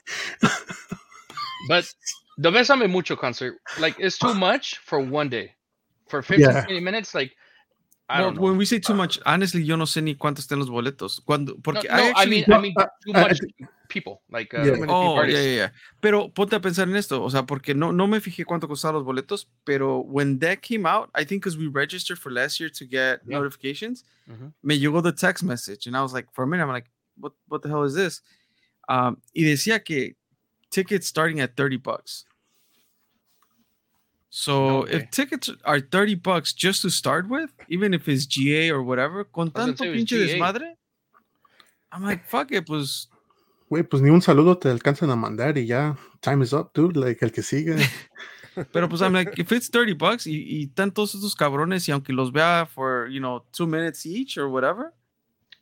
[1.67, 1.93] But
[2.39, 5.57] the best I'm Besame Mucho concert, like, it's too much for one day.
[6.09, 6.65] For 15, Yeah.
[6.65, 7.33] 20 minutes, like,
[8.11, 8.43] I don't know.
[8.43, 11.21] when we say too much, honestly, yo no sé ni cuántos estén los boletos.
[11.25, 13.39] Cuando, porque no, I I actually- mean, No, I mean, uh, too I- I much
[13.41, 14.75] think- people, like, uh, Yeah.
[14.75, 15.73] too many Oh, yeah, yeah, yeah.
[16.01, 18.95] Pero ponte a pensar en esto, o sea, porque no, no me fijé cuánto costaban
[18.95, 22.71] los boletos, pero when that came out, I think because we registered for last year
[22.71, 23.39] to get Yeah.
[23.39, 24.53] notifications, Mhm.
[24.63, 27.33] me llegó the text message, and I was like, for a minute, I'm like, what,
[27.49, 28.23] what the hell is this?
[28.89, 30.15] Um, y decía que
[30.71, 32.27] tickets starting at 30 bucks.
[34.33, 34.91] So No way.
[34.93, 39.25] if tickets are 30 bucks just to start with, even if it's GA or whatever,
[39.25, 40.39] con I was gonna tanto say it was pinche GA.
[40.39, 40.75] desmadre,
[41.93, 43.09] I'm like, fuck it, pues
[43.71, 45.97] Güey, pues ni un saludo te alcanzan a mandar y ya.
[46.21, 46.97] Time is up, dude.
[46.97, 47.77] Like, el que sigue.
[48.73, 52.13] Pero pues I'm like, if it's 30 bucks y, y tantos estos cabrones y aunque
[52.13, 54.93] los vea for, you know, two minutes each or whatever,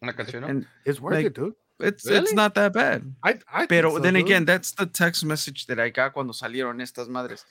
[0.02, 1.54] Una canción, and It's worth Like, it, dude.
[1.80, 2.20] it's Really?
[2.20, 3.02] it's not that bad.
[3.22, 4.24] I, I Pero so, then dude.
[4.24, 7.44] again, that's the text message that I got cuando salieron estas madres.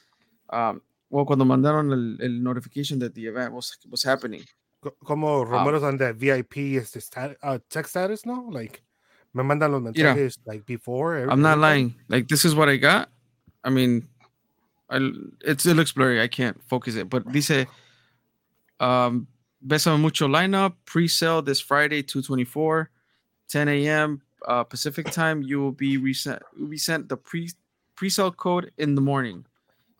[0.49, 4.43] Um, well, cuando mandaron el, el notification that the event was, was happening.
[4.81, 8.47] Co- como rumores on that VIP este stat, uh, text status, no?
[8.51, 8.83] Like,
[9.33, 11.17] me mandan los mensajes like before.
[11.17, 11.95] I'm not lying.
[12.09, 13.09] Like this is what I got.
[13.63, 14.07] I mean,
[14.89, 16.21] I it's it looks blurry.
[16.21, 17.09] I can't focus it.
[17.09, 17.67] But dice,
[18.79, 19.27] um,
[19.65, 22.89] Besame Mucho lineup pre-sale this Friday, 224,
[23.49, 24.21] 10 a.m.
[24.47, 25.41] Uh, Pacific time.
[25.41, 26.41] You will be resent.
[26.57, 27.49] Will be sent the pre
[27.95, 29.45] pre-sale code in the morning.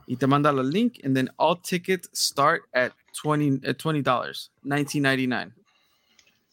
[0.08, 4.50] Y te manda la link, and then all tickets start at twenty at twenty dollars,
[4.64, 5.52] nineteen ninety nine.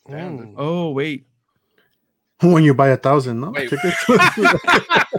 [0.09, 0.47] Damn, dude.
[0.49, 0.55] Mm.
[0.59, 1.25] Oh wait,
[2.43, 3.51] When you buy a thousand, no?
[3.51, 3.71] Wait.
[3.71, 4.05] Tickets.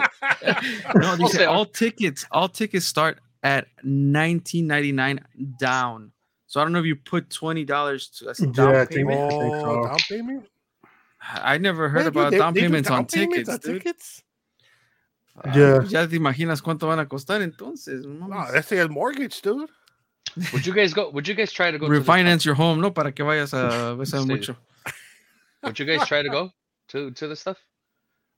[0.96, 5.20] No, they say all tickets, all tickets start at nineteen ninety nine
[5.60, 6.12] down.
[6.48, 8.86] So I don't know if you put twenty dollars to as a down Yeah, I
[8.86, 9.32] think- payment.
[9.34, 9.84] Oh, so.
[9.88, 10.46] down payment?
[11.22, 13.50] I never heard Wait, dude, about they- down they do payments down on payments tickets,
[13.50, 13.82] on dude.
[13.84, 14.24] tickets?
[15.44, 15.84] Yeah.
[15.90, 18.06] Ya te imaginas cuánto van a costar entonces.
[18.06, 18.54] No No, mames.
[18.54, 19.70] that's a mortgage, dude.
[20.54, 21.10] Would you guys go?
[21.12, 21.88] Would you guys try to go?
[21.88, 24.28] To the, Refinance your home, no, para que vayas a besar Sí.
[24.28, 24.56] mucho.
[25.64, 26.52] would you guys try to go
[26.90, 27.58] to to the stuff?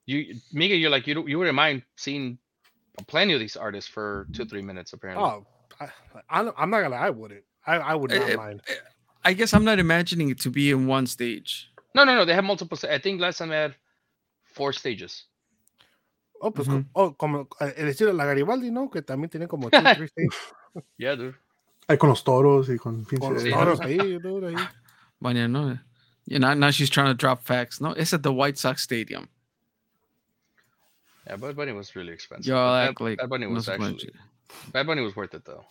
[0.05, 1.13] You, Mika, you're like you.
[1.15, 2.37] don't- You wouldn't mind seeing
[3.07, 5.23] plenty of these artists for two, three minutes, apparently.
[5.23, 5.45] Oh,
[5.79, 5.89] I,
[6.29, 7.43] I'm I'm not gonna lie, I wouldn't.
[7.65, 8.61] I, I would not Eh, mind.
[9.25, 11.69] I guess I'm not imagining it to be in one stage.
[11.93, 12.25] No, no, no.
[12.25, 12.77] They have multiple.
[12.77, 13.75] sta- I think last time they had
[14.45, 15.25] four stages.
[16.39, 16.83] Oh, pues, Ujú.
[16.83, 18.89] co- oh, como eh, el estilo de la Garibaldi, ¿no?
[18.89, 20.37] Que también tiene como two, three stages
[20.97, 21.35] Yeah, dude.
[21.87, 23.57] Ahí con los toros y con con los pinche.
[23.57, 24.55] Toros ahí, dude, ahí.
[25.19, 25.79] Vaya, no.
[26.25, 27.79] Yeah, now, now she's trying to drop facts.
[27.81, 29.27] No, it's at the White Sox Stadium.
[31.25, 32.47] Yeah, Bad Bunny was really expensive.
[32.49, 34.11] Yo but Bad, act like Bad Bunny was actually.
[34.71, 35.65] Bad Bunny was worth it though.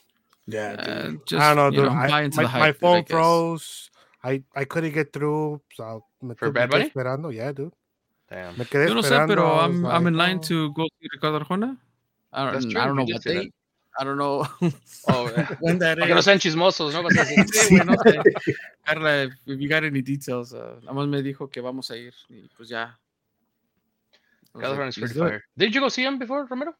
[0.47, 1.27] Yeah, Uh, dude.
[1.27, 1.93] just, I don't know, you dude.
[1.93, 3.11] I- my, hype, my dude, I phone guess.
[3.11, 3.91] froze.
[4.23, 5.61] I, I couldn't get through.
[5.75, 6.85] So me For tu- Bad me quedé Bunny?
[6.91, 7.31] esperando.
[7.35, 7.73] Yeah, dude.
[8.29, 8.57] Damn.
[8.59, 10.49] Me quedé Yo no sé, pero I was I'm I'm in like, line oh.
[10.49, 11.77] to go see Ricardo Arjona.
[12.33, 13.55] I don't, I don't know what date.
[13.99, 14.47] I don't know
[15.09, 17.03] Oh, when that para que no sean chismosos, ¿no?
[17.03, 18.21] Vas a decir, Sí, güey, no sé.
[18.85, 22.13] Carla, if, you got any details, uh, nada más me dijo que vamos a ir
[22.29, 22.99] y pues ya.
[24.53, 25.45] Calderon like, is "Let's pretty do it." fire.
[25.57, 26.75] Did you go see him before, Romero?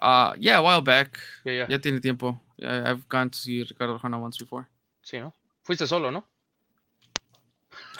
[0.00, 1.18] Uh, yeah, a while back.
[1.44, 1.66] Yeah, yeah.
[1.68, 2.40] Ya tiene tiempo.
[2.62, 4.68] I've gone to see Ricardo Arjona once before.
[5.02, 5.34] Sí, ¿no?
[5.64, 6.24] Fuiste solo, ¿no?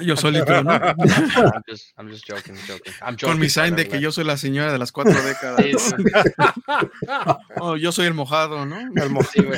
[0.05, 0.71] Yo solito, ¿no?
[0.73, 2.93] I'm just, I'm just joking, joking.
[3.01, 3.29] I'm joking.
[3.29, 5.61] Con mi sign de que yo soy la señora de las cuatro décadas.
[5.63, 5.95] Sí, sí,
[7.61, 8.79] Oh, yo soy el mojado, ¿no?
[8.81, 9.41] El mo- sí.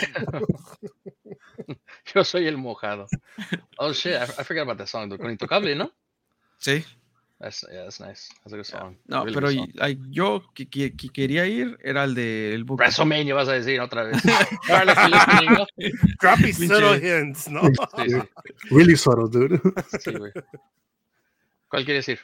[2.14, 3.07] Yo soy el mojado.
[3.78, 5.18] Oh shit, I, I forgot about that song, dude.
[5.20, 5.90] Con Intocable, ¿no?
[6.59, 6.84] Sí.
[7.41, 8.28] That's yeah, that's nice.
[8.45, 8.97] That's a good song.
[9.09, 10.11] No, Really pero good song.
[10.11, 12.64] yo que, que- que quería ir era el de el.
[12.64, 14.22] WrestleMania vas a decir otra vez.
[16.20, 17.62] Droppy subtle hints, ¿no?
[17.64, 18.16] Sí, sí,
[18.70, 19.61] Really subtle, dude.
[20.01, 20.32] sí, güey.
[21.68, 22.20] ¿Cuál quiere decir?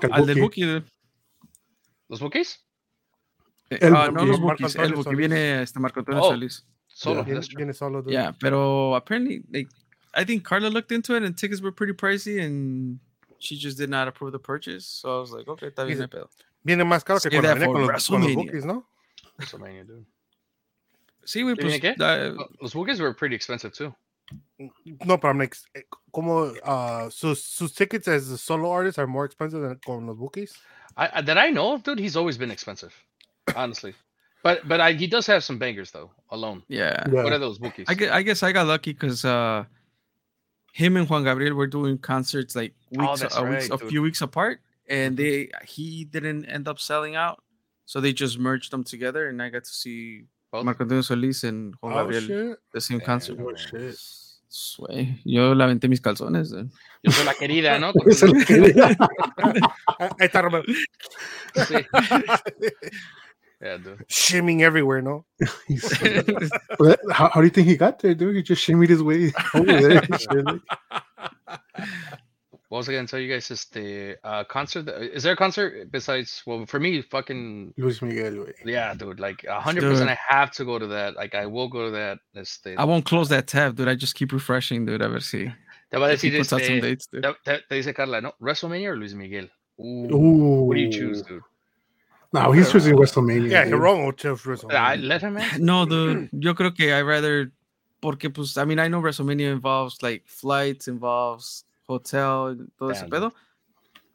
[0.00, 0.40] Que el al del.
[0.40, 0.82] Buki.
[2.08, 2.64] ¿Los Bookies?
[3.70, 5.16] El Ah, no los Bukis, el Solís.
[5.16, 6.30] viene este Marco Antonio Oh.
[6.30, 6.66] Solís.
[6.88, 7.24] Solo.
[7.24, 8.12] Viene, solo, dude.
[8.12, 9.70] Yeah, pero apparently, like,
[10.12, 12.98] I think Carla looked into it and tickets were pretty pricey and
[13.40, 14.86] she just did not approve the purchase.
[14.86, 16.28] So I was like, okay, está bien, no hay pedo.
[16.64, 18.52] Viene más caro que Save cuando that for con los, con los WrestleMania.
[18.52, 18.84] Bukis, ¿no?
[19.38, 20.06] WrestleMania, dude.
[21.24, 21.80] Sí, güey, ¿Sí pues.
[21.80, 22.02] viene qué?
[22.02, 23.94] ah, Los Bukis were pretty expensive too.
[25.04, 25.82] No, pero I'm like, eh,
[26.12, 30.16] como uh, sus, sus tickets as a solo artist are more expensive than con los
[30.16, 30.52] Bukis.
[30.96, 31.98] I, I that I know, of, dude.
[31.98, 32.94] He's always been expensive,
[33.56, 33.94] honestly.
[34.42, 36.10] But but I, he does have some bangers though.
[36.30, 36.62] Alone.
[36.68, 37.04] yeah.
[37.10, 37.22] Yeah.
[37.22, 37.84] What are those Bukis?
[37.88, 39.64] I guess, I guess I got lucky because uh,
[40.72, 44.02] him and Juan Gabriel were doing concerts like Oh, weeks, that's a, weeks a few
[44.02, 47.42] weeks apart, and they he didn't end up selling out,
[47.86, 50.64] so they just merged them together, and I got to see Both?
[50.64, 52.58] Marco Antonio Solís and Juan Oh Gabriel shit!
[52.72, 53.06] the same Damn.
[53.06, 53.38] concert.
[53.40, 53.94] Oh, shit.
[54.52, 55.20] Sway.
[55.24, 56.52] Yo la aventé mis calzones.
[56.52, 56.66] eh.
[57.04, 57.92] Yo soy la querida, ¿no?
[58.06, 58.88] Esa es la querida.
[60.18, 60.64] Ahí está Romero.
[60.66, 61.76] Sí.
[63.62, 64.04] Yeah, dude.
[64.08, 65.24] shimming everywhere, no?
[65.68, 66.00] He's-
[66.78, 68.36] Well, how, how do you think he got there, dude?
[68.36, 70.02] He just shimmied his way over there.
[70.02, 70.62] and shit, like-
[72.68, 73.48] What was I gonna tell you guys?
[73.48, 74.82] Just the uh, concert.
[74.86, 76.40] that- Is there a concert besides?
[76.46, 78.52] Well, for me, fucking Luis Miguel, güey.
[78.64, 79.18] yeah, dude.
[79.18, 80.16] Like a hundred percent, Dude.
[80.30, 81.16] I have to go to that.
[81.16, 82.18] Like I will go to that.
[82.36, 83.88] Este, I won't close that tab, dude.
[83.88, 85.02] I just keep refreshing, dude.
[85.02, 85.50] A ver si
[85.90, 86.80] te va a if he decir some este.
[86.80, 87.22] dates, dude.
[87.24, 88.32] Te, te- te dice Carla, ¿no?
[88.40, 89.48] WrestleMania or Luis Miguel?
[89.80, 90.62] Ooh, Ooh.
[90.68, 91.42] what do you choose, dude?
[92.32, 93.50] No, he's choosing WrestleMania.
[93.50, 93.74] Yeah, dude.
[93.74, 94.74] Hiromo chose WrestleMania.
[94.74, 95.58] I, let him answer.
[95.58, 96.28] No, dude.
[96.32, 97.50] Yo creo que I rather
[98.00, 103.00] porque pues I mean I know WrestleMania involves like flights, involves hotel, and todo ese
[103.00, 103.10] Damn.
[103.10, 103.32] pedo.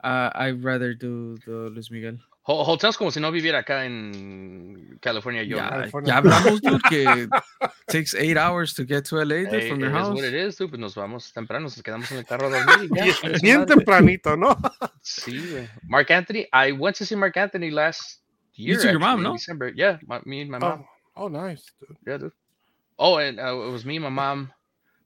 [0.03, 2.18] Uh, I'd rather do the Luis Miguel.
[2.48, 5.41] Ho- Hotels como si no viviera acá en California.
[5.43, 6.08] Yo, Ya, California.
[6.14, 7.28] ya hablamos, dude, que
[7.88, 10.16] takes eight hours to get to LA, dude, Hey, from your is house.
[10.16, 10.70] what it is, dude.
[10.70, 12.89] Pues nos vamos temprano, nos quedamos en el carro a dormir.
[12.91, 13.76] y ya, Bien- chingue su Bien madre.
[13.76, 14.56] tempranito, ¿no?
[15.02, 15.68] Sí, güey.
[15.88, 16.46] Marc Anthony.
[16.54, 18.22] I went to see Marc Anthony last
[18.54, 18.78] year.
[18.80, 19.34] took your mom, actually, in no?
[19.38, 19.72] December.
[19.76, 20.86] Yeah, my, me and my mom.
[21.16, 21.64] Oh, oh, nice.
[21.80, 21.98] Dude.
[22.06, 22.32] Yeah, dude.
[23.00, 24.52] Oh, and uh, it was me, my mom,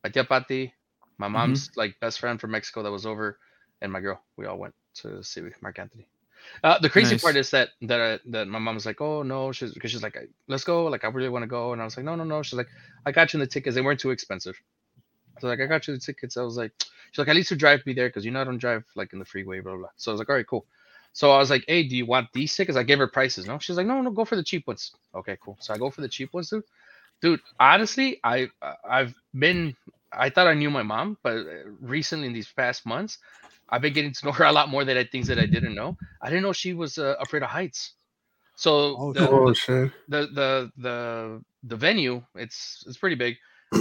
[0.04, 0.74] my tia Pati,
[1.18, 1.34] my Mm-hmm.
[1.34, 3.40] mom's like best friend from Mexico that was over,
[3.82, 4.22] and my girl.
[4.38, 6.08] We all went to see Marc Anthony.
[6.64, 9.52] Uh, the crazy part is that that uh, that my mom was like, "Oh no,"
[9.52, 11.98] she's because she's like, "Let's go." Like, I really want to go, and I was
[11.98, 12.70] like, "No, no, no." She's like,
[13.06, 13.76] "I got you in the tickets.
[13.76, 14.58] They weren't too expensive."
[15.40, 16.38] So like, I got you the tickets.
[16.38, 16.72] I was like,
[17.12, 19.14] she's like, "At least you drive me there because you know I don't drive like
[19.14, 19.90] in the freeway, blah blah." blah.
[19.98, 20.66] So I was like, "All right, cool."
[21.14, 23.48] So I was like, "Hey, do you want these tickets?" I gave her prices.
[23.48, 25.58] No, she's like, "No, no, go for the cheap ones." Okay, cool.
[25.62, 26.64] So I go for the cheap ones, dude.
[27.22, 29.76] Dude, honestly, I I- I've been
[30.12, 33.18] I thought I knew my mom, but uh, recently in these past months,
[33.72, 35.76] I've been getting to know her a lot more than I things that I didn't
[35.76, 35.98] know.
[36.22, 37.94] I didn't know she was uh, afraid of heights.
[38.56, 39.92] So Oh, the, Oh, shit.
[40.10, 43.36] the the the the venue it's it's pretty big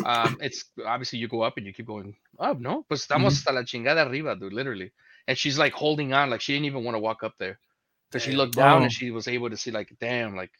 [0.04, 3.52] um it's obviously you go up and you keep going up no pues estamos hasta
[3.52, 4.90] la chingada arriba dude literally
[5.28, 7.58] and she's like holding on like she didn't even want to walk up there
[8.10, 8.82] because she looked down Oh.
[8.82, 10.50] and she was able to see like damn like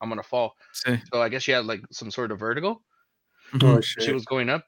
[0.00, 1.00] i'm gonna fall Sí.
[1.12, 2.80] so i guess she had like some sort of vertigo
[3.54, 3.84] Oh, Mhm.
[3.84, 4.02] shit.
[4.04, 4.64] she was going up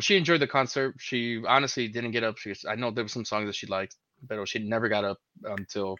[0.00, 0.94] she enjoyed the concert.
[0.98, 2.38] She honestly didn't get up.
[2.38, 3.96] She i know there were some songs that she liked
[4.26, 5.96] but she never got up until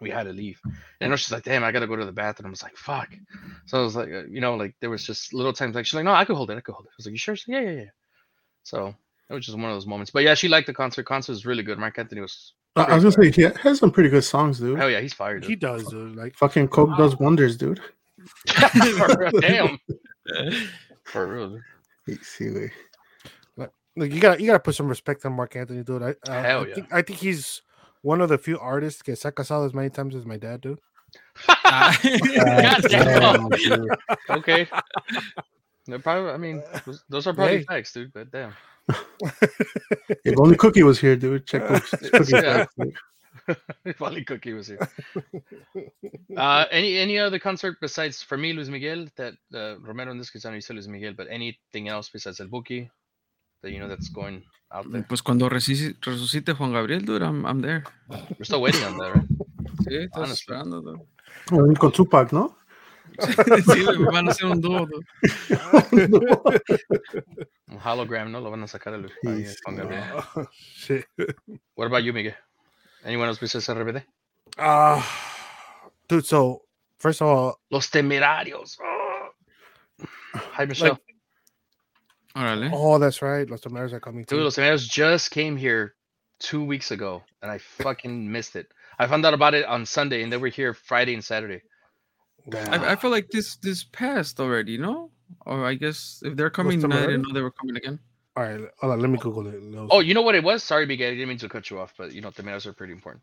[0.00, 0.60] we had to leave.
[1.00, 2.48] And she's like damn i gotta go to the bathroom.
[2.48, 3.08] I was like fuck.
[3.66, 5.94] So i was like uh, you know like there was just little times like she's
[5.94, 6.90] like no i could hold it i could hold it.
[6.90, 7.36] I was like you sure?
[7.36, 7.90] She's like, yeah yeah yeah.
[8.62, 8.94] So
[9.28, 10.10] it was just one of those moments.
[10.10, 11.04] But yeah she liked the concert.
[11.06, 11.78] Concert was really good.
[11.78, 14.78] Marc Anthony was I I was gonna say he has some pretty good songs, dude.
[14.78, 16.16] hell yeah he's fired He does, dude.
[16.16, 17.80] Like, Fucking Coke does wonders, dude.
[19.40, 19.78] damn.
[21.04, 21.50] For real.
[21.50, 21.62] dude.
[22.06, 22.70] like Sí, güey.
[23.96, 26.02] you gotta you gotta put some respect on Marc Anthony, dude.
[26.02, 26.74] I, uh, Hell I yeah.
[26.74, 27.62] think I think he's
[28.02, 30.60] one of the few artists que se ha casado as many times as my dad,
[30.60, 30.80] dude.
[31.48, 33.48] Ah, God damn.
[33.48, 33.90] Damn, dude.
[34.30, 34.68] okay
[35.86, 37.64] They're probably i mean those, those are probably Hey.
[37.64, 38.54] facts dude but damn
[40.24, 41.46] If only Cookie was here, dude.
[41.46, 42.66] Check Cookie's Cookie's Yeah.
[43.46, 43.60] facts.
[43.84, 44.78] If only Cookie was here.
[46.36, 50.30] Uh, any any other concert besides for me Luis Miguel that uh, Romero in this
[50.30, 52.88] case I know you said Luis Miguel, but anything else besides El Buki
[53.62, 55.02] that you know that's going out there?
[55.08, 57.82] Pues cuando resuci- resucite Juan Gabriel, dude, I'm, I'm there.
[58.08, 59.28] We're still waiting on that, right?
[59.86, 60.32] Sí, estás Honestly.
[60.34, 61.00] esperando, dude.
[61.50, 62.56] Bueno, Con Tupac, ¿no?
[63.20, 65.04] Sí, güey, me van a hacer un dúo, dude.
[67.66, 69.12] Un hologram, no lo van a sacar a Luis.
[69.26, 69.76] ahí, Juan.
[69.76, 70.04] Gabriel.
[70.52, 71.06] Shit.
[71.74, 72.34] What about you, Miguel?
[73.04, 74.02] Anyone else besides RBD?
[74.58, 75.02] Uh,
[76.08, 76.62] dude, so
[76.98, 78.76] first of all, Los Temerarios.
[78.82, 79.28] Oh.
[80.34, 80.98] Hi, Michelle.
[82.36, 82.70] Órale.
[82.72, 83.48] oh, that's right.
[83.50, 84.44] Los Tomares are coming Dude, too.
[84.44, 85.94] Los Temerarios just came here
[86.38, 88.66] two weeks ago, and I fucking missed it.
[88.98, 91.62] I found out about it on Sunday, and they were here Friday and Saturday.
[92.52, 95.10] I, I feel like this this passed already, no?
[95.46, 97.98] Or I guess if they're coming, I didn't know they were coming again.
[98.36, 99.00] All right, hold on.
[99.00, 99.62] Let me Google it.
[99.62, 100.62] Los- Oh, you know what it was?
[100.62, 102.72] Sorry, Big Ed, I didn't mean to cut you off, but you know tomatoes are
[102.72, 103.22] pretty important.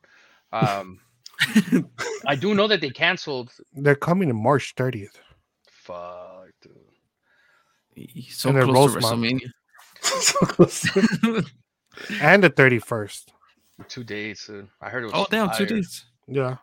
[0.52, 1.00] Um,
[2.28, 3.52] I do know that they canceled.
[3.74, 5.16] they're coming in March 30th.
[5.70, 6.74] Fuck, dude.
[7.96, 9.42] He's so And then close to Rosemont.
[10.02, 11.46] WrestleMania.
[12.22, 13.30] And the 31st.
[13.88, 14.68] Two days, dude.
[14.82, 15.14] I heard it was.
[15.16, 16.06] oh damn, two days.
[16.28, 16.58] Yeah.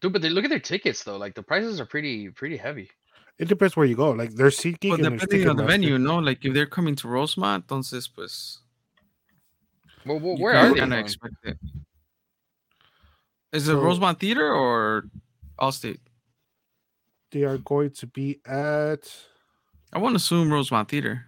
[0.00, 0.12] dude.
[0.14, 1.16] But they look at their tickets though.
[1.18, 2.90] Like the prices are pretty, pretty heavy.
[3.40, 4.10] It depends where you go.
[4.10, 5.66] Like there's SeatGeek But and there's depending on the Ticketmaster.
[5.66, 6.18] venue, no?
[6.18, 8.58] Like if they're coming to Rosemont, entonces pues.
[10.04, 10.80] Well, well where are they?
[10.80, 11.04] kinda from?
[11.04, 11.58] expect it.
[13.52, 15.04] Is it So- Rosemont Theater or
[15.58, 16.00] Allstate?
[17.32, 19.10] They are going to be at
[19.92, 21.24] I want to assume Rosemont Theater.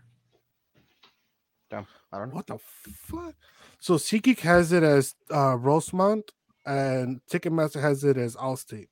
[1.70, 2.34] Damn, I don't know.
[2.36, 3.34] What the fuck?
[3.80, 6.30] So SeatGeek has it as uh, Rosemont,
[6.66, 8.88] and Ticketmaster has it as Allstate.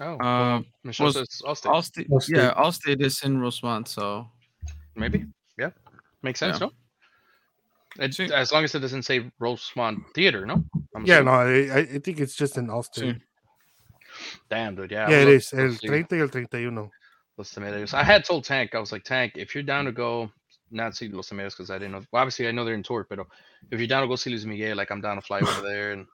[0.00, 1.70] Oh, Uh, Michelle was- says Allstate.
[1.70, 2.36] Allstate, Allstate.
[2.36, 4.28] yeah, Allstate is in Rosemont, so
[4.96, 5.26] Maybe.
[5.58, 5.70] Yeah.
[6.22, 6.66] Makes sense, Yeah.
[6.66, 8.04] no?
[8.04, 10.64] It's, as long as it doesn't say Rosemont Theater, no?
[10.96, 11.24] I'm Yeah, assuming.
[11.26, 13.20] no, I, I I think it's just an Allstate.
[14.50, 14.90] Damn, dude.
[14.90, 15.08] Yeah.
[15.10, 15.52] Yeah, I it would is.
[15.52, 16.90] love El 30 y el 31.
[17.36, 17.94] Los Tomatoes.
[17.94, 20.30] I had told Tank, I was like, Tank, if you're down to go,
[20.70, 22.04] not see Los Tomatoes because I didn't know.
[22.12, 23.18] Well, obviously, I know they're in tour, but
[23.72, 25.92] if you're down to go see Luis Miguel, like I'm down to fly over there
[25.92, 26.06] and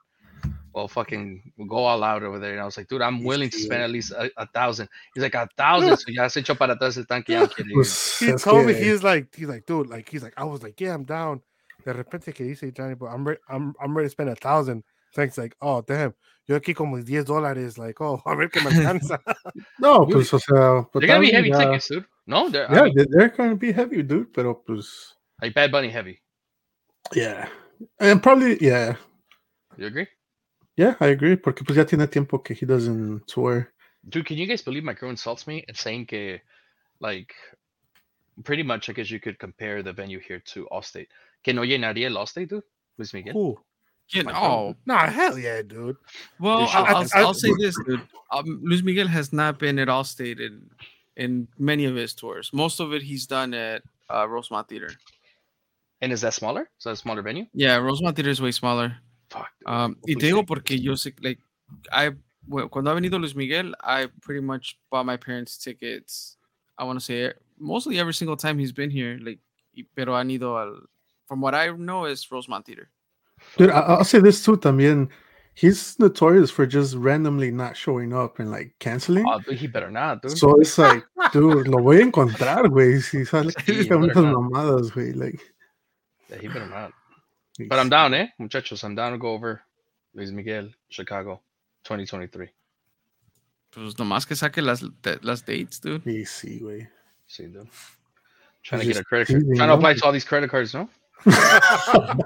[0.73, 2.53] well, fucking we'll go all out over there.
[2.53, 4.89] And I was like, dude, I'm willing to spend at least a, a thousand.
[5.15, 5.97] He's like, a thousand.
[5.99, 7.33] So ya se echó para atrás el tanque.
[7.33, 7.85] ya no quiere ir.
[8.21, 10.81] He es told me he's like he's like dude like he's like I was like
[10.81, 11.43] yeah I'm down.
[11.85, 14.85] De repente que dice Johnny, but I'm re- I'm I'm ready to spend a thousand.
[15.15, 16.15] Thanks like oh damn,
[16.47, 19.19] yo aquí como 10 dólares like oh a ver que me alcanza.
[19.81, 22.05] No, pues, o sea, They're gonna be heavy ya- tickets, dude.
[22.27, 24.33] No, they're I Yeah, mean, they- they're going to be heavy, dude.
[24.33, 26.21] Pero pues, like Bad Bunny heavy.
[27.13, 27.49] yeah,
[27.99, 28.95] and probably, yeah,
[29.77, 30.07] You agree?
[30.77, 31.37] Yeah, I agree.
[31.37, 33.73] Porque pues ya tiene tiempo que he doesn't tour.
[34.09, 36.41] Dude, can you guys believe my crew insults me and saying que,
[37.01, 37.35] like,
[38.45, 41.09] pretty much, I guess you could compare the venue here to Allstate.
[41.45, 42.63] Que no llenaría el Allstate, dude?
[42.97, 43.37] Luis Miguel?
[43.37, 43.59] Ooh,
[44.13, 45.97] Yeah, My oh, nah hell yeah dude.
[46.41, 48.01] well, should- I'll, I'll, I- I'll say this, dude.
[48.33, 50.69] Um, Luis Miguel has not been at Allstate in,
[51.17, 52.51] in many of his tours.
[52.53, 54.91] Most of it he's done at uh, Rosemont Theater.
[56.01, 56.63] And is that smaller?
[56.79, 57.45] Is that a smaller venue?
[57.53, 58.97] Yeah, Rosemont Theater is way smaller.
[59.31, 59.49] Fuck.
[59.67, 61.41] Um, y te digo porque yo sé, like,
[61.93, 62.11] I
[62.49, 66.37] well, cuando ha venido Luis Miguel, I pretty much bought my parents tickets.
[66.77, 69.39] I want to say mostly every single time he's been here, like,
[69.95, 70.81] pero han ido al.
[71.29, 72.91] From what I know, is Rosemont Theater.
[73.57, 74.57] Dude, I- I'll say this too.
[74.57, 75.11] También,
[75.55, 79.25] he's notorious for just randomly not showing up and like canceling.
[79.29, 80.37] Oh, dude, he better not, dude.
[80.37, 83.01] So it's like, dude, lo voy a encontrar, güey.
[83.01, 85.15] Si sale Sí, con better unas mamadas, güey.
[85.15, 85.41] Like,
[86.29, 86.93] Yeah, he better not.
[87.69, 88.29] But I'm down, eh?
[88.39, 89.63] Muchachos, I'm down to go over
[90.15, 91.41] Luis Miguel, Chicago,
[91.85, 92.49] 2023.
[93.73, 96.03] Pues nomás que saque las, de- las dates, dude.
[96.05, 96.89] Sí, sí, güey.
[97.27, 97.69] See, dude.
[98.63, 99.41] Trying to get a credit card.
[99.41, 100.89] teasing, Trying to apply to all these credit cards, no?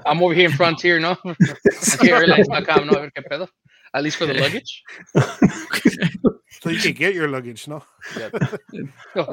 [0.05, 1.15] I'm over here in Frontier, no?
[1.25, 2.93] Aquí airlines.com, no?
[2.93, 3.47] A ver qué pedo.
[3.93, 4.83] At least for the luggage.
[6.61, 7.83] So you can get your luggage, no?
[8.17, 8.29] Yeah.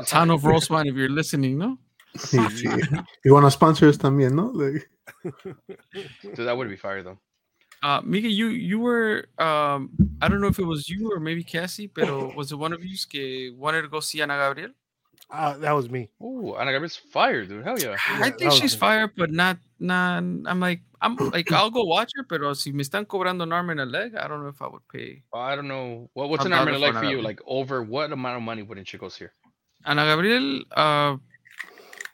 [0.04, 1.78] Town of Rosemont, if you're listening, no?
[2.18, 3.04] Sí, sí.
[3.24, 4.46] You want to sponsor us también, no?
[4.52, 4.88] Like,
[6.22, 7.18] Dude, that would be fire, though.
[7.82, 9.90] Uh, Mika, you you were um
[10.20, 12.84] I don't know if it was you or maybe Cassie, pero was it one of
[12.84, 14.70] you que wanted to go see Ana Gabriel?
[15.28, 16.08] Uh, that was me.
[16.20, 17.64] Oh, Ana Gabriel's fire, dude.
[17.64, 17.96] Hell yeah.
[18.06, 18.78] I Yeah, think she's me.
[18.78, 20.18] fire, but not not.
[20.22, 23.70] I'm like I'm like I'll go watch her, pero si me están cobrando an arm
[23.70, 25.24] and a leg, I don't know if I would pay.
[25.34, 26.08] I don't know.
[26.14, 27.22] What, what's I'm an arm and a leg for Ana you?
[27.22, 29.32] Like, over what amount of money wouldn't you go see her?
[29.84, 31.16] Ana Gabriel, uh,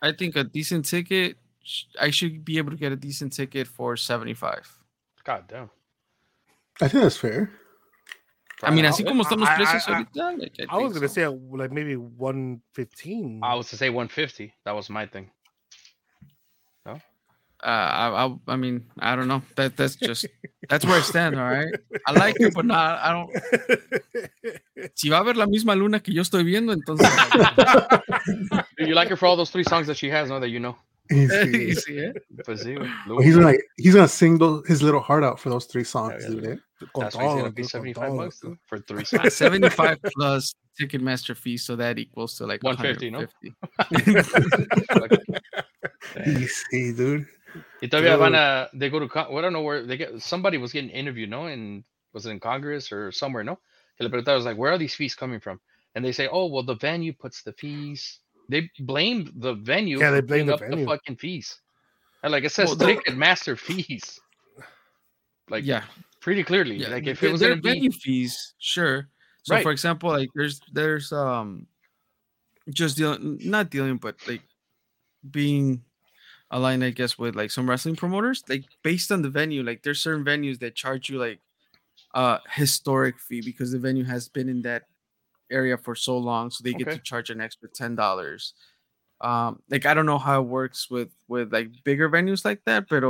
[0.02, 1.36] I think a decent ticket.
[2.00, 4.66] I should be able to get a decent ticket for seventy five.
[5.24, 5.70] God damn.
[6.80, 7.50] I think that's fair.
[8.62, 8.90] I mean, Wow.
[8.90, 11.14] así como están los I- I- precios I- ahorita, like, I was gonna so.
[11.14, 13.40] say like maybe one fifteen.
[13.42, 14.52] I was to say 150.
[14.64, 15.30] That was my thing.
[17.60, 19.42] Uh, I, I, I mean, I don't know.
[19.56, 20.26] That that's just
[20.68, 21.34] that's where I stand.
[21.36, 21.74] All right,
[22.06, 23.00] I like it, but not.
[23.00, 23.30] I don't.
[24.94, 27.08] Si va a ver la misma luna que yo estoy viendo, entonces.
[28.78, 30.38] You like her for all those three songs that she has, no?
[30.38, 30.76] That you know.
[31.10, 32.12] He's, you see?
[32.44, 32.76] Pues sí.
[33.08, 36.22] Well, he's gonna he's gonna sing those, his little heart out for those three songs,
[36.22, 36.44] yeah, dude.
[36.46, 36.56] eh?
[36.94, 38.16] That's why it's gonna be 75 todo.
[38.16, 39.34] bucks dude, for three songs.
[39.34, 43.26] 75 plus Ticketmaster fee, so that equals to like 150, ¿no?
[43.88, 45.40] 150.
[46.26, 47.26] Easy, dude.
[47.82, 50.20] Y todavía van a, they go to, con- well, I don't know where they get,
[50.22, 51.46] somebody was getting interviewed, no?
[51.46, 53.58] And was it in Congress or somewhere, no?
[53.98, 55.60] Que le preguntaron, was like, where are these fees coming from?
[55.94, 58.20] And they say, oh, well, the venue puts the fees.
[58.48, 60.84] They blame the venue Yeah, they for blame putting the up venue.
[60.84, 61.58] the fucking fees.
[62.22, 64.18] And like it says, Well, the- Ticketmaster fees.
[65.50, 65.84] Like, yeah,
[66.20, 66.76] pretty clearly.
[66.76, 66.88] yeah.
[66.88, 69.08] Like, if it was there going be, venue fees, sure.
[69.44, 69.62] So, Right.
[69.62, 71.66] for example, like there's there's um
[72.68, 74.42] just dealing not dealing, but like
[75.30, 75.82] being
[76.50, 80.00] aligned, I guess, with like some wrestling promoters, like based on the venue, like there's
[80.00, 81.40] certain venues that charge you like
[82.14, 84.84] a historic fee because the venue has been in that
[85.50, 88.54] area for so long, so they get to charge an extra ten dollars.
[89.20, 92.88] Um, like I don't know how it works with with like bigger venues like that,
[92.88, 93.04] but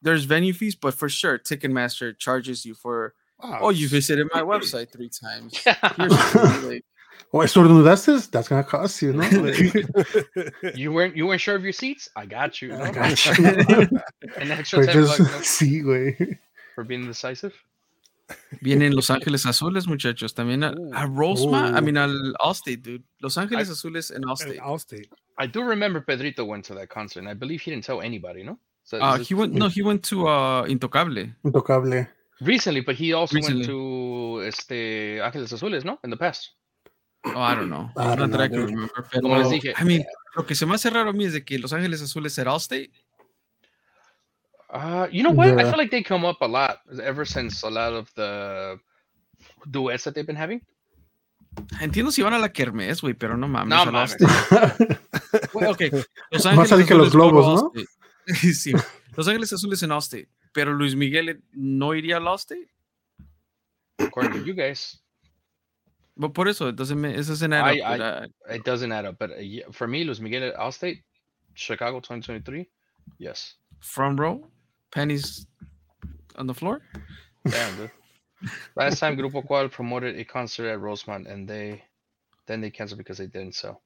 [0.00, 4.92] there's venue fees, but for sure, Ticketmaster charges you for oh you visited my website
[4.92, 5.56] three times.
[5.96, 6.82] Here's a
[7.30, 8.30] fee, like, Oh, estornudaste?
[8.30, 9.22] That's gonna cost you, no?
[9.42, 12.08] Like, you weren't, you weren't sure of your seats?
[12.16, 12.74] I got you.
[12.74, 12.92] I no?
[12.92, 14.00] got you.
[14.36, 15.38] An extra Or 10 just bucks no?
[15.40, 16.38] sí, güey.
[16.74, 17.52] for being decisive.
[18.62, 20.32] Vienen Los Ángeles Azules, muchachos.
[20.32, 21.10] También a, a Ooh.
[21.10, 21.74] Rosemont.
[21.74, 21.82] I Ooh.
[21.82, 23.02] mean, al Allstate, dude.
[23.20, 24.58] Los Ángeles Azules and And Allstate.
[24.60, 25.08] Allstate.
[25.38, 28.42] I do remember Pedrito went to that concert, and I believe he didn't tell anybody,
[28.42, 28.58] no?
[28.84, 29.52] So Uh, this he went.
[29.52, 31.34] No, he went to uh, Intocable.
[31.44, 32.06] Intocable.
[32.40, 33.60] recently, but he also Recently.
[33.60, 35.98] went to este Ángeles Azules, no?
[36.04, 36.50] In the past.
[37.24, 37.90] Oh, I don't know.
[37.96, 39.04] I don't I know, remember.
[39.10, 40.04] Pero, Como les dije, I mean,
[40.34, 42.50] lo que se me hace raro a mí es de que Los Ángeles Azules era
[42.52, 42.90] Allstate.
[44.70, 45.48] Uh, you know what?
[45.48, 45.70] I Yeah.
[45.70, 48.80] feel like they come up a lot ever since a lot of the
[49.70, 50.62] duets that they've been having.
[51.80, 53.68] Entiendo si van a la Kermés, güey, pero no mames.
[53.68, 54.16] No mames.
[56.30, 57.72] Los Más Ángeles ahí que los Azules, globos, ¿no?
[58.26, 58.72] Sí.
[59.14, 60.28] Los Ángeles Azules en Allstate.
[60.52, 62.70] Pero Luis Miguel no iría al Allstate.
[63.98, 65.01] According to you guys,
[66.14, 69.06] Bueno, Por eso, entonces me, eso es en era, I- I- pero, it doesn't add
[69.06, 69.16] up.
[69.18, 71.02] But uh, yeah, for me, Luis Miguel at Allstate,
[71.54, 72.68] Chicago 2023,
[73.18, 73.56] yes.
[73.80, 74.46] front row,
[74.90, 75.46] pennies
[76.36, 76.80] on the floor.
[77.48, 77.90] Damn, dude.
[78.76, 81.82] Last time Grupo Cual promoted a concert at Rosemont, and they
[82.46, 83.82] then they canceled because they didn't sell.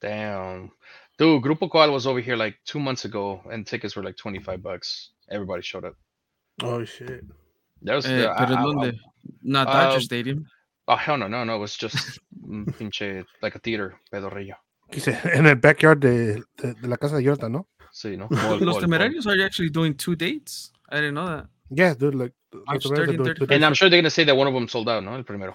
[0.00, 0.70] Damn,
[1.18, 1.42] dude.
[1.42, 5.10] Grupo Cual was over here like two months ago, and tickets were like 25 bucks.
[5.30, 5.94] Everybody showed up.
[6.62, 7.22] oh shit.
[7.82, 8.92] That was Eh, the- I- pero I- I-
[9.42, 10.46] Not Dodger Uh, Stadium.
[10.88, 11.56] Oh hell no, no, no.
[11.56, 12.18] It was just
[12.78, 14.54] pinche like a theater, pedorrillo.
[14.90, 17.66] Dice, en el backyard de, de, de la casa de Jonathan, ¿no?
[17.92, 18.28] Sí, no.
[18.60, 20.70] Los Temerarios are actually doing two dates.
[20.88, 21.46] I didn't know that.
[21.70, 22.32] Yeah, dude, like
[22.66, 23.48] March los Temerarios 30 and do- 31st.
[23.48, 25.14] do And I'm sure they're gonna say that one of them sold out, no?
[25.14, 25.54] El primero.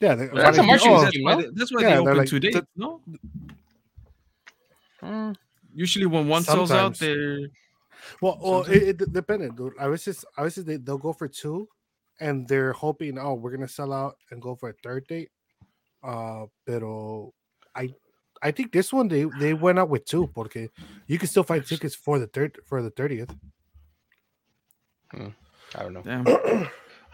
[0.00, 1.42] yeah, they- That's a why- marching oh, that's scheme, why, no?
[1.42, 2.54] they, that's why Yeah, they open like- two dates.
[2.56, 3.00] that- no,
[5.02, 5.34] Mm,
[5.74, 7.48] usually when one sells out, they're
[8.20, 9.72] Well, well it, it depended, dude.
[9.78, 11.68] I was just, I was just, they, they'll go for two,
[12.22, 15.30] and they're hoping, oh, we're gonna sell out and go for a third date.
[16.02, 17.32] Uh, pero
[17.74, 17.90] I,
[18.42, 20.70] I think this one they they went out with two, porque
[21.06, 23.30] you can still find tickets for the third for the thirtieth.
[25.14, 26.02] I don't know.
[26.02, 26.26] damn.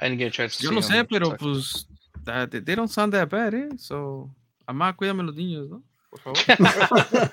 [0.00, 1.86] I didn't get a chance to Yo see no them, sé, pero so- pues
[2.24, 3.68] that, they don't sound that bad, eh?
[3.76, 4.30] So,
[4.68, 5.82] amá, cuídame los niños, ¿no?
[6.10, 6.38] Por favor.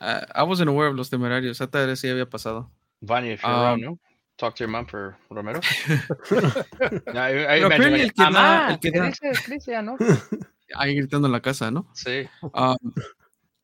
[0.00, 1.60] I, I wasn't aware of los temerarios.
[1.60, 2.70] Hasta era si había pasado.
[3.00, 3.98] Vanya, if you're Um, around, no?
[4.38, 5.60] Talk to your mom for Romero.
[7.12, 9.70] No, I, I Pero imagine like, el que da- "Mamá, el que da- crece, crece
[9.72, 9.96] ya, ¿no?
[10.74, 11.88] Ahí gritando en la casa, ¿no?
[11.94, 12.28] Sí.
[12.54, 12.76] Um,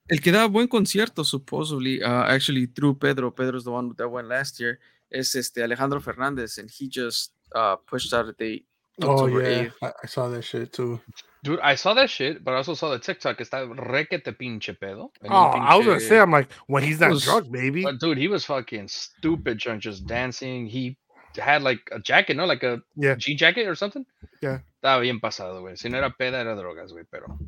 [0.08, 4.28] el que da buen concierto, supposedly, uh, actually through Pedro, Pedro's the one that went
[4.28, 4.78] last year,
[5.10, 8.66] es este Alejandro Fernandez, and he just uh, pushed out a date.
[9.02, 9.72] Oh yeah, 8th.
[9.82, 11.00] I, I saw that shit too.
[11.44, 13.36] Dude, I saw that shit, but I also saw the TikTok.
[13.38, 15.10] Está requete pinche pedo.
[15.28, 17.82] Oh, un I was gonna say, I'm like, when he's not was- drunk, baby.
[17.82, 20.66] But dude, he was fucking stupid drunk, just dancing.
[20.66, 20.96] He
[21.36, 23.16] had like a jacket, no, like a Yeah.
[23.16, 24.06] G jacket or something.
[24.40, 24.60] Yeah.
[24.82, 25.76] Estaba bien pasado, güey.
[25.76, 27.04] Si no era peda, era drogas, güey.
[27.10, 27.38] Pero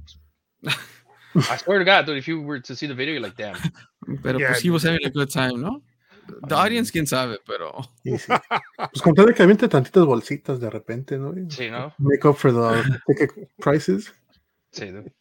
[1.51, 3.57] I swear to God, dude, if you were to see the video, you're like, damn.
[4.22, 5.80] Pero Yeah, pues he was having a good time, ¿no?
[6.48, 7.72] The audience, quién sabe, pero
[8.04, 8.32] Y sí.
[8.76, 11.32] Pues con tal de que aviente tantitas bolsitas de repente, ¿no?
[11.50, 11.92] Sí, no?
[11.98, 14.12] Make up for the ticket prices.
[14.72, 15.12] Sí, dude.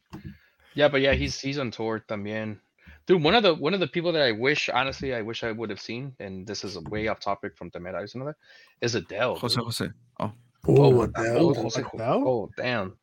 [0.73, 2.59] Yeah, but yeah, he's he's on tour también.
[3.07, 5.51] Dude, one of the one of the people that I wish, honestly, I wish I
[5.51, 8.35] would have seen, and this is a way off topic from Temerarios and all that,
[8.81, 9.35] is Adele.
[9.37, 9.63] Jose dude.
[9.65, 9.89] Jose.
[10.19, 10.31] Oh,
[10.67, 11.37] Oh, Adele.
[11.37, 12.23] oh, Jose, Adele?
[12.27, 12.97] oh, damn.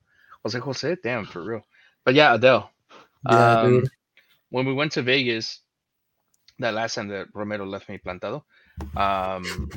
[0.45, 1.63] Jose Jose, damn, for real.
[2.05, 2.69] But yeah, Adele.
[3.31, 3.91] Yeah, Um, dude.
[4.51, 5.61] when we went to Vegas,
[6.63, 8.45] that last time that Romero left me plantado,
[8.97, 9.69] um,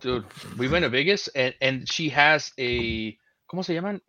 [0.00, 0.24] dude,
[0.58, 3.16] we went to Vegas and and she has a,
[3.46, 4.00] ¿cómo se llaman?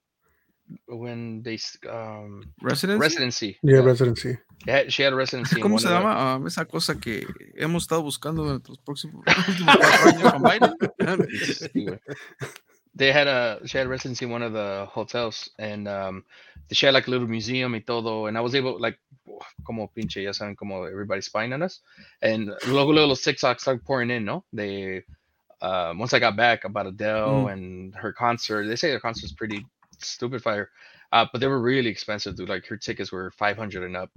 [0.87, 1.59] When they
[1.89, 3.01] um Residency.
[3.01, 3.57] residency.
[3.61, 4.37] Yeah, Yeah, residency.
[4.63, 5.59] She had- she had a residency.
[5.59, 6.35] ¿Cómo se llama?
[6.37, 11.27] Um, esa cosa que hemos estado buscando durante los próximos últimos cuatro años con Biden.
[11.43, 11.85] Sí.
[12.95, 16.23] They had a she had residency in one of the hotels and um
[16.71, 18.99] she had like a little museum y todo and I was able like
[19.65, 21.79] como pinche ya saben como everybody's spying on us.
[22.21, 24.43] And luego little los TikToks started pouring in no?
[24.51, 25.03] They
[25.61, 29.65] um once I got back about Adele and her concert they say her concert's pretty
[29.99, 30.69] stupid fire
[31.13, 34.09] uh but they were really expensive dude like her tickets were 500 and up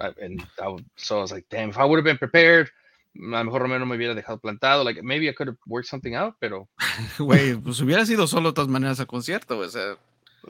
[0.00, 2.70] uh, and I so I was like damn if I would have been prepared
[3.18, 6.14] a lo mejor Romero me hubiera dejado plantado like maybe I could have worked something
[6.14, 6.68] out pero
[7.18, 9.58] Güey, pues hubiera sido solo de todas maneras a concierto.
[9.58, 9.96] O sea,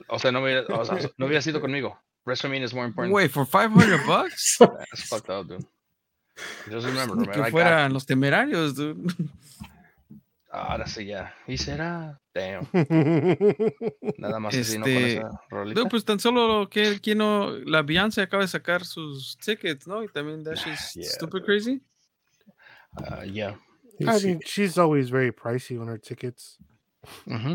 [0.09, 1.99] O sea, no hubiera, o sea, no hubiera sido conmigo.
[2.27, 3.11] WrestleMania is more important.
[3.11, 4.57] güey, for 500 bucks.
[4.59, 5.65] That's fucked up, dude.
[6.71, 8.97] Just remember, Ni Romero, que I got- fueran los temerarios, dude.
[10.51, 11.35] Ahora sí, ya.
[11.47, 12.19] Y será.
[12.35, 12.67] Damn.
[14.19, 14.85] Nada más así, ¿no?
[14.85, 15.81] Con Este, esa rolita.
[15.83, 20.03] No, pues tan solo que, que no, la Beyoncé acaba de sacar sus tickets, ¿no?
[20.03, 21.83] Y también that shit's Yeah, stupid crazy.
[23.07, 23.55] Uh, yeah.
[24.01, 24.25] Y I sí.
[24.27, 26.59] mean, she's always very pricey on her tickets.
[27.27, 27.55] hmm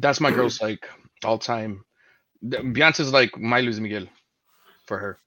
[0.00, 0.88] That's my girl's like
[1.24, 1.84] all time.
[2.44, 4.06] Beyonce's like my Luis Miguel
[4.86, 5.18] for her.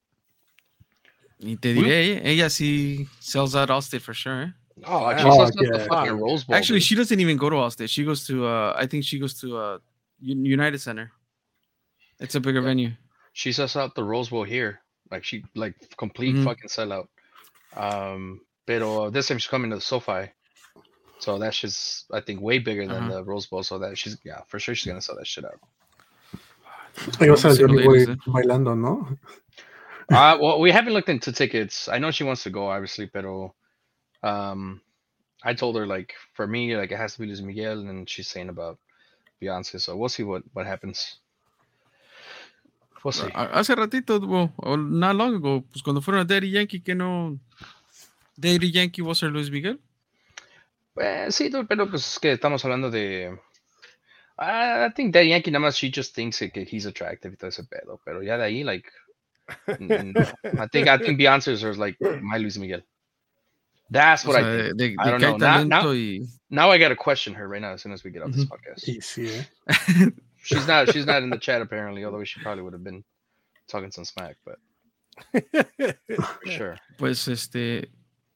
[1.44, 4.44] Y te diré, eh, ella sí sells out Allstate for sure.
[4.44, 4.48] eh?
[4.86, 5.18] Oh, yeah.
[5.18, 5.88] she Oh, sells out the yeah.
[5.88, 6.56] fucking Rose Bowl.
[6.56, 6.84] Actually, dude.
[6.88, 7.90] she doesn't even go to Allstate.
[7.90, 9.78] She goes to, uh, I think she goes to uh,
[10.22, 11.12] United Center.
[12.20, 12.68] It's a bigger Yeah.
[12.68, 12.92] venue.
[13.34, 14.82] she sells out the Rose Bowl here.
[15.10, 16.44] Like she like complete Mhm.
[16.44, 17.08] fucking sellout.
[17.76, 20.32] Um, pero this time she's coming to the SoFi,
[21.20, 23.10] so that's just I think way bigger than Uh-huh.
[23.10, 23.64] the Rose Bowl.
[23.64, 25.60] So that she's yeah for sure she's gonna sell that shit out.
[27.20, 28.18] Ahí va a ser Sí, lo Johnny Boy dices, eh.
[28.26, 29.08] bailando, ¿no?
[30.12, 31.88] Uh, well, we haven't looked into tickets.
[31.90, 33.56] I know she wants to go, obviously, pero
[34.24, 34.82] um,
[35.44, 38.28] I told her like for me, like it has to be Luis Miguel, and she's
[38.28, 38.80] saying about
[39.42, 39.80] Beyonce.
[39.82, 41.18] So we'll see what what happens.
[43.34, 44.20] Ha- Hace ratito,
[44.78, 47.40] not long ago, pues cuando fueron a Daddy Yankee, que no.
[48.36, 49.80] Daddy Yankee was ser Luis Miguel.
[50.98, 53.38] Eh, sí, pero pues es que estamos hablando de.
[54.38, 57.50] I I think Daddy Yankee nada más she just thinks que he's attractive y todo
[57.50, 58.90] ese pedo, pero ya de ahí like.
[59.80, 59.96] no.
[60.64, 62.84] I think I think Beyonce's is like my Luis Miguel.
[63.90, 64.78] That's O what sea, I think.
[64.78, 65.38] de, de- I don't know.
[65.38, 66.22] Now- now- y.
[66.50, 68.88] Now I gotta question her right now as soon as we get off this podcast.
[68.88, 70.10] Y sí, eh.
[70.44, 73.04] She's not she's not in the chat apparently, although she probably would have been
[73.68, 74.58] talking some smack, but
[75.34, 76.78] for sure.
[76.98, 77.88] Pues este.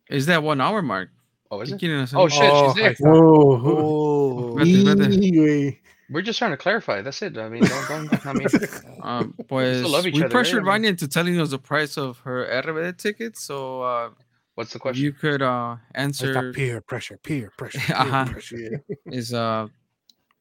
[0.10, 1.10] Is that one hour mark?
[1.50, 2.14] Oh, is ¿Qué it?
[2.16, 2.90] Oh shit, Oh, she's there.
[2.92, 3.10] ahí está.
[3.10, 3.62] Whoa.
[3.66, 5.22] Oh, Espérate, espérate.
[5.22, 5.80] Y, güey.
[6.12, 7.02] We're just trying to clarify.
[7.02, 7.36] That's it.
[7.38, 8.48] I mean, don't, don't I mean,
[9.02, 11.98] Um, pues love each we other, pressured I mean- Vanya into telling us the price
[11.98, 13.38] of her RBD ticket.
[13.38, 14.10] so uh,
[14.54, 15.04] what's the question?
[15.04, 17.80] you could uh, answer peer pressure, peer pressure.
[17.80, 18.32] peer Ajá.
[18.32, 18.84] pressure.
[19.08, 19.68] is uh,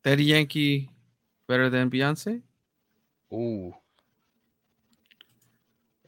[0.03, 0.91] Daddy Yankee
[1.49, 2.43] better than Beyonce?
[3.33, 3.75] Ooh.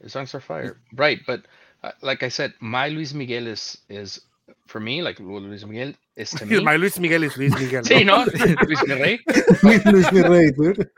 [0.01, 0.79] The songs are fire.
[0.93, 1.43] Right, but
[1.83, 4.21] uh, like I said, my Luis Miguel is is
[4.67, 6.59] for me like Luis Miguel is to me.
[6.63, 7.83] My Luis Miguel is Luis Miguel.
[7.85, 8.23] Sí, ¿no?
[8.25, 9.19] no, Luis Mi Rey.
[9.63, 10.89] Luis, Luis mi dude.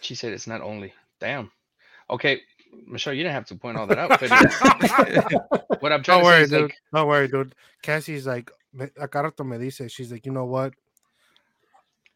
[0.00, 0.92] She said it's not only.
[1.18, 1.50] Damn.
[2.10, 2.42] Okay,
[2.86, 4.20] Michelle, you didn't have to point all that out.
[4.20, 6.62] But what I'm trying Don't to say worry, is dude.
[6.62, 7.54] like, Don't worry, dude.
[7.82, 10.74] Cassie's like, me- a cada rato me dice, she's like, you know what?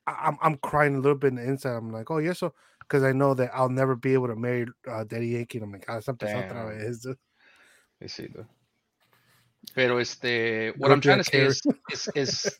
[0.06, 1.76] I- I'm I'm crying a little bit in the inside.
[1.76, 4.66] I'm like, oh, yeah, so because I know that I'll never be able to marry
[4.88, 5.58] uh, Daddy Yankee.
[5.58, 6.78] And I'm like, ah, something otra Damn.
[6.78, 7.00] vez.
[7.00, 7.16] dude."
[8.00, 8.46] let me see though.
[9.74, 12.58] Pero este, what Go I'm trying to Jack say is, is, is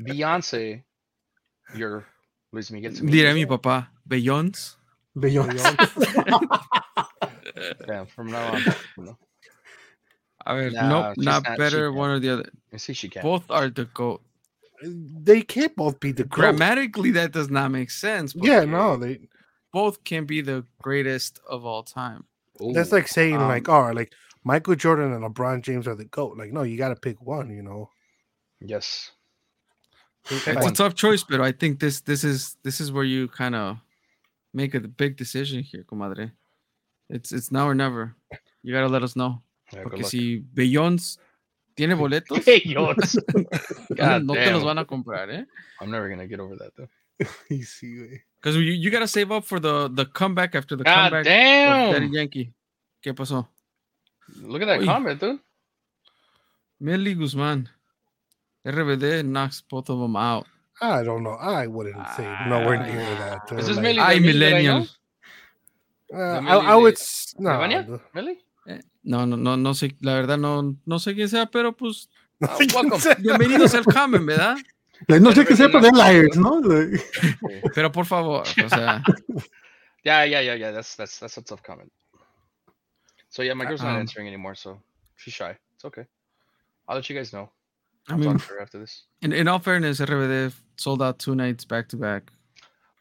[0.00, 0.82] Beyonce,
[1.74, 2.04] your
[2.52, 2.92] Luis Miguel.
[2.92, 3.12] to me.
[3.12, 4.74] Diré mi papá, Beyoncé.
[5.16, 5.62] Beyonce.
[7.86, 8.64] Yeah, from now on.
[8.98, 9.16] You know.
[10.44, 12.50] A ver, Nah, nope, not not- better one or the other.
[12.72, 13.22] I see, she can.
[13.22, 14.22] Both are the goat.
[14.82, 16.40] They can't both be the GOAT.
[16.40, 18.34] Grammatically, that does not make sense.
[18.36, 19.28] Yeah, no, they.
[19.72, 22.24] both can be the greatest of all time.
[22.72, 24.12] That's like saying um, like, oh, like
[24.44, 26.36] Michael Jordan and LeBron James are the goat.
[26.36, 27.50] Like, no, you got to pick one.
[27.50, 27.90] You know.
[28.60, 29.10] yes.
[30.30, 33.28] It's Pick a tough choice, but I think this this is this is where you
[33.28, 33.78] kind of
[34.52, 36.32] make a big decision here, comadre.
[37.08, 38.14] It's it's now or never.
[38.62, 39.42] You gotta let us know.
[39.72, 41.18] Yeah, good Porque si Beyoncé
[41.78, 43.16] tiene boletos, Hey, yours.
[43.96, 45.46] God no te los van a comprar, eh?
[45.80, 46.88] I'm never gonna get over that though.
[47.50, 48.20] Y sí, güey.
[48.40, 51.26] Because you, you gotta save up for the the comeback after the God comeback of
[51.26, 52.12] Daddy damn!
[52.12, 52.52] Yankee.
[53.02, 53.48] ¿Qué pasó?
[54.42, 54.84] Look at that Oy.
[54.86, 55.38] comment, dude.
[56.80, 57.68] Millie Guzman.
[58.66, 60.46] RBD knocks both of them out.
[60.80, 61.34] I don't know.
[61.40, 63.50] I wouldn't say nowhere near that.
[63.52, 63.66] Is dude.
[63.66, 63.98] this Like, Millie?
[64.00, 64.78] Ay, the Millie I millennial.
[64.80, 64.86] know?
[66.14, 66.94] uh, I, I would.
[66.94, 68.00] de- s- ¿De No, Vania?
[68.14, 68.38] Really?
[68.68, 72.08] Eh, No, no, no, no sé, la verdad no, no sé quién sea, pero pues
[72.40, 73.00] Uh, welcome.
[73.18, 74.56] bienvenidos al Kamen, ¿verdad?
[75.08, 76.60] Like, no sé qué sepa de Everything Liars, ¿no?
[76.60, 77.02] Like,
[77.74, 79.02] Pero por favor, o sea,
[80.04, 80.70] Yeah, yeah, yeah, yeah.
[80.70, 81.90] That's that's that's a tough comment.
[83.28, 84.80] So yeah, my girl's not Um, answering anymore, so
[85.16, 85.56] she's shy.
[85.74, 86.06] It's okay.
[86.86, 87.50] I'll let you guys know.
[88.08, 89.06] I I'll mean, talk to her after this.
[89.20, 92.30] in, in all fairness, RBD sold out two nights back to back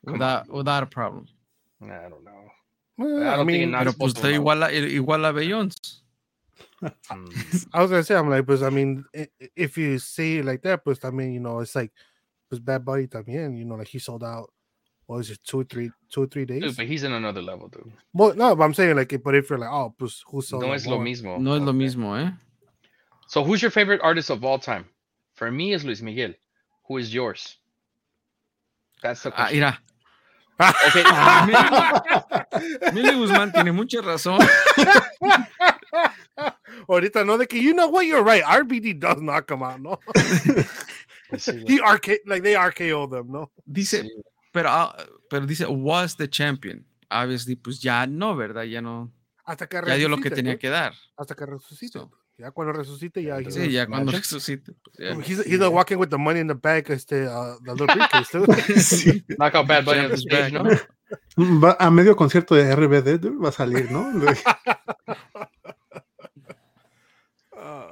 [0.03, 1.28] Come without without a problem.
[1.80, 2.49] Nah, I don't know.
[2.97, 4.41] Well, I I don't mean, knocks Pero both pues of está them out.
[4.41, 6.01] igual a, igual a Beyoncé.
[7.09, 10.37] Mm, I was gonna say, I'm like, but I mean, i- i- if you say
[10.37, 11.91] it like that, but I mean, you know, it's like,
[12.51, 14.51] was Bad Bunny también, you know, like he sold out.
[15.05, 16.61] What was it, two or three, two or three days?
[16.61, 17.91] dude, but he's in another level, dude.
[18.13, 20.69] Well, no, but I'm saying like, but if you're like, oh, pues who sold No
[20.69, 21.05] out es lo more?
[21.05, 21.39] mismo.
[21.39, 22.31] No es lo mismo, ¿eh?
[23.27, 24.85] So who's your favorite artist of all time?
[25.35, 26.33] For me, is Luis Miguel.
[26.87, 27.57] Who is yours?
[29.01, 29.59] That's the Ah, question.
[29.59, 29.79] mira,
[30.87, 31.03] okay.
[32.93, 34.39] Millie Guzmán tiene mucha razón.
[36.88, 38.43] Ahorita no de que you know what you're right.
[38.43, 39.99] RBD does not come out, no.
[41.38, 43.51] See, he RK like they RKO them, no.
[43.66, 44.10] Dice, Sí.
[44.53, 44.95] pero, ah,
[45.30, 46.86] pero dice, was the champion.
[47.10, 48.64] Obviously, pues ya no, ¿verdad?
[48.64, 49.12] Ya no,
[49.45, 50.60] Hasta que ya dio lo que tenía ¿no?
[50.60, 50.93] que dar.
[51.18, 51.99] Hasta que resucite.
[51.99, 53.39] So, Ya cuando resucite, ya.
[53.41, 54.72] he's Sí, ya cuando resucite.
[54.84, 55.16] pues, ya.
[55.26, 58.45] He's, he's walking with the money in the bag, este, uh, the little briefcase, too.
[58.78, 59.24] Sí.
[59.39, 60.64] Knock out Bad Bunny on Champ the is stage, back.
[60.64, 60.70] ¿no?
[61.38, 64.12] Va a medio concierto de RBD, va a salir, ¿no?
[67.58, 67.91] Uh,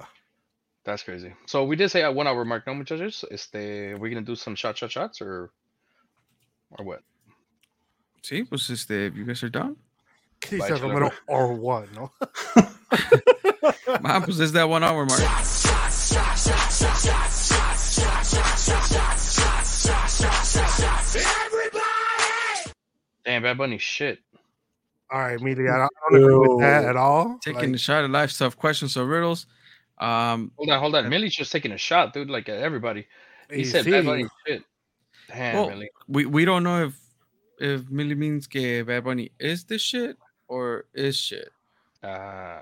[0.84, 1.34] That's crazy.
[1.47, 3.26] So we did say a one hour mark, no, muchachos?
[3.32, 5.51] Este, we're gonna do some shot, shot, shots, or
[6.70, 7.01] or what?
[8.22, 9.76] Sí, pues este, you guys are down.
[10.39, 10.70] ¿Qué Bye.
[10.80, 11.11] Romero?
[11.28, 12.11] Or what, no?
[14.03, 15.20] Ah, pues es that one hour mark.
[23.36, 24.19] Damn, Bad Bunny shit.
[25.11, 27.38] All right, Millie, I don't, I don't agree with that at all.
[27.41, 29.45] Taking Like, a shot at life stuff, questions or riddles.
[29.97, 31.09] Um, Hold on, hold on.
[31.09, 32.29] Millie's just taking a shot, dude.
[32.29, 33.07] Like everybody.
[33.49, 34.63] He y said sí, Bad Bunny shit.
[35.27, 35.89] Damn, Well, Millie.
[36.07, 36.97] we, we don't know if
[37.59, 40.17] if Millie means que Bad Bunny is the shit
[40.47, 41.49] or is shit.
[42.03, 42.61] Uh.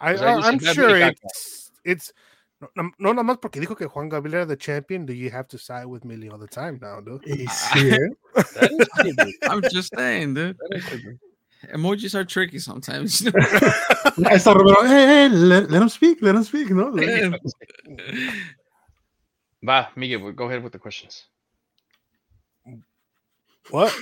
[0.00, 2.12] I, O sea, I, I'm sure it's it's
[2.60, 5.06] no, no, no nada más porque dijo que Juan Gabriel era the champion.
[5.06, 7.22] Do you have to side with Millie all the time now, dude?
[7.26, 8.10] Y sí, ¿eh?
[8.54, 9.34] that is funny, dude.
[9.42, 10.56] I'm just saying, dude.
[10.58, 11.18] That is funny.
[11.72, 13.22] Emojis are tricky sometimes.
[13.22, 13.32] Ahí
[14.36, 14.82] está Romero.
[14.84, 16.92] Hey, hey, let, let him speak, let him speak, ¿no?
[19.64, 21.26] Va, Miguel, go ahead with the questions.
[23.70, 23.92] What?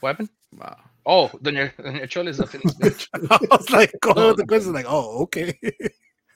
[0.00, 0.30] What happened?
[0.52, 0.76] wow.
[1.06, 3.08] Oh, Doña, Doña Chole is a finished bitch.
[3.14, 5.56] I was like, going with the question, like, oh, okay.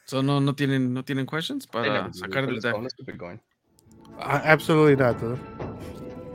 [0.08, 2.74] So no, no tienen, no tienen questions Hey, no, para dude, sacar del let's deck.
[2.80, 3.38] let's keep it going.
[4.18, 5.38] I, absolutely not, dude.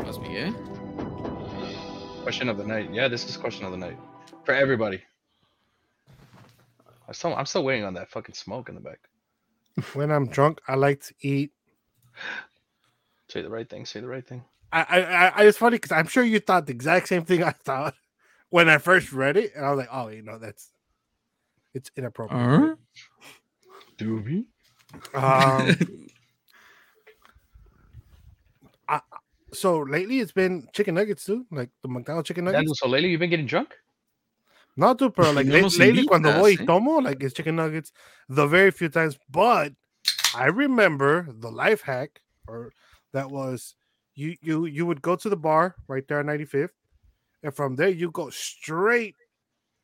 [0.05, 0.51] Must be, eh?
[2.21, 2.93] Question of the night.
[2.93, 3.97] Yeah, this is question of the night
[4.45, 5.01] for everybody.
[7.07, 8.99] I'm still, I'm still waiting on that fucking smoke in the back.
[9.95, 11.51] When I'm drunk, I like to eat.
[13.29, 13.87] Say the right thing.
[13.87, 14.43] Say the right thing.
[14.71, 17.41] I, I, I I- it's funny because I'm sure you thought the exact same thing
[17.51, 17.95] I thought
[18.51, 20.69] when I first read it, and I was like, oh, you know, that's
[21.73, 22.39] it's inappropriate.
[22.39, 22.75] Uh-huh.
[24.03, 24.45] Doobie.
[25.13, 25.75] Um,
[29.53, 32.59] so lately it's been chicken nuggets too, like the McDonald's chicken nuggets.
[32.59, 33.73] Daniel, so lately you've been getting drunk?
[34.75, 36.65] No, dude, pero like No lately cuando invitas, voy eh.
[36.65, 37.91] tomo, like it's chicken nuggets
[38.27, 39.19] the very few times.
[39.29, 39.73] But
[40.35, 42.71] I remember the life hack, or
[43.13, 43.75] that was
[44.15, 46.71] you you you would go to the bar right there on 95th,
[47.43, 49.15] and from there you go straight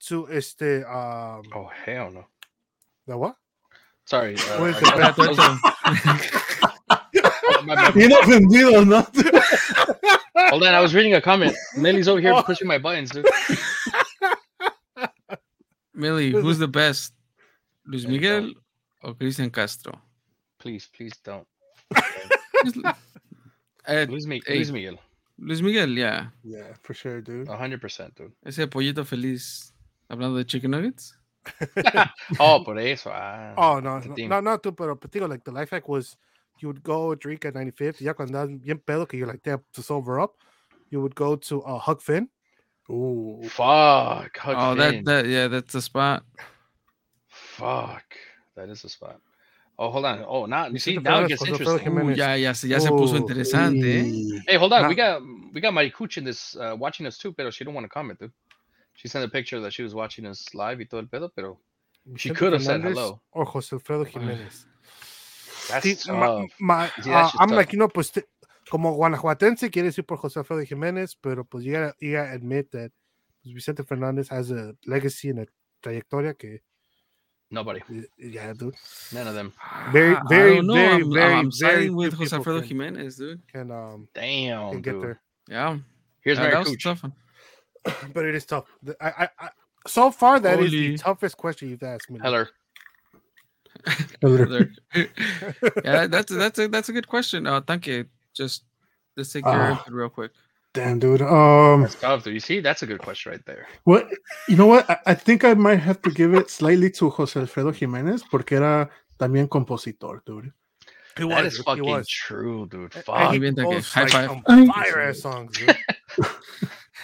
[0.07, 2.25] to este um Oh hell no.
[3.05, 3.35] the what?
[4.09, 4.33] Sorry.
[4.35, 5.39] Uh, What is I- the I- bad I was-
[6.91, 7.93] Oh, my bad.
[7.93, 9.05] Bien ofendido, ¿no?
[10.49, 11.53] Hold on, I was reading a comment.
[11.77, 12.41] Millie's over here Oh.
[12.41, 13.25] pushing my buttons, dude.
[15.93, 17.13] Millie, who's the best?
[17.85, 18.41] Luis There you go.
[18.41, 18.53] Miguel
[19.03, 19.99] or Cristian Castro?
[20.59, 21.45] Please, please don't.
[23.85, 24.55] Eh, Luis, Mi- hey.
[24.55, 24.97] Luis Miguel.
[25.37, 26.27] Luis Miguel, yeah.
[26.43, 27.47] Yeah, for sure, dude.
[27.47, 28.31] hundred percent, dude.
[28.45, 29.71] Ese pollito feliz
[30.09, 31.15] hablando de chicken nuggets.
[32.39, 33.09] Oh, por eso.
[33.13, 34.29] Ah, Oh no, the no, team.
[34.29, 36.17] no, no, tú, pero pero te digo, like the life hack was
[36.59, 39.63] you would go drink at 95th, ya cuando andas bien pedo que you're like damn
[39.73, 40.35] to sober up,
[40.89, 42.27] you would go to uh, Huck Finn.
[42.89, 43.39] Ooh.
[43.49, 44.37] Fuck.
[44.37, 45.03] Huck oh, Finn.
[45.03, 46.23] that that yeah, that's the spot.
[47.27, 48.03] Fuck.
[48.55, 49.21] That is a spot.
[49.77, 50.25] Oh, hold on.
[50.27, 51.87] Oh, now you see Vicente now it Fernández, gets interesting.
[51.87, 52.17] Uh, Jiménez.
[52.17, 53.99] ya ya se ya se puso interesante.
[53.99, 54.41] eh.
[54.45, 54.81] Hey, hold on.
[54.81, 54.89] Nah.
[54.89, 55.21] We got
[55.53, 58.19] we got Marikuch in this uh, watching us too, pero she don't want to comment,
[58.19, 58.31] dude.
[58.99, 61.57] She sent a picture that she was watching us live y todo el pedo, pero
[62.17, 63.21] She Vicente could have said Fernández hello.
[63.31, 64.65] Or José Alfredo Jiménez.
[65.69, 66.49] that's Sí, ma- tough.
[66.59, 67.57] ma- Sí, ah, that's I'm tough.
[67.57, 68.25] like, you know, pues te-
[68.69, 72.71] como guanajuatense quiere decir por José Alfredo Jiménez, pero pues you gotta, you gotta admit
[72.71, 72.91] that
[73.41, 75.45] pues, Vicente Fernández has a legacy and a
[75.81, 76.61] trayectoria que,
[77.51, 77.79] Nobody.
[78.17, 78.75] yeah, dude,
[79.13, 79.53] None of them.
[79.93, 80.73] Very, Ah, I very, don't know.
[80.73, 83.41] very, I'm, very, I'm very siding with few Jose people Alfredo can- Jimenez, dude.
[83.47, 85.03] can um Damn, can get dude.
[85.03, 85.21] there.
[85.47, 85.79] Yeah,
[86.21, 86.83] Here's that, that was a Marikuch.
[86.83, 87.13] tough one.
[88.13, 88.65] But it is tough.
[89.01, 89.49] I, I, I
[89.87, 90.87] so far that is Holy.
[90.91, 92.19] the toughest question you've asked me.
[92.21, 92.49] Heller.
[94.21, 94.71] There.
[95.85, 97.47] yeah, that's that's a that's a good question.
[97.47, 98.05] Uh, thank you.
[98.33, 98.63] Just
[99.15, 100.31] let's take your input real quick.
[100.73, 101.21] Damn, dude.
[101.21, 102.33] Um, That's tough, dude.
[102.35, 103.67] You see, that's a good question right there.
[103.85, 104.07] what?
[104.47, 104.87] You know what?
[104.89, 108.51] I, I think I might have to give it slightly to José Alfredo Jiménez porque
[108.53, 110.51] era también compositor, dude.
[111.17, 112.07] He That is dude, he fucking was.
[112.07, 112.93] true, dude.
[112.95, 113.31] And Fuck.
[113.31, 114.43] he Muy bien, composed, High like, five.
[114.45, 115.75] some fire ass songs, dude.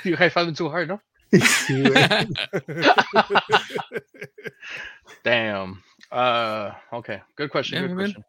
[0.09, 1.01] You high fiving too hard, no?
[1.33, 2.29] Sí, güey.
[5.23, 5.83] Damn.
[6.11, 7.21] Uh, okay.
[7.35, 7.81] Good question.
[7.81, 8.05] Yeah, good man.
[8.05, 8.23] question.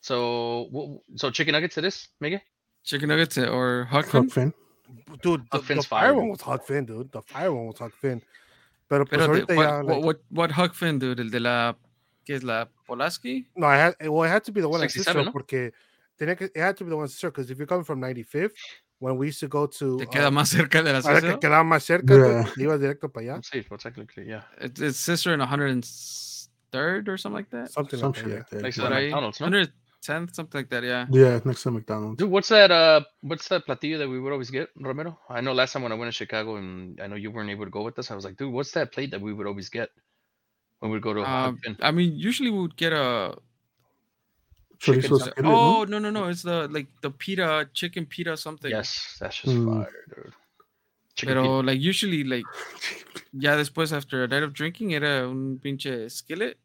[0.00, 2.40] So, so chicken nuggets it is, Miguel?
[2.84, 4.28] Chicken nuggets or hot fin?
[4.30, 4.52] Finn?
[4.52, 4.54] Finn.
[5.22, 6.30] dude, the, the fire fire, one dude.
[6.30, 7.12] was Huck Finn, dude.
[7.12, 8.22] The fire one was hot fin.
[8.88, 11.20] Pero pues Pero de- ahorita what, ya, what, like, what what Huck Finn, dude?
[11.20, 11.74] El de la
[12.26, 13.46] ¿qué es la Pulaski?
[13.56, 15.32] no, I had well, it had to be the one at 67, Cicero no?
[15.32, 15.72] porque
[16.18, 18.00] tenía que, it had to be the one at Cicero because if you're coming from
[18.00, 18.52] 95th,
[19.00, 21.20] when we used to go to Te uh, queda más cerca de la ahora que
[21.20, 21.40] Cicero?
[21.40, 22.44] quedaba más cerca, Yeah.
[22.54, 23.34] te ibas directo para allá.
[23.52, 23.70] Let's.
[23.70, 24.42] Well, technically, yeah.
[24.60, 27.70] It's, it's Cicero and 103rd or something like that.
[27.72, 28.56] Something, Something like like that.
[28.56, 28.62] that.
[28.62, 29.04] Next to Por the ahí.
[29.10, 29.46] McDonald's, no?
[29.48, 30.82] 110th, something like that.
[30.84, 31.06] Yeah.
[31.10, 32.18] Yeah, next to McDonald's.
[32.18, 32.70] Dude, what's that?
[32.70, 35.18] Uh, what's that platillo that we would always get, Romero?
[35.28, 37.64] I know last time when I went to Chicago and I know you weren't able
[37.64, 39.68] to go with us, I was like, dude, what's that plate that we would always
[39.68, 39.90] get
[40.80, 41.24] when we'd go to?
[41.24, 43.36] Huck Um, I mean, usually we would get a.
[44.80, 45.98] Chicken Chorizo sa- skillet, Oh no?
[45.98, 46.28] no no no!
[46.28, 48.70] It's the like the pita chicken pita something.
[48.70, 49.66] yes, that's just Mm.
[49.84, 50.32] fire, dude.
[51.16, 52.44] Chicken Pero, like, usually, like,
[53.32, 56.56] ya después, after a night of drinking, era un pinche skillet,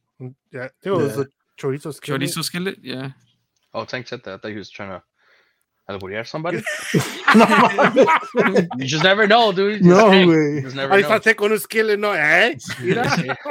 [0.52, 1.24] Yeah, I it was Yeah.
[1.24, 1.26] a
[1.58, 2.22] chorizo skillet.
[2.22, 3.14] chorizo skillet, yeah.
[3.74, 4.36] Oh, Tank said that.
[4.36, 5.02] I thought he was trying to
[5.90, 6.62] alburear somebody.
[7.36, 7.46] no,
[8.78, 9.84] you just never know, dude.
[9.84, 10.62] You just, No, hey, you güey.
[10.64, 11.18] just never Ahí know.
[11.18, 12.14] está con un skillet, ¿no?
[12.14, 12.56] ¿Eh?
[12.80, 13.04] Mira.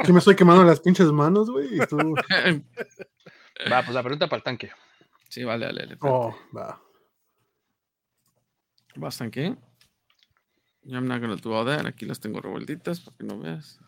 [0.05, 1.79] que me estoy quemando las pinches manos, güey.
[3.59, 4.71] Y tú- Va, pues la pregunta para el tanque.
[5.29, 5.85] sí, vale, vale.
[5.85, 5.97] vale.
[6.01, 6.79] Oh, va.
[8.95, 9.55] Bastante.
[10.85, 11.85] I'm not gonna do all that.
[11.85, 13.79] Aquí las tengo revueltitas para que no veas.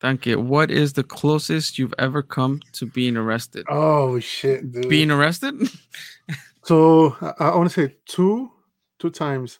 [0.00, 3.66] Tanque, what is the closest you've ever come to being arrested?
[3.68, 4.88] Oh shit, dude.
[4.88, 5.54] Being arrested?
[6.62, 8.50] So I, I want to say two,
[8.98, 9.58] two times.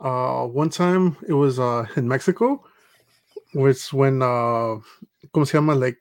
[0.00, 2.64] Uh, one time it was uh in Mexico,
[3.52, 4.80] which when uh,
[5.34, 5.74] ¿cómo se llama?
[5.74, 5.98] Like,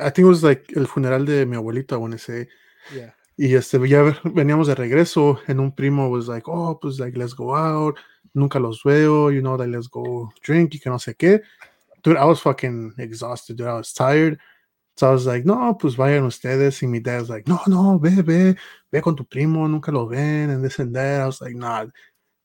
[0.00, 1.92] I think it was like el funeral de mi abuelita.
[1.92, 2.48] I want to say.
[2.94, 3.14] Yeah.
[3.36, 7.34] Y este, ya veníamos de regreso, and un primo was like, oh, pues like let's
[7.34, 7.98] go out.
[8.34, 11.42] Nunca los veo, you know, like let's go drink y que no sé qué.
[12.02, 13.66] Dude, I was fucking exhausted, dude.
[13.66, 14.38] I was tired.
[14.96, 16.80] So I was like, no, pues vayan ustedes.
[16.82, 18.56] Y mi dad's like, no, no, ve, ve,
[18.92, 21.22] ve con tu primo, nunca lo ven, and this and that.
[21.22, 21.86] I was like, nah.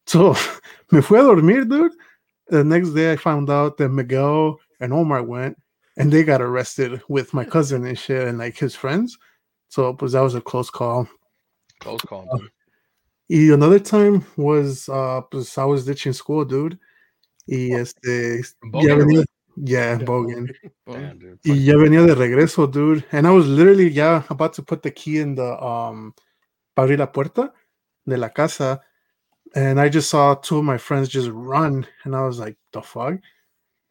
[0.07, 0.35] So
[0.91, 1.91] me fui a dormir, dude.
[2.47, 5.55] The next day I found out that Miguel and Omar went
[5.99, 9.17] and they got arrested with my cousin and shit and like his friends.
[9.67, 11.07] So pues that was a close call.
[11.79, 12.25] Close call.
[13.29, 13.53] Dude.
[13.53, 16.79] Another time was uh pues I was ditching school, dude.
[17.47, 19.27] Y este Bogan ya or venía, what?
[19.57, 20.47] yeah, Yeah, Bogan.
[20.89, 21.39] Damn, dude.
[21.45, 23.03] Y ya venía de regreso, dude.
[23.11, 26.13] And I was literally yeah about to put the key in the um
[26.75, 27.53] para abrir la puerta
[28.07, 28.81] de la casa.
[29.53, 31.85] And I just saw two of my friends just run.
[32.03, 33.15] And I was like, the fuck?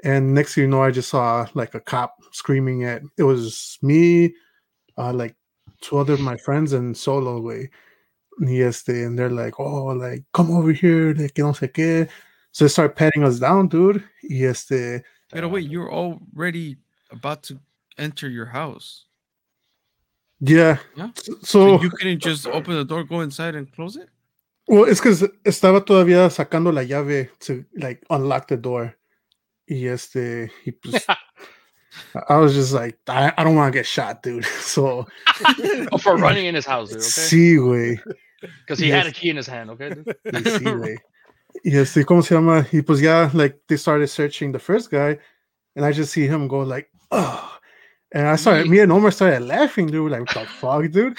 [0.05, 3.79] And next thing you know, I just saw like a cop screaming at it was
[3.83, 4.35] me,
[4.97, 5.35] uh like
[5.81, 7.71] two other of my friends and solo way.
[8.41, 12.09] Y este, and they're like, oh, like, come over here, de que no sé qué.
[12.53, 14.03] So they start patting us down, dude.
[14.23, 15.03] Y este,
[15.33, 16.77] Pero wait, you're already
[17.11, 17.59] about to
[17.99, 19.07] enter your house.
[20.41, 20.79] yeah.
[20.97, 21.11] Yeah.
[21.17, 24.09] So, So you couldn't just open the door, go inside, and close it?
[24.69, 28.95] Well, it's s- estaba todavía sacando la llave to like unlock the door.
[29.69, 31.05] Y este, y pues,
[32.29, 34.45] I was just like, I, I don't want to get shot, dude.
[34.61, 35.07] So,
[35.93, 36.99] Oh, for running in his house, dude.
[36.99, 37.09] Okay.
[37.09, 38.01] sí, güey.
[38.41, 39.71] Because he had a key in his hand.
[39.71, 39.91] Okay.
[39.91, 40.17] Dude?
[40.25, 40.97] Sí, güey.
[41.65, 42.67] Y este, ¿cómo se llama?
[42.73, 45.19] Y pues ya, like, they started searching the first guy,
[45.75, 47.59] and I just see him go like, oh.
[48.13, 50.11] And I started, me and Omar started laughing, dude.
[50.11, 51.19] Like, what the fuck, dude?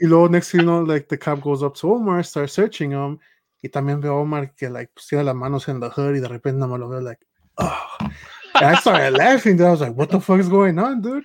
[0.00, 2.92] you know, next thing you know, like, the cop goes up to Omar, starts searching
[2.92, 3.18] him.
[3.62, 6.20] Y también veo a Omar que, like, pues, tiene las manos en the hood y
[6.20, 7.24] de repente nada más lo veo, like,
[7.60, 8.08] oh.
[8.54, 9.66] And I started laughing, dude.
[9.66, 11.24] I was like, what the fuck is going on, dude?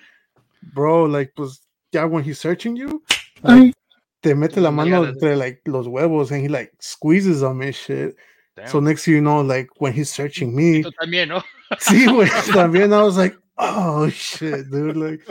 [0.73, 1.59] Bro, like, pues,
[1.91, 3.03] ya when he's searching you,
[3.43, 3.73] like,
[4.21, 7.73] te mete la mano that's- entre, like, los huevos and he, like, squeezes them and
[7.73, 8.15] shit.
[8.55, 8.67] Damn.
[8.67, 11.43] So next thing you know, like when he's searching me, Tú también, ¿no?
[11.79, 15.21] sí, güey, también I was like, oh shit, dude, like,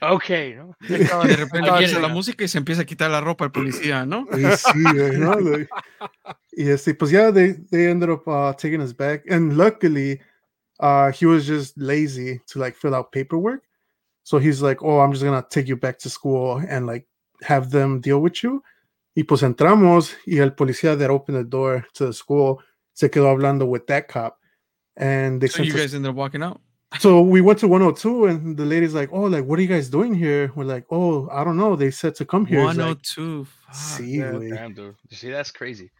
[0.00, 0.54] Okay.
[0.54, 0.76] ¿no?
[0.80, 2.14] De repente Again, empieza la yeah.
[2.14, 4.26] música y se empieza a quitar la ropa el policía, ¿no?
[4.32, 5.34] y sí, ¿no?
[5.40, 5.68] Like,
[6.52, 10.20] y este, pues yeah, they they ended up uh, taking us back, and luckily,
[10.80, 13.62] uh, he was just lazy to like fill out paperwork,
[14.24, 17.06] so he's like, oh, I'm just gonna take you back to school and like
[17.42, 18.62] have them deal with you.
[19.16, 22.60] Y pues entramos y el policía that opened the door to the school
[22.94, 24.38] se quedó hablando with that cop,
[24.96, 26.60] and they So sent you us guys ended up walking out.
[26.98, 29.88] so we went to 102 and the lady's like oh like what are you guys
[29.88, 32.98] doing here we're like oh i don't know they said to come here It's like,
[32.98, 33.44] 102.
[33.44, 33.74] fuck.
[33.76, 34.32] sí, yeah.
[34.56, 34.96] Damn, dude.
[35.08, 35.90] You see, that's crazy.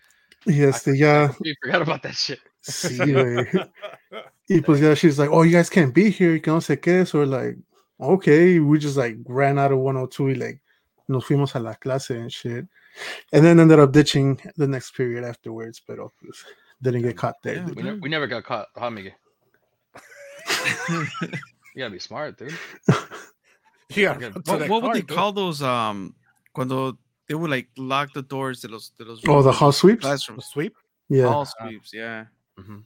[0.47, 2.40] y este ya You forgot about that shit.
[2.62, 3.47] Sí güey
[4.49, 7.07] y pues ya she's like oh you guys can't be here que no sé qué
[7.07, 7.57] so we're like
[7.99, 10.61] okay we just like ran out of 102 y like
[11.09, 12.66] nos fuimos a la clase and shit
[13.32, 16.45] and then ended up ditching the next period afterwards pero pues,
[16.82, 17.66] didn't get caught there Yeah.
[17.74, 19.12] We, ne- we never got caught, huh, Miguel?
[20.89, 21.07] you
[21.78, 22.55] gotta be smart, dude.
[23.93, 24.12] Yeah.
[24.12, 25.09] Okay, What, that what would they dude.
[25.16, 25.62] call those?
[25.62, 26.15] Um,
[26.55, 26.97] cuando
[27.28, 30.03] they would like lock the doors de los de los oh the rooms, house sweeps
[30.05, 30.47] The classrooms.
[30.47, 30.77] sweep?
[31.09, 32.27] yeah All sweeps, yeah.
[32.61, 32.85] Mhm.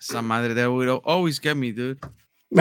[0.00, 1.98] Esa madre that would always get me, dude.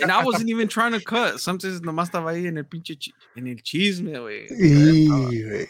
[0.00, 1.38] And I wasn't even trying to cut.
[1.38, 4.46] Sometimes nomás estaba ahí en el pinche chi- en el chisme, güey.
[4.50, 5.68] Y, güey.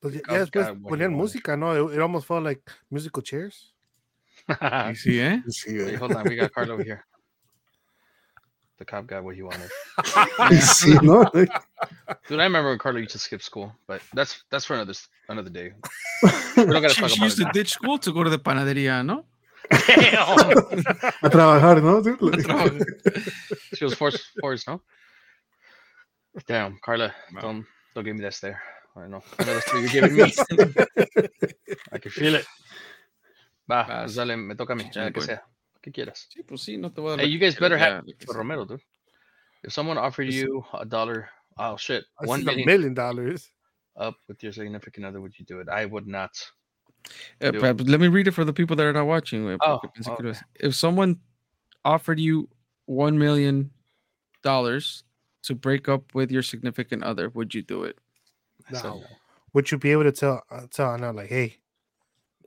[0.00, 1.74] Pues ya, ya después God, ponían you música, ¿no?
[1.90, 3.74] It, it almost felt like musical chairs.
[4.48, 5.42] Y sí, eh?
[5.48, 5.96] Sí, Wait, güey.
[5.98, 6.24] hold on.
[6.26, 7.04] We got Carla here.
[8.78, 9.70] The cop got what he wanted.
[10.62, 11.28] Sí, ¿no?
[11.34, 11.50] Like,
[12.28, 14.94] Dude, I remember when Carla used to skip school, but that's that's for another
[15.28, 15.72] another day.
[16.56, 17.52] We don't gotta She, talk she about used it to now.
[17.52, 19.26] ditch school to go to the panadería, ¿no?
[19.70, 20.74] Damn.
[21.22, 22.02] a trabajar, ¿no?
[22.02, 22.20] dude?
[22.20, 22.84] Like-
[23.74, 24.82] She was forced, forced, no?
[26.46, 27.40] Damn, Carla, Wow.
[27.40, 28.60] don't don't give me that stare.
[28.96, 29.22] I know.
[29.38, 30.22] I know that's what you're giving me.
[31.92, 32.46] I can feel it.
[33.68, 34.02] Va, Vas.
[34.02, 35.26] pues dale, me toca a mí, Sí, ya que güey.
[35.26, 35.42] sea.
[35.82, 36.26] ¿Qué quieras?
[36.28, 37.24] Sí, pues sí, no te voy a dar.
[37.24, 38.36] Hey, you guys better have lo for.
[38.36, 38.82] Romero, dude.
[39.62, 41.28] If someone offered you a dollar,
[41.58, 43.50] oh shit, This one is a million million dollars.
[43.96, 45.68] up with your significant other, would you do it?
[45.68, 46.30] I would not.
[47.40, 49.46] Eh, Yo- but- but let me read it for the people that are not watching.
[49.60, 50.40] Oh, porque pensé que okay.
[50.60, 51.18] If someone
[51.84, 52.48] offered you
[52.86, 53.70] one million
[54.42, 55.04] dollars
[55.42, 57.96] to break up with your significant other, would you do it?
[58.68, 59.02] I said No.
[59.52, 61.56] Would you be able to tell uh, tell Anna like, hey,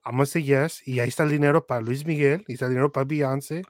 [0.05, 2.71] I'm gonna say yes, y ahí está el dinero para Luis Miguel, y está el
[2.71, 3.63] dinero para Beyoncé,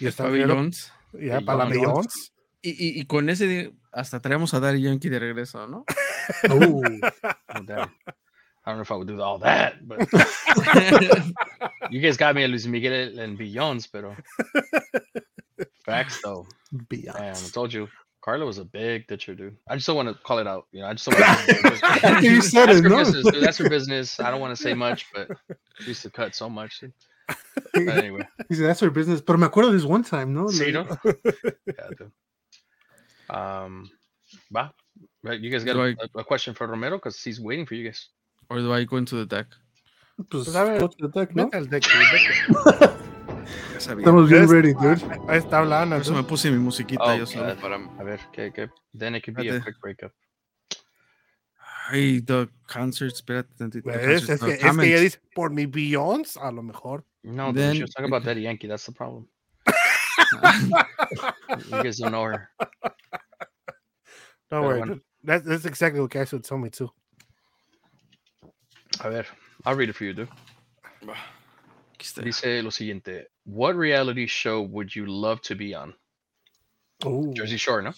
[0.00, 0.92] y está el dinero Pabellons.
[1.14, 1.86] ya, para la Beyoncé.
[1.88, 2.30] Beyoncé.
[2.62, 5.84] Y, y, y con ese hasta traemos a Daddy Yankee de regreso, ¿no?
[6.50, 6.82] Oh,
[7.54, 7.90] Oh, damn.
[8.66, 10.08] I don't know if I would do all that, but
[11.90, 14.16] you guys got me at Luis Miguel and Beyonce, pero
[15.84, 16.46] facts though.
[16.88, 17.18] Beyonce.
[17.20, 17.88] Man, I told you,
[18.22, 19.56] Carla was a big ditcher, dude.
[19.68, 20.66] I just don't want to call it out.
[20.72, 22.22] You know, I just don't want to.
[22.26, 22.98] you said That's it, her no?
[22.98, 23.42] business, dude.
[23.42, 24.18] That's her business.
[24.18, 25.28] I don't want to say much, but
[25.80, 26.80] she used to cut so much.
[26.80, 26.92] Dude.
[27.74, 29.20] But anyway, He said, that's her business.
[29.20, 30.48] Pero me acuerdo this one time, no?
[30.48, 31.12] see, Like, no?
[31.66, 32.12] Yeah, dude.
[33.30, 33.90] Um,
[34.50, 34.72] va.
[35.22, 37.74] Right, you guys got Do a, I- a question for Romero because he's waiting for
[37.74, 38.08] you guys.
[38.48, 39.48] Or do I go into the deck?
[40.30, 41.44] Pues, Pues, a ver, go to the deck, ¿no?
[41.44, 42.94] Vete al deck, vete.
[43.72, 44.02] Ya sabía.
[44.04, 45.02] Estamos bien ready, dude.
[45.28, 45.96] Ahí está hablando.
[45.96, 47.76] Por eso me puse mi musiquita Oh, yo solo para.
[47.76, 50.12] A ver, que, que, then it could be a quick breakup.
[51.90, 53.90] Ay, the concert, espérate tantito.
[53.90, 54.20] the ¿Ves?
[54.26, 57.04] concert, Es the que, es que ella dice por mi Beyoncé, a lo mejor.
[57.22, 58.68] No, dude, Then she was talking about could- Daddy Yankee.
[58.68, 59.28] That's the problem.
[61.68, 62.48] You guys don't know her.
[64.50, 65.00] Don't worry.
[65.22, 66.90] That's, that's exactly what Cash would tell me too.
[69.00, 69.26] A ver,
[69.64, 70.28] I'll read it for you, dude.
[71.94, 72.22] Aquí está.
[72.22, 73.26] Dice lo siguiente.
[73.44, 75.94] What reality show would you love to be on?
[77.04, 77.32] Oh.
[77.34, 77.92] Jersey Shore, ¿no?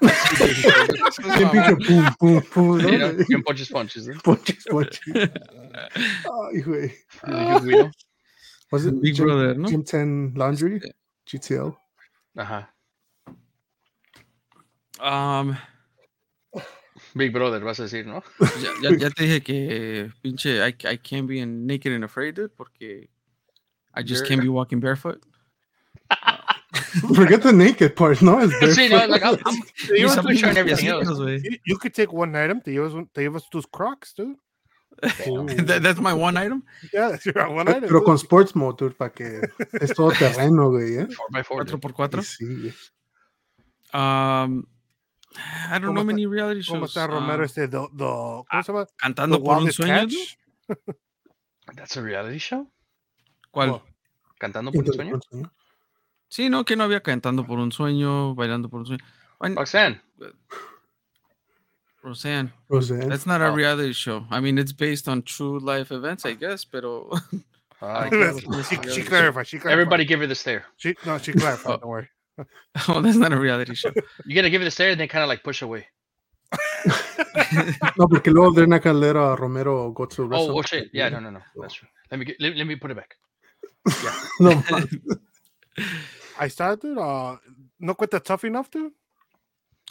[0.00, 2.88] Bien pinche pum, pum, pum, ¿no?
[2.88, 4.20] You know, bien punches punches, ¿no?
[4.24, 5.00] Ponches, ponches.
[5.14, 6.92] Ay, güey.
[7.26, 7.90] Y
[8.70, 9.68] Was it Big Gym, Brother, ¿no?
[9.68, 10.80] Gym Tan Laundry?
[10.80, 11.38] Sí.
[11.38, 11.76] GTL.
[12.36, 12.74] Ajá.
[15.00, 15.56] Um,
[17.14, 18.22] Big Brother, vas a decir, ¿no?
[18.62, 22.34] ya, ya, ya te dije que pinche I, I can't be in naked and afraid,
[22.34, 23.08] dude, porque
[23.94, 25.20] I just can't be walking barefoot.
[27.14, 28.40] Forget the naked part, no?
[28.40, 29.62] It's Sí, no, like, I'm, I'm,
[31.16, 31.42] güey.
[31.44, 34.36] You, you could take one item, te llevas, un, te llevas tus Crocs, dude.
[35.66, 36.62] That- that's my one item.
[36.92, 37.88] Yeah, that's your one Pero item.
[37.88, 38.04] pero dude.
[38.06, 39.40] con sports dude, para que
[39.80, 41.06] es todo terreno, güey, ¿eh?
[41.32, 41.46] 4x4.
[41.48, 42.22] Cuatro por Y cuatro.
[42.22, 42.72] Sí.
[43.92, 44.64] Um,
[45.36, 46.90] I don't ¿Cómo know está- many reality ¿Cómo shows.
[46.90, 47.68] está Romero um, este?
[47.68, 48.86] The, the, ¿Cómo se llama?
[48.96, 50.06] cantando The por un sueño.
[51.76, 52.70] That's a reality show?
[53.50, 53.70] ¿Cuál?
[53.70, 53.82] Oh.
[54.38, 55.20] ¿Cantando por un sueño?
[56.28, 59.04] Sí, no, que no había cantando por un sueño, bailando por un sueño.
[59.38, 60.00] Bueno, Roxanne.
[62.02, 63.08] Roseanne, Roseanne.
[63.08, 63.54] that's not a Oh.
[63.54, 64.26] reality show.
[64.30, 67.08] I mean, it's based on true life events, I guess, pero
[67.80, 68.08] Ah,
[68.68, 69.46] she, she clarified.
[69.46, 69.72] She clarified.
[69.72, 70.64] everybody give her the stare.
[70.76, 71.76] She, no, she clarified.
[71.76, 71.78] Oh.
[71.78, 72.08] Don't worry.
[72.88, 73.92] oh, that's not a reality show.
[74.26, 75.86] You gotta give it a stare and then kind of like push away.
[77.96, 80.58] No, porque luego they're not gonna let uh, Romero go to Oh, wrestle.
[80.58, 80.90] oh shit.
[80.92, 81.40] Yeah, no, no, no.
[81.60, 81.88] That's true.
[82.10, 83.16] Let me get, let, let me put it back.
[84.40, 84.62] No,
[86.38, 86.98] I started, dude.
[86.98, 87.36] Uh,
[87.80, 88.92] no cuenta tough enough, dude.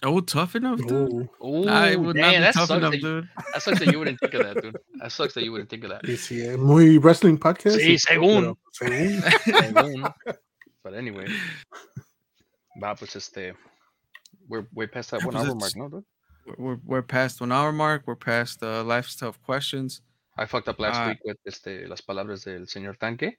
[0.03, 1.29] Oh, tough enough, dude.
[1.39, 3.29] oh, Ooh, I would not damn, be that tough sucks enough, that, you, dude.
[3.53, 4.77] that sucks that you wouldn't think of that, dude.
[4.99, 6.01] That sucks that you wouldn't think of that.
[6.03, 7.77] y sí, eh, muy wrestling podcast.
[7.79, 8.57] Sí, y- según.
[8.79, 9.21] pero según.
[9.45, 10.13] Según.
[10.83, 11.27] but anyway.
[12.81, 13.53] Va, pues este.
[14.47, 16.03] We're way past that Yeah, one hour mark, no, dude?
[16.57, 18.03] We're, we're past one hour mark.
[18.05, 20.01] We're past the lifestyle of questions.
[20.37, 21.07] I fucked up last Ah.
[21.09, 23.37] week with este, las palabras del señor Tanque.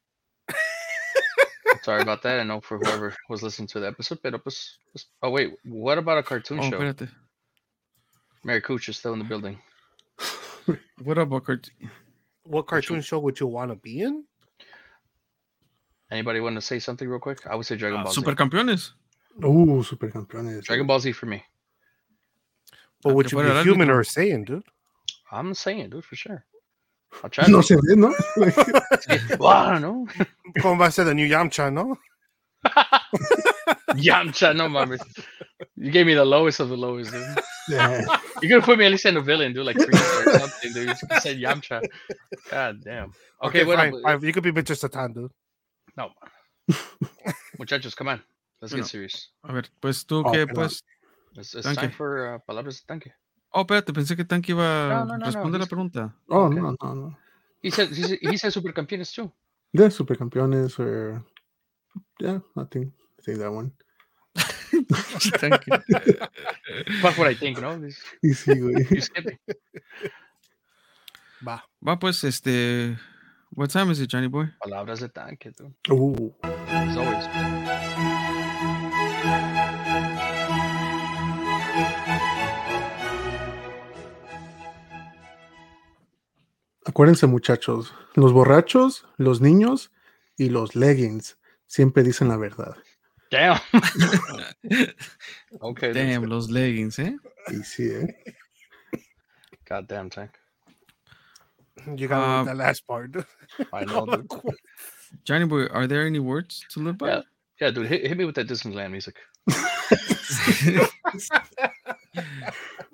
[1.82, 2.40] Sorry about that.
[2.40, 5.98] I know for whoever was listening to the episode, pero pues, pues- oh wait, what
[5.98, 6.78] about a cartoon Oh, show?
[6.78, 7.10] espérate.
[8.44, 9.58] Mary Cooch is still in the building.
[11.02, 11.70] What about cart-
[12.44, 14.24] What cartoon show would you want to be in?
[16.10, 17.46] Anybody want to say something real quick?
[17.46, 18.20] I would say Dragon Ah, Ball Z.
[18.22, 18.92] Supercampeones?
[19.42, 19.46] Uh,
[19.82, 20.62] supercampeones.
[20.64, 21.42] Dragon Ball Z for me.
[23.02, 23.94] But Ah, would you be el human árbitro.
[23.94, 24.62] or Saiyan, dude?
[25.30, 26.44] I'm saying, dude, for sure.
[27.22, 27.46] I'll try.
[27.48, 27.66] No to.
[27.66, 28.14] se ve, ¿no?
[28.36, 28.56] Like,
[29.38, 30.06] well, I don't know.
[30.60, 31.96] Como va a ser the new Yamcha, no?
[33.94, 35.00] Yamcha, no mames.
[35.76, 37.38] You gave me the lowest of the lowest, dude.
[37.68, 38.00] yeah.
[38.42, 40.72] You could have put me at least in a villain, dude, like Frieza or something,
[40.72, 40.88] dude.
[40.88, 41.82] You said Yamcha.
[42.50, 43.12] God damn.
[43.42, 44.20] Okay, what fine, fine.
[44.22, 44.76] You could be Mr.
[44.76, 45.30] Satan, dude.
[45.96, 46.10] No.
[47.58, 48.22] Muchachos, come on.
[48.64, 48.88] Let's get Bueno.
[48.88, 49.32] serious.
[49.42, 50.82] A ver, pues tú Oh, que pues.
[51.34, 51.94] Time Tanque.
[51.94, 53.12] for uh, palabras de tanque.
[53.50, 56.14] Oh, espérate, pensé que Tanque iba No, a no, no, no, responder la pregunta.
[56.28, 56.60] Oh, Okay.
[56.60, 57.18] no, no, no.
[57.62, 59.30] He said he said, he said supercampeones too.
[59.72, 61.22] Yeah, supercampeones or
[62.20, 63.72] yeah, I think say that one.
[65.38, 65.64] Tanque.
[67.02, 67.74] Fuck what I think, no?
[68.22, 68.86] Y sí, güey.
[68.90, 69.38] You.
[71.44, 71.62] Va.
[71.86, 72.96] Va, pues, este.
[73.56, 74.46] What time is it, Johnny boy?
[74.62, 75.74] Palabras de tanque, dude.
[75.90, 76.30] Uh,
[76.68, 77.53] As always.
[86.84, 89.90] Acuérdense, muchachos, los borrachos, los niños
[90.36, 92.76] y los leggings siempre dicen la verdad.
[93.30, 93.58] Damn.
[95.60, 95.92] okay.
[95.92, 97.16] Damn, los leggings, eh?
[97.48, 98.16] Y sí, ¿eh?
[99.68, 100.30] Goddamn tank.
[101.96, 103.10] You got Um, the last part.
[103.72, 104.28] I know, dude.
[105.24, 107.08] Johnny boy, are there any words to live by?
[107.08, 107.22] Yeah.
[107.60, 109.16] Yeah, dude, hit, hit me with that Disneyland music.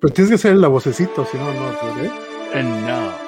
[0.01, 1.71] Pero tienes que hacer la vocecito, si no, no,
[2.03, 2.11] ¿eh?
[2.55, 3.20] And now.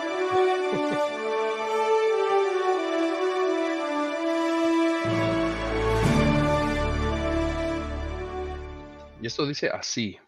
[9.32, 10.18] Esto dice así.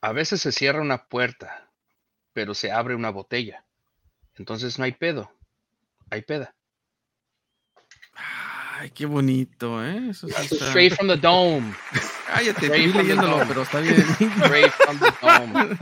[0.00, 1.70] A veces se cierra una puerta,
[2.32, 3.66] pero se abre una botella.
[4.36, 5.30] Entonces no hay pedo.
[6.10, 6.54] Hay peda.
[8.78, 10.08] Ay, qué bonito, ¿eh?
[10.10, 11.74] Eso sí está- Straight from the dome.
[12.26, 13.94] Cállate, estoy leyéndolo, pero está bien.
[14.44, 15.78] Straight from the dome.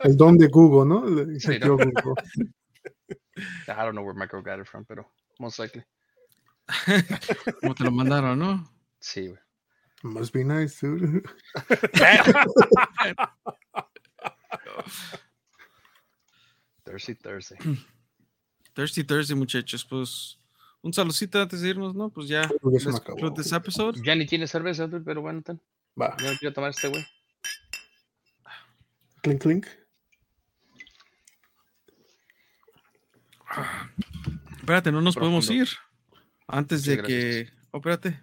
[0.00, 1.06] El don de Google, ¿no?
[1.06, 1.76] Le- Sí, hackeó ¿no?
[2.02, 2.14] Google.
[3.66, 5.82] I don't know where Micro got it from, pero most likely.
[7.62, 8.70] Como te lo mandaron, ¿no?
[8.98, 9.40] Sí, güey.
[10.02, 11.22] Must be nice, dude.
[16.84, 17.58] Thursday, Thursday.
[18.74, 19.84] Thirsty Thursday, muchachos.
[19.84, 20.38] Pues
[20.82, 22.10] un saludcito antes de irnos, ¿no?
[22.10, 22.42] Pues ya.
[22.44, 23.04] Acabó.
[23.04, 24.00] conclude this episode.
[24.04, 25.60] Ya ni tiene cerveza, dude, pero bueno, ten.
[26.00, 27.04] Va, Ya no quiero tomar este, güey.
[29.22, 29.66] clink, clink.
[34.58, 35.68] Espérate, no nos podemos ir.
[36.46, 37.20] Antes Sí, de gracias.
[37.24, 37.52] que.
[37.72, 38.20] Oh, espérate.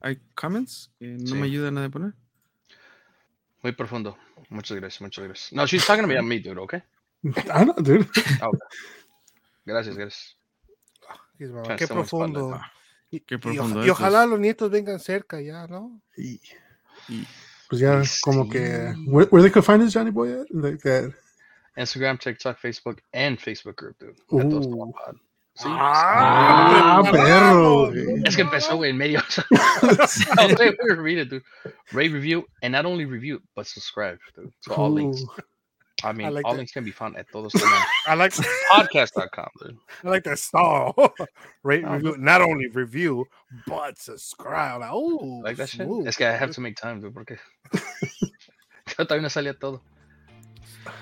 [0.00, 1.34] Hay comments que no Sí.
[1.34, 2.14] me ayudan a poner.
[3.62, 4.16] Muy profundo.
[4.50, 5.52] Muchas gracias, muchas gracias.
[5.52, 6.82] No, she's talking about me, dude, okay?
[7.50, 8.06] Ah, no, dude.
[9.64, 10.36] Gracias, gracias.
[11.38, 12.60] Dices, mamá, Chance Qué profundo.
[13.10, 16.00] Y, Qué y profundo y ojalá los nietos vengan cerca ya, ¿no?
[16.16, 16.40] Y
[17.08, 17.26] Y
[17.68, 18.92] pues ya, Y como que.
[18.94, 19.04] sí.
[19.08, 20.32] Where, where they could find us, Johnny Boy?
[20.32, 20.46] at?
[20.50, 21.12] Like that.
[21.76, 24.16] Instagram, TikTok, Facebook, and Facebook group, dude.
[24.30, 24.38] Uh.
[24.60, 25.16] toman pod.
[25.56, 25.64] Sí.
[25.68, 27.86] Ah, perro.
[27.90, 28.22] güey.
[28.26, 29.20] Es que empezó, güey, en medio.
[30.38, 31.42] I'll say we read it, dude.
[31.92, 34.52] Rate, review, and not only review, but subscribe, dude.
[34.60, 35.24] So all links.
[36.04, 36.58] I mean, like all that.
[36.58, 37.52] links can be found at todos
[38.06, 38.32] I like
[38.70, 39.78] podcast.com, dude.
[40.04, 40.94] I like that style.
[41.62, 43.24] Rate, review, not only review,
[43.66, 44.80] but subscribe.
[44.82, 45.86] Like, oh, Like that shit.
[45.86, 46.06] smooth.
[46.06, 47.38] Es que I have to make time, dude, porque
[47.72, 49.80] yo todavía no salía todo.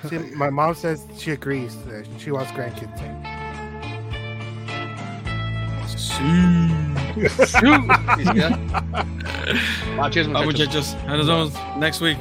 [0.09, 1.77] See, my mom says she agrees.
[1.87, 3.34] That she wants grandkids.
[7.17, 8.59] Y sí, ya.
[10.01, 10.45] Ah, cheers, Ah, muchachos.
[10.45, 10.97] muchachos.
[11.09, 12.19] Ahí nos vemos next week.